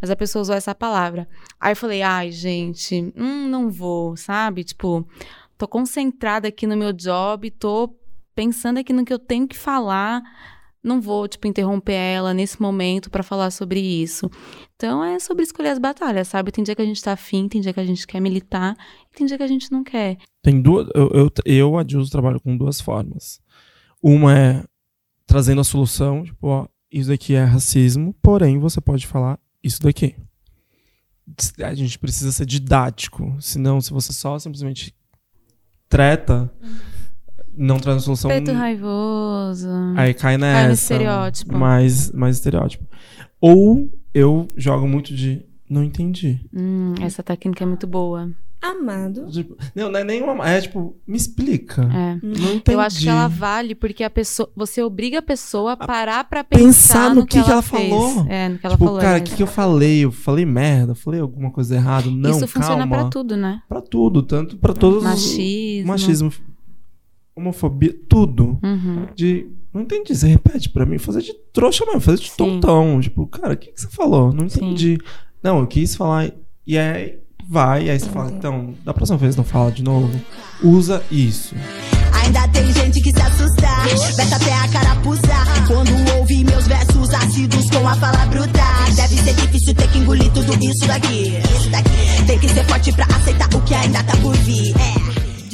mas 0.00 0.08
a 0.08 0.14
pessoa 0.16 0.42
usou 0.42 0.54
essa 0.54 0.72
palavra. 0.74 1.28
Aí 1.60 1.72
eu 1.72 1.76
falei, 1.76 2.00
ai, 2.02 2.30
gente, 2.30 3.12
hum, 3.16 3.48
não 3.48 3.68
vou, 3.68 4.16
sabe? 4.16 4.62
Tipo, 4.62 5.04
tô 5.56 5.66
concentrada 5.68 6.48
aqui 6.48 6.66
no 6.66 6.76
meu 6.76 6.92
job, 6.92 7.50
tô 7.50 7.94
pensando 8.34 8.78
aqui 8.78 8.92
no 8.92 9.04
que 9.04 9.12
eu 9.12 9.18
tenho 9.18 9.48
que 9.48 9.56
falar 9.56 10.22
não 10.86 11.00
vou, 11.00 11.26
tipo, 11.26 11.46
interromper 11.48 11.94
ela 11.94 12.32
nesse 12.32 12.62
momento 12.62 13.10
pra 13.10 13.22
falar 13.22 13.50
sobre 13.50 13.80
isso. 13.80 14.30
Então 14.76 15.02
é 15.02 15.18
sobre 15.18 15.42
escolher 15.42 15.70
as 15.70 15.78
batalhas, 15.78 16.28
sabe? 16.28 16.52
Tem 16.52 16.62
dia 16.62 16.76
que 16.76 16.82
a 16.82 16.86
gente 16.86 17.02
tá 17.02 17.12
afim, 17.12 17.48
tem 17.48 17.60
dia 17.60 17.72
que 17.72 17.80
a 17.80 17.84
gente 17.84 18.06
quer 18.06 18.20
militar, 18.20 18.76
e 19.12 19.16
tem 19.16 19.26
dia 19.26 19.36
que 19.36 19.42
a 19.42 19.48
gente 19.48 19.70
não 19.72 19.82
quer. 19.82 20.16
tem 20.42 20.62
duas. 20.62 20.86
Eu, 20.94 21.10
eu, 21.12 21.32
eu 21.44 21.78
Adilson, 21.78 22.10
trabalho 22.10 22.40
com 22.40 22.56
duas 22.56 22.80
formas. 22.80 23.40
Uma 24.00 24.38
é 24.38 24.64
trazendo 25.26 25.60
a 25.60 25.64
solução, 25.64 26.22
tipo, 26.22 26.46
ó, 26.46 26.68
isso 26.90 27.08
daqui 27.08 27.34
é 27.34 27.42
racismo, 27.42 28.14
porém 28.22 28.58
você 28.58 28.80
pode 28.80 29.06
falar 29.06 29.40
isso 29.62 29.82
daqui. 29.82 30.14
A 31.58 31.74
gente 31.74 31.98
precisa 31.98 32.30
ser 32.30 32.46
didático, 32.46 33.36
senão 33.40 33.80
se 33.80 33.92
você 33.92 34.12
só 34.12 34.38
simplesmente 34.38 34.94
treta, 35.96 36.50
não 37.56 37.78
traz 37.78 37.98
a 37.98 38.00
solução. 38.00 38.30
Preto 38.30 38.52
raivoso. 38.52 39.68
Aí 39.96 40.12
cai 40.12 40.36
nessa. 40.36 40.58
Cai 40.58 40.66
no 40.68 40.74
estereótipo. 40.74 41.56
Mais, 41.56 42.12
mais 42.12 42.36
estereótipo. 42.36 42.84
Ou 43.40 43.90
eu 44.12 44.46
jogo 44.56 44.86
muito 44.86 45.14
de 45.14 45.44
não 45.68 45.82
entendi. 45.82 46.40
Hum, 46.54 46.94
essa 47.00 47.22
técnica 47.22 47.64
é 47.64 47.66
muito 47.66 47.86
boa. 47.86 48.30
Amado. 48.70 49.26
Tipo, 49.30 49.56
não, 49.74 49.90
não 49.90 50.00
é 50.00 50.04
nenhuma. 50.04 50.48
É 50.48 50.60
tipo, 50.60 50.96
me 51.06 51.16
explica. 51.16 51.82
É. 51.82 52.18
Não 52.22 52.54
entendi. 52.54 52.72
Eu 52.76 52.80
acho 52.80 53.00
que 53.00 53.08
ela 53.08 53.28
vale 53.28 53.74
porque 53.74 54.02
a 54.04 54.10
pessoa, 54.10 54.50
você 54.56 54.82
obriga 54.82 55.18
a 55.18 55.22
pessoa 55.22 55.72
a 55.72 55.76
parar 55.76 56.24
pra 56.24 56.42
pensar, 56.42 56.64
pensar 56.64 57.14
no 57.14 57.26
que 57.26 57.38
que, 57.38 57.44
que 57.44 57.50
ela 57.50 57.62
fez. 57.62 57.88
falou. 57.90 58.26
É, 58.28 58.48
no 58.48 58.58
que 58.58 58.66
ela 58.66 58.74
tipo, 58.74 58.84
falou. 58.86 59.00
cara, 59.00 59.18
é. 59.18 59.20
o 59.20 59.24
que, 59.24 59.34
que 59.36 59.42
eu 59.42 59.46
falei? 59.46 60.04
Eu 60.04 60.10
falei 60.12 60.44
merda, 60.44 60.92
eu 60.92 60.96
falei 60.96 61.20
alguma 61.20 61.50
coisa 61.50 61.74
errada. 61.74 62.10
Não, 62.10 62.30
Isso 62.30 62.46
funciona 62.48 62.78
calma. 62.78 62.88
pra 62.98 63.04
tudo, 63.08 63.36
né? 63.36 63.62
Pra 63.68 63.80
tudo, 63.80 64.22
tanto 64.22 64.56
pra 64.56 64.72
todos 64.74 64.98
os- 64.98 65.04
Machismo. 65.04 65.86
machismo, 65.88 66.32
homofobia, 67.34 67.94
tudo. 68.08 68.58
Uhum. 68.62 69.06
De 69.14 69.46
não 69.72 69.82
entendi, 69.82 70.14
você 70.16 70.26
repete 70.26 70.70
pra 70.70 70.86
mim, 70.86 70.96
fazer 70.96 71.20
de 71.20 71.34
trouxa 71.52 71.84
mesmo, 71.84 72.00
fazer 72.00 72.18
de 72.22 72.30
Sim. 72.30 72.36
tontão. 72.36 72.98
Tipo, 73.00 73.26
cara, 73.26 73.52
o 73.52 73.56
que, 73.56 73.72
que 73.72 73.80
você 73.80 73.88
falou? 73.88 74.32
Não 74.32 74.48
Sim. 74.48 74.58
entendi. 74.64 74.98
Não, 75.42 75.58
eu 75.58 75.66
quis 75.66 75.94
falar. 75.94 76.32
E 76.66 76.78
aí 76.78 77.18
vai, 77.48 77.88
aí 77.88 77.98
você 77.98 78.08
fala, 78.08 78.30
então, 78.30 78.74
da 78.84 78.92
próxima 78.92 79.18
vez 79.18 79.36
não 79.36 79.44
fala 79.44 79.70
de 79.70 79.82
novo. 79.82 80.10
Usa 80.62 81.02
isso. 81.10 81.54
Ainda 82.12 82.48
tem 82.48 82.72
gente 82.72 83.00
que 83.00 83.10
se 83.10 83.22
assusta, 83.22 83.68
veste 83.84 84.34
até 84.34 84.52
a 84.52 84.68
carapuça. 84.68 85.22
Quando 85.66 86.16
ouve 86.16 86.44
meus 86.44 86.66
versos 86.66 87.12
ácidos 87.14 87.70
com 87.70 87.86
a 87.86 87.94
fala 87.96 88.26
bruta. 88.26 88.62
Deve 88.94 89.16
ser 89.16 89.34
difícil 89.34 89.74
ter 89.74 89.88
que 89.88 89.98
engolir 89.98 90.30
tudo 90.32 90.52
isso 90.64 90.86
daqui. 90.86 91.38
Isso 91.56 91.70
daqui. 91.70 92.24
Tem 92.26 92.38
que 92.38 92.48
ser 92.48 92.64
forte 92.66 92.92
pra 92.92 93.04
aceitar 93.04 93.48
o 93.54 93.60
que 93.62 93.74
ainda 93.74 94.02
tá 94.02 94.16
por 94.16 94.34
vir. 94.38 94.74
É. 94.76 95.05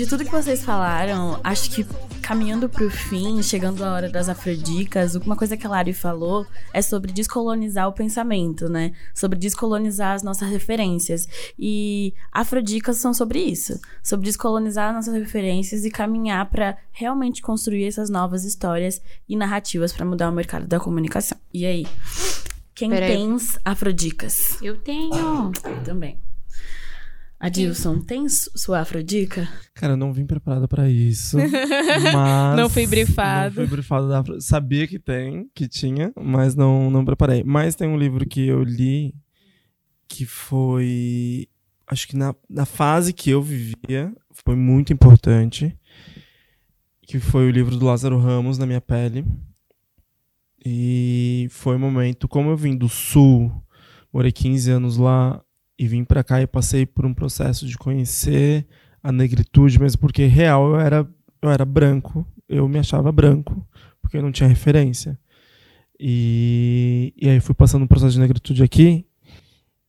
De 0.03 0.09
tudo 0.09 0.25
que 0.25 0.33
vocês 0.33 0.65
falaram, 0.65 1.39
acho 1.45 1.71
que 1.71 1.87
caminhando 2.21 2.69
pro 2.69 2.91
fim, 2.91 3.41
chegando 3.41 3.85
a 3.85 3.93
hora 3.93 4.11
das 4.11 4.29
afrodicas, 4.29 5.15
uma 5.15 5.37
coisa 5.37 5.57
que 5.57 5.65
a 5.65 5.71
Lari 5.71 5.93
falou 5.93 6.45
é 6.75 6.83
sobre 6.83 7.13
descolonizar 7.13 7.87
o 7.87 7.93
pensamento, 7.93 8.69
né? 8.69 8.95
Sobre 9.15 9.39
descolonizar 9.39 10.17
as 10.17 10.25
nossas 10.25 10.51
referências. 10.51 11.29
E 11.57 12.15
afrodicas 12.33 12.97
são 12.97 13.15
sobre 13.15 13.39
isso, 13.39 13.81
sobre 14.03 14.27
descolonizar 14.27 14.89
as 14.89 15.07
nossas 15.07 15.15
referências 15.15 15.85
e 15.85 15.91
caminhar 15.91 16.51
pra 16.51 16.77
realmente 16.91 17.41
construir 17.41 17.87
essas 17.87 18.11
novas 18.11 18.45
histórias 18.45 19.01
e 19.29 19.37
narrativas 19.37 19.93
pra 19.93 20.05
mudar 20.05 20.31
o 20.31 20.33
mercado 20.33 20.67
da 20.67 20.81
comunicação. 20.81 21.39
E 21.55 21.65
aí, 21.65 21.87
quem 22.75 22.91
tem 22.91 23.37
afrodicas? 23.65 24.61
Eu 24.61 24.77
tenho. 24.79 25.53
Eu 25.65 25.85
também. 25.85 26.19
Adilson, 27.43 27.99
tem 28.01 28.29
su- 28.29 28.51
sua 28.55 28.81
afrodica? 28.81 29.49
Cara, 29.75 29.95
eu 29.95 29.97
não 29.97 30.13
vim 30.13 30.25
preparada 30.25 30.69
pra 30.69 30.89
isso. 30.89 31.37
mas 32.15 32.57
Não 32.57 32.71
fui 32.71 32.87
brifado. 32.87 33.57
Não 33.61 33.67
fui 33.67 33.77
brifado 33.77 34.09
da 34.09 34.21
Afro- 34.21 34.41
Sabia 34.41 34.87
que 34.87 34.97
tem, 34.99 35.51
que 35.53 35.67
tinha, 35.67 36.13
mas 36.17 36.55
não, 36.55 36.89
não 36.89 37.05
preparei. 37.05 37.43
Mas 37.43 37.75
tem 37.75 37.89
um 37.89 37.99
livro 37.99 38.25
que 38.27 38.47
eu 38.47 38.63
li 38.63 39.13
que 40.07 40.25
foi. 40.25 41.49
Acho 41.89 42.07
que 42.07 42.17
na, 42.17 42.33
na 42.49 42.65
fase 42.65 43.13
que 43.13 43.31
eu 43.31 43.43
vivia, 43.43 44.15
foi 44.31 44.55
muito 44.55 44.93
importante. 44.93 45.77
Que 47.05 47.19
foi 47.19 47.49
o 47.49 47.51
livro 47.51 47.77
do 47.77 47.85
Lázaro 47.87 48.19
Ramos, 48.19 48.57
Na 48.57 48.67
Minha 48.67 48.81
Pele. 48.81 49.25
E 50.65 51.49
foi 51.51 51.75
um 51.75 51.81
momento, 51.81 52.29
como 52.29 52.51
eu 52.51 52.57
vim 52.57 52.77
do 52.77 52.89
Sul, 52.89 53.51
morei 54.13 54.31
15 54.31 54.71
anos 54.71 54.97
lá 54.97 55.43
e 55.79 55.87
vim 55.87 56.05
pra 56.05 56.23
cá 56.23 56.41
e 56.41 56.47
passei 56.47 56.87
por 56.87 57.05
um 57.07 57.15
processo 57.15 57.67
de 57.67 57.77
conhecer 57.77 58.67
a 59.03 59.11
negritude 59.11 59.79
mesmo, 59.79 60.01
porque 60.01 60.27
real 60.27 60.71
eu 60.71 60.81
era, 60.81 61.09
eu 61.41 61.51
era 61.51 61.65
branco, 61.65 62.27
eu 62.49 62.69
me 62.69 62.79
achava 62.79 63.11
branco, 63.11 63.67
porque 64.01 64.17
eu 64.17 64.23
não 64.23 64.31
tinha 64.33 64.49
referência. 64.49 65.19
E, 65.99 67.13
e 67.17 67.29
aí 67.29 67.41
fui 67.41 67.55
passando 67.55 67.83
um 67.83 67.89
processo 67.89 68.13
de 68.13 68.21
negritude 68.21 68.63
aqui, 68.63 69.07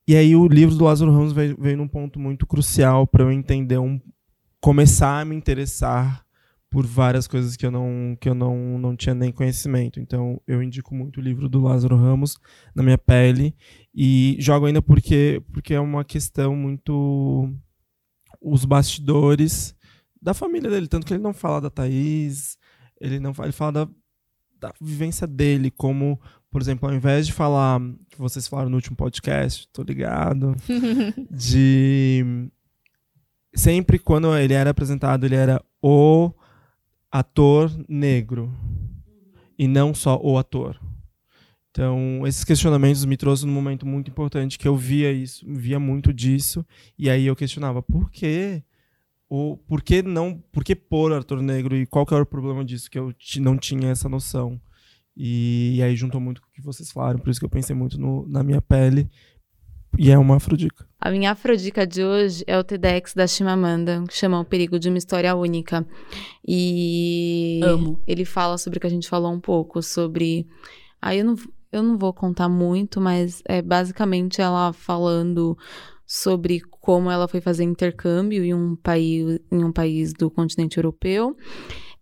e 0.07 0.15
aí 0.15 0.35
o 0.35 0.47
livro 0.47 0.75
do 0.75 0.83
Lázaro 0.83 1.11
Ramos 1.11 1.31
veio, 1.31 1.55
veio 1.59 1.77
num 1.77 1.87
ponto 1.87 2.19
muito 2.19 2.45
crucial 2.45 3.07
para 3.07 3.23
eu 3.23 3.31
entender, 3.31 3.77
um, 3.77 3.99
começar 4.59 5.21
a 5.21 5.25
me 5.25 5.35
interessar 5.35 6.23
por 6.73 6.87
várias 6.87 7.27
coisas 7.27 7.55
que 7.55 7.63
eu 7.63 7.69
não 7.69 8.17
que 8.19 8.27
eu 8.27 8.33
não, 8.33 8.79
não 8.79 8.95
tinha 8.95 9.13
nem 9.13 9.31
conhecimento. 9.31 9.99
Então 9.99 10.41
eu 10.47 10.61
indico 10.63 10.95
muito 10.95 11.19
o 11.19 11.23
livro 11.23 11.47
do 11.47 11.61
Lázaro 11.61 11.95
Ramos 11.95 12.39
na 12.73 12.81
minha 12.81 12.97
pele 12.97 13.55
e 13.93 14.35
jogo 14.39 14.65
ainda 14.65 14.81
porque 14.81 15.39
porque 15.53 15.75
é 15.75 15.79
uma 15.79 16.03
questão 16.03 16.55
muito 16.55 17.47
os 18.41 18.65
bastidores 18.65 19.75
da 20.19 20.33
família 20.33 20.67
dele, 20.67 20.87
tanto 20.87 21.05
que 21.05 21.13
ele 21.13 21.21
não 21.21 21.33
fala 21.33 21.61
da 21.61 21.69
Thaís, 21.69 22.57
ele 22.99 23.19
não 23.19 23.35
fala, 23.35 23.47
ele 23.47 23.53
fala 23.53 23.71
da, 23.71 23.87
da 24.59 24.73
vivência 24.81 25.27
dele, 25.27 25.69
como, 25.69 26.19
por 26.49 26.61
exemplo, 26.61 26.89
ao 26.89 26.95
invés 26.95 27.27
de 27.27 27.33
falar 27.33 27.79
que 28.09 28.17
vocês 28.17 28.47
falaram 28.47 28.69
no 28.69 28.77
último 28.77 28.95
podcast, 28.95 29.67
tô 29.71 29.83
ligado, 29.83 30.55
de 31.29 32.49
sempre 33.53 33.99
quando 33.99 34.35
ele 34.35 34.53
era 34.53 34.69
apresentado, 34.69 35.25
ele 35.25 35.35
era 35.35 35.61
o 35.81 36.33
ator 37.13 37.71
negro 37.87 38.51
e 39.57 39.67
não 39.67 39.93
só 39.93 40.19
o 40.19 40.35
ator. 40.37 40.79
Então, 41.69 42.25
esses 42.25 42.43
questionamentos 42.43 43.05
me 43.05 43.15
trouxeram 43.15 43.51
num 43.53 43.55
momento 43.61 43.85
muito 43.85 44.09
importante 44.09 44.57
que 44.57 44.67
eu 44.67 44.75
via 44.75 45.11
isso, 45.11 45.45
via 45.47 45.79
muito 45.79 46.11
disso, 46.11 46.65
e 46.97 47.09
aí 47.09 47.25
eu 47.27 47.35
questionava 47.35 47.81
por 47.83 48.09
que 48.11 48.63
o 49.29 49.57
por 49.57 49.81
que 49.81 50.01
não, 50.01 50.37
por 50.51 50.63
que 50.63 50.75
pôr 50.75 51.13
ator 51.13 51.41
negro 51.41 51.75
e 51.75 51.85
qual 51.85 52.05
que 52.05 52.13
era 52.13 52.23
o 52.23 52.25
problema 52.27 52.65
disso 52.65 52.89
que 52.89 52.99
eu 52.99 53.13
não 53.39 53.57
tinha 53.57 53.89
essa 53.89 54.09
noção. 54.09 54.59
E, 55.15 55.79
aí 55.83 55.95
juntou 55.95 56.19
muito 56.19 56.41
com 56.41 56.47
o 56.47 56.51
que 56.51 56.61
vocês 56.61 56.91
falaram, 56.91 57.19
por 57.19 57.29
isso 57.29 57.39
que 57.39 57.45
eu 57.45 57.49
pensei 57.49 57.75
muito 57.75 57.99
no- 57.99 58.27
na 58.27 58.41
minha 58.43 58.61
pele. 58.61 59.07
E 59.97 60.09
é 60.09 60.17
uma 60.17 60.37
afrodica. 60.37 60.87
A 61.05 61.11
minha 61.11 61.31
afrodica 61.31 61.85
de 61.85 62.01
hoje 62.01 62.45
é 62.47 62.57
o 62.57 62.63
TEDx 62.63 63.13
da 63.13 63.27
Chimamanda, 63.27 64.01
que 64.07 64.15
chama 64.15 64.39
O 64.39 64.45
Perigo 64.45 64.79
de 64.79 64.87
uma 64.87 64.97
História 64.97 65.35
Única. 65.35 65.85
E 66.47 67.59
Amo. 67.61 67.99
ele 68.07 68.23
fala 68.23 68.57
sobre 68.57 68.77
o 68.77 68.79
que 68.79 68.87
a 68.87 68.89
gente 68.89 69.09
falou 69.09 69.33
um 69.33 69.39
pouco, 69.39 69.83
sobre. 69.83 70.47
Aí 71.01 71.19
eu 71.19 71.25
não, 71.25 71.35
eu 71.73 71.83
não 71.83 71.97
vou 71.97 72.13
contar 72.13 72.47
muito, 72.47 73.01
mas 73.01 73.41
é 73.43 73.61
basicamente 73.61 74.41
ela 74.41 74.71
falando 74.71 75.57
sobre 76.07 76.61
como 76.61 77.11
ela 77.11 77.27
foi 77.27 77.41
fazer 77.41 77.65
intercâmbio 77.65 78.41
em 78.41 78.53
um 78.53 78.73
país, 78.73 79.41
em 79.51 79.61
um 79.61 79.73
país 79.73 80.13
do 80.13 80.31
continente 80.31 80.77
europeu. 80.77 81.35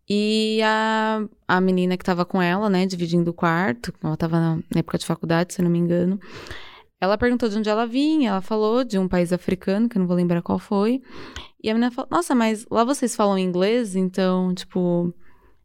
E 0.08 0.62
a, 0.64 1.26
a 1.48 1.60
menina 1.60 1.98
que 1.98 2.06
tava 2.06 2.24
com 2.24 2.40
ela, 2.40 2.70
né, 2.70 2.86
dividindo 2.86 3.32
o 3.32 3.34
quarto, 3.34 3.92
ela 4.04 4.16
tava 4.16 4.40
na 4.40 4.80
época 4.80 5.00
de 5.00 5.08
faculdade, 5.08 5.56
se 5.56 5.60
eu 5.60 5.64
não 5.64 5.72
me 5.72 5.80
engano. 5.80 6.20
Ela 7.02 7.18
perguntou 7.18 7.50
de 7.50 7.58
onde 7.58 7.68
ela 7.68 7.88
vinha, 7.88 8.30
ela 8.30 8.42
falou 8.42 8.84
de 8.84 9.00
um 9.00 9.08
país 9.08 9.34
africano, 9.34 9.90
que 9.90 9.98
eu 9.98 10.02
não 10.02 10.08
vou 10.08 10.16
lembrar 10.16 10.44
qual 10.44 10.60
foi. 10.60 11.02
E 11.64 11.68
a 11.68 11.74
menina 11.74 11.92
falou: 11.92 12.08
Nossa, 12.12 12.36
mas 12.36 12.64
lá 12.70 12.84
vocês 12.84 13.16
falam 13.16 13.40
inglês? 13.40 13.96
Então, 13.96 14.54
tipo, 14.54 15.12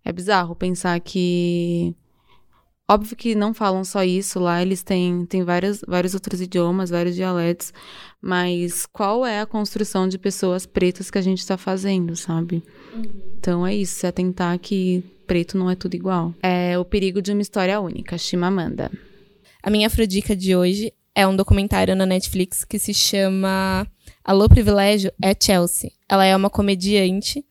é 0.02 0.10
bizarro 0.10 0.56
pensar 0.56 0.98
que. 0.98 1.94
Óbvio 2.88 3.16
que 3.16 3.34
não 3.34 3.52
falam 3.52 3.82
só 3.82 4.04
isso, 4.04 4.38
lá 4.38 4.62
eles 4.62 4.84
têm, 4.84 5.26
têm 5.26 5.42
vários, 5.42 5.82
vários 5.88 6.14
outros 6.14 6.40
idiomas, 6.40 6.88
vários 6.88 7.16
dialetos, 7.16 7.74
mas 8.22 8.86
qual 8.86 9.26
é 9.26 9.40
a 9.40 9.46
construção 9.46 10.06
de 10.06 10.16
pessoas 10.16 10.64
pretas 10.66 11.10
que 11.10 11.18
a 11.18 11.20
gente 11.20 11.44
tá 11.44 11.58
fazendo, 11.58 12.14
sabe? 12.14 12.62
Então 13.38 13.66
é 13.66 13.74
isso, 13.74 13.98
se 13.98 14.06
atentar 14.06 14.56
que 14.60 15.02
preto 15.26 15.58
não 15.58 15.68
é 15.68 15.74
tudo 15.74 15.96
igual. 15.96 16.32
É 16.40 16.78
o 16.78 16.84
perigo 16.84 17.20
de 17.20 17.32
uma 17.32 17.42
história 17.42 17.80
única, 17.80 18.16
Chimamanda. 18.16 18.88
A 19.60 19.68
minha 19.68 19.88
afrodica 19.88 20.36
de 20.36 20.54
hoje 20.54 20.92
é 21.16 21.26
um 21.26 21.34
documentário 21.34 21.96
na 21.96 22.04
Netflix 22.04 22.62
que 22.62 22.78
se 22.78 22.92
chama 22.92 23.86
Alô 24.22 24.48
Privilégio 24.50 25.10
é 25.20 25.34
Chelsea. 25.38 25.90
Ela 26.06 26.26
é 26.26 26.36
uma 26.36 26.50
comediante 26.50 27.42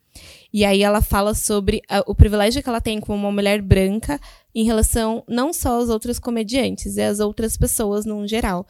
e 0.53 0.63
aí 0.63 0.83
ela 0.83 1.01
fala 1.01 1.33
sobre 1.33 1.81
a- 1.89 2.03
o 2.05 2.13
privilégio 2.13 2.61
que 2.61 2.69
ela 2.69 2.79
tem 2.79 2.99
como 3.01 3.17
uma 3.17 3.31
mulher 3.31 3.61
branca 3.63 4.19
em 4.53 4.63
relação 4.63 5.23
não 5.27 5.51
só 5.51 5.79
aos 5.79 5.89
outros 5.89 6.19
comediantes, 6.19 6.97
é 6.97 7.07
às 7.07 7.19
outras 7.19 7.57
pessoas 7.57 8.05
no 8.05 8.25
geral. 8.27 8.67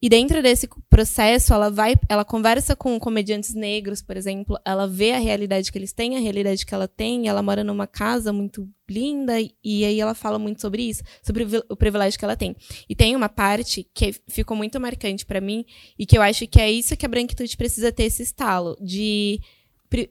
E 0.00 0.08
dentro 0.08 0.40
desse 0.40 0.68
processo, 0.88 1.52
ela 1.52 1.70
vai, 1.70 1.96
ela 2.08 2.24
conversa 2.24 2.76
com 2.76 3.00
comediantes 3.00 3.52
negros, 3.52 4.00
por 4.00 4.16
exemplo, 4.16 4.56
ela 4.64 4.86
vê 4.86 5.10
a 5.12 5.18
realidade 5.18 5.72
que 5.72 5.76
eles 5.78 5.92
têm, 5.92 6.16
a 6.16 6.20
realidade 6.20 6.64
que 6.64 6.72
ela 6.72 6.86
tem, 6.86 7.26
ela 7.26 7.42
mora 7.42 7.64
numa 7.64 7.86
casa 7.86 8.32
muito 8.32 8.68
linda 8.88 9.34
e 9.40 9.84
aí 9.84 10.00
ela 10.00 10.14
fala 10.14 10.38
muito 10.38 10.60
sobre 10.60 10.84
isso, 10.84 11.02
sobre 11.20 11.42
o 11.42 11.48
vi- 11.48 11.64
o 11.68 11.76
privilégio 11.76 12.16
que 12.16 12.24
ela 12.24 12.36
tem. 12.36 12.54
E 12.88 12.94
tem 12.94 13.16
uma 13.16 13.28
parte 13.28 13.88
que 13.92 14.14
ficou 14.28 14.56
muito 14.56 14.78
marcante 14.78 15.26
pra 15.26 15.40
mim 15.40 15.64
e 15.98 16.06
que 16.06 16.16
eu 16.16 16.22
acho 16.22 16.46
que 16.46 16.60
é 16.60 16.70
isso 16.70 16.96
que 16.96 17.04
a 17.04 17.08
branquitude 17.08 17.56
precisa 17.56 17.90
ter 17.90 18.04
esse 18.04 18.22
estalo 18.22 18.76
de 18.80 19.40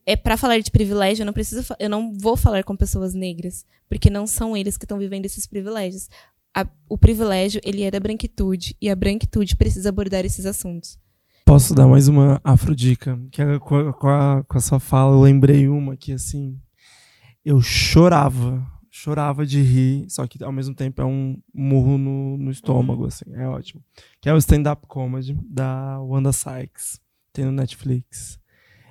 é 0.06 0.16
para 0.16 0.36
falar 0.38 0.60
de 0.60 0.72
privilégio, 0.72 1.22
eu 1.22 1.26
não 1.28 1.34
preciso, 1.34 1.64
eu 1.80 1.90
não 1.90 2.12
vou 2.12 2.36
falar 2.36 2.64
com 2.64 2.76
pessoas 2.76 3.14
negras, 3.14 3.64
porque 3.88 4.10
não 4.10 4.26
são 4.26 4.58
eles 4.58 4.76
que 4.76 4.86
estão 4.86 4.98
vivendo 4.98 5.26
esses 5.26 5.46
privilégios. 5.46 6.10
A- 6.60 6.68
o 6.90 6.98
privilégio, 6.98 7.62
ele 7.64 7.84
é 7.84 7.92
da 7.92 8.00
branquitude 8.00 8.76
e 8.82 8.90
a 8.90 8.96
branquitude 8.96 9.56
precisa 9.56 9.90
abordar 9.90 10.26
esses 10.26 10.46
assuntos. 10.46 10.98
Posso 11.46 11.76
dar 11.76 11.88
mais 11.88 12.08
uma 12.08 12.42
afrodica? 12.44 13.20
Que 13.32 13.44
é 13.44 13.60
com, 13.60 13.76
a, 13.76 13.94
com, 13.94 14.08
a, 14.08 14.44
com 14.44 14.58
a 14.58 14.62
sua 14.62 14.80
fala, 14.80 15.16
eu 15.16 15.22
lembrei 15.22 15.68
uma 15.68 15.96
que, 15.96 16.12
assim, 16.14 16.60
eu 17.46 17.62
chorava, 17.62 18.66
chorava 18.90 19.46
de 19.46 19.62
rir, 19.62 20.08
só 20.10 20.26
que 20.26 20.44
ao 20.44 20.52
mesmo 20.52 20.74
tempo 20.74 21.00
é 21.00 21.06
um 21.06 21.40
murro 21.54 21.96
no, 21.98 22.38
no 22.38 22.50
estômago, 22.50 23.06
assim, 23.06 23.26
é 23.34 23.48
ótimo. 23.48 23.84
Que 24.20 24.28
é 24.28 24.34
o 24.34 24.38
stand-up 24.38 24.88
comedy 24.88 25.38
da 25.48 26.00
Wanda 26.02 26.34
Sykes, 26.34 27.00
tem 27.32 27.46
no 27.46 27.52
Netflix. 27.52 28.40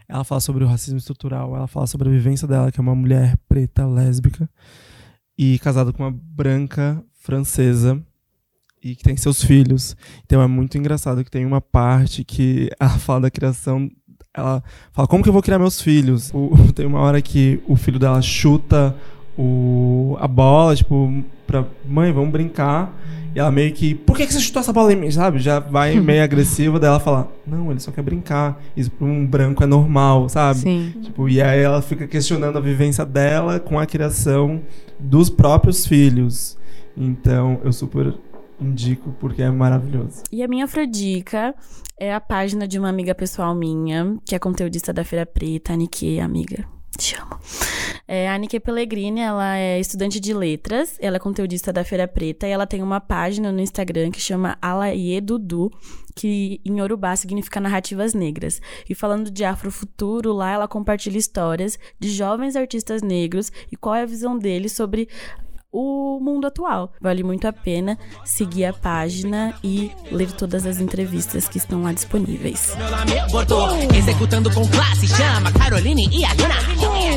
Ela 0.09 0.23
fala 0.23 0.41
sobre 0.41 0.62
o 0.62 0.69
racismo 0.69 0.99
estrutural, 0.99 1.57
ela 1.57 1.67
fala 1.67 1.89
sobre 1.89 2.09
a 2.09 2.12
vivência 2.12 2.47
dela, 2.47 2.71
que 2.71 2.79
é 2.79 2.83
uma 2.83 2.95
mulher 2.95 3.37
preta, 3.49 3.85
lésbica, 3.85 4.49
e 5.37 5.59
casada 5.59 5.93
com 5.93 6.05
uma 6.05 6.12
branca 6.12 7.05
francesa, 7.27 8.01
e 8.83 8.95
que 8.95 9.03
tem 9.03 9.16
seus 9.16 9.43
filhos. 9.43 9.97
Então 10.24 10.41
é 10.41 10.47
muito 10.47 10.79
engraçado 10.79 11.24
que 11.24 11.31
tem 11.31 11.45
uma 11.45 11.61
parte 11.61 12.22
que 12.22 12.70
ela 12.79 12.91
fala 12.99 13.22
da 13.22 13.31
criação. 13.31 13.91
Ela 14.33 14.62
fala, 14.93 15.09
como 15.09 15.22
que 15.22 15.29
eu 15.29 15.33
vou 15.33 15.43
criar 15.43 15.59
meus 15.59 15.81
filhos? 15.81 16.31
O- 16.33 16.51
tem 16.72 16.87
uma 16.87 17.01
hora 17.01 17.20
que 17.20 17.61
o 17.66 17.74
filho 17.74 17.99
dela 17.99 18.22
chuta 18.22 18.95
o, 19.37 20.16
a 20.20 20.29
bola, 20.29 20.74
tipo, 20.77 21.22
pra 21.47 21.64
mãe, 21.85 22.12
vamos 22.12 22.31
brincar. 22.31 22.95
E 23.35 23.39
ela 23.39 23.51
meio 23.51 23.70
que, 23.74 23.95
por 23.95 24.16
que, 24.16 24.27
que 24.27 24.33
você 24.33 24.41
chutou 24.41 24.61
essa 24.61 24.72
bola 24.72 24.93
em 24.93 24.97
mim? 24.97 25.11
Sabe? 25.11 25.39
Já 25.41 25.59
vai 25.59 25.99
meio 26.01 26.22
agressiva, 26.22 26.79
daí 26.81 26.89
ela 26.89 27.01
fala, 27.01 27.31
não, 27.47 27.70
ele 27.70 27.81
só 27.81 27.91
quer 27.91 28.03
brincar. 28.03 28.59
Isso 28.77 28.91
pra 28.91 29.07
um 29.07 29.27
branco 29.27 29.62
é 29.62 29.66
normal, 29.66 30.29
sabe? 30.29 30.61
Sim. 30.61 30.95
Tipo, 31.03 31.29
e 31.29 31.43
aí 31.43 31.61
ela 31.61 31.83
fica 31.83 32.07
questionando 32.07 32.57
a 32.57 32.61
vivência 32.61 33.05
dela 33.05 33.59
com 33.61 33.79
a 33.79 33.85
criação 33.85 34.62
dos 34.99 35.29
próprios 35.29 35.87
filhos. 35.87 36.57
Então, 36.97 37.61
eu 37.62 37.72
super 37.72 38.14
indico 38.61 39.14
porque 39.20 39.42
é 39.42 39.51
maravilhoso. 39.51 40.22
E 40.32 40.42
a 40.42 40.49
minha 40.49 40.64
afrodica 40.64 41.55
é 41.99 42.14
a 42.14 42.20
página 42.20 42.66
de 42.66 42.78
uma 42.78 42.88
amiga 42.88 43.14
pessoal 43.14 43.55
minha, 43.55 44.16
que 44.24 44.34
é 44.34 44.38
conteudista 44.38 44.92
da 44.92 45.05
Feira 45.05 45.26
Preta, 45.26 45.72
a 45.72 45.76
Nike, 45.76 46.18
amiga. 46.20 46.66
Te 46.97 47.14
amo. 47.16 47.38
É, 48.09 48.28
a 48.30 48.38
Nike 48.38 48.59
Pellegrini, 48.59 49.20
ela 49.20 49.57
é 49.59 49.78
estudante 49.78 50.18
de 50.18 50.32
letras, 50.32 50.97
ela 51.01 51.16
é 51.16 51.18
conteudista 51.18 51.72
da 51.72 51.84
Feira 51.84 52.09
Preta 52.09 52.47
e 52.47 52.51
ela 52.51 52.66
tem 52.66 52.82
uma 52.82 53.01
página 53.01 53.53
no 53.53 53.61
Instagram 53.61 54.11
que 54.11 54.20
chama 54.20 54.57
Alaie 54.62 55.20
Dudu, 55.20 55.70
que 56.14 56.61
em 56.64 56.78
Yorubá 56.78 57.14
significa 57.16 57.61
narrativas 57.61 58.14
negras. 58.14 58.61
E 58.88 58.94
falando 58.94 59.30
de 59.30 59.44
afrofuturo, 59.44 60.32
lá 60.32 60.53
ela 60.53 60.68
compartilha 60.68 61.18
histórias 61.18 61.78
de 61.99 62.09
jovens 62.09 62.57
artistas 62.57 63.03
negros 63.03 63.53
e 63.70 63.76
qual 63.76 63.94
é 63.94 64.03
a 64.03 64.07
visão 64.07 64.38
deles 64.38 64.72
sobre 64.72 65.09
o 65.77 66.18
mundo 66.18 66.47
atual. 66.47 66.91
Vale 66.99 67.22
muito 67.22 67.47
a 67.47 67.53
pena 67.53 67.99
seguir 68.24 68.64
a 68.64 68.72
página 68.72 69.55
e 69.62 69.93
ler 70.11 70.33
todas 70.33 70.64
as 70.64 70.81
entrevistas 70.81 71.47
que 71.49 71.59
estão 71.59 71.83
lá 71.83 71.93
disponíveis. 71.93 72.74
Meu 72.79 72.91
nome 72.91 73.31
Bordeaux, 73.31 73.95
executando 73.95 74.51
com 74.53 74.66
classe, 74.68 75.07
chama 75.07 75.53
Caroline 75.53 76.09
e 76.11 76.24
a. 76.24 76.31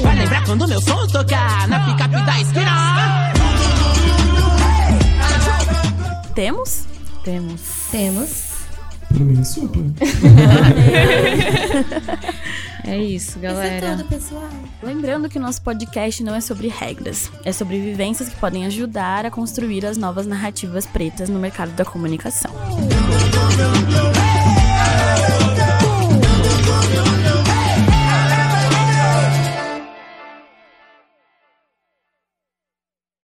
Vai 0.02 0.16
lembrar 0.16 0.44
quando 0.46 0.68
meu 0.68 0.82
som 0.82 1.08
tocar 1.08 1.68
na 1.70 1.86
picape 1.86 2.26
da 2.26 2.42
esquina. 2.42 3.34
Temos? 6.36 6.86
Temos. 7.24 7.62
Temos. 7.92 8.49
Pra 9.10 9.20
mim, 9.20 9.44
super. 9.44 9.82
É 12.90 12.98
isso, 12.98 13.38
galera. 13.38 13.76
Isso 13.76 13.86
é 13.86 13.96
tudo, 13.98 14.10
pessoal. 14.10 14.50
Lembrando 14.82 15.30
que 15.30 15.38
o 15.38 15.42
nosso 15.42 15.62
podcast 15.62 16.24
não 16.24 16.34
é 16.34 16.42
sobre 16.42 16.70
regras, 16.70 17.30
é 17.46 17.52
sobre 17.52 17.80
vivências 17.80 18.30
que 18.30 18.36
podem 18.38 18.66
ajudar 18.66 19.28
a 19.28 19.32
construir 19.32 19.86
as 19.86 19.96
novas 19.96 20.26
narrativas 20.26 20.88
pretas 20.88 21.30
no 21.30 21.38
mercado 21.38 21.72
da 21.74 21.86
comunicação. 21.86 22.52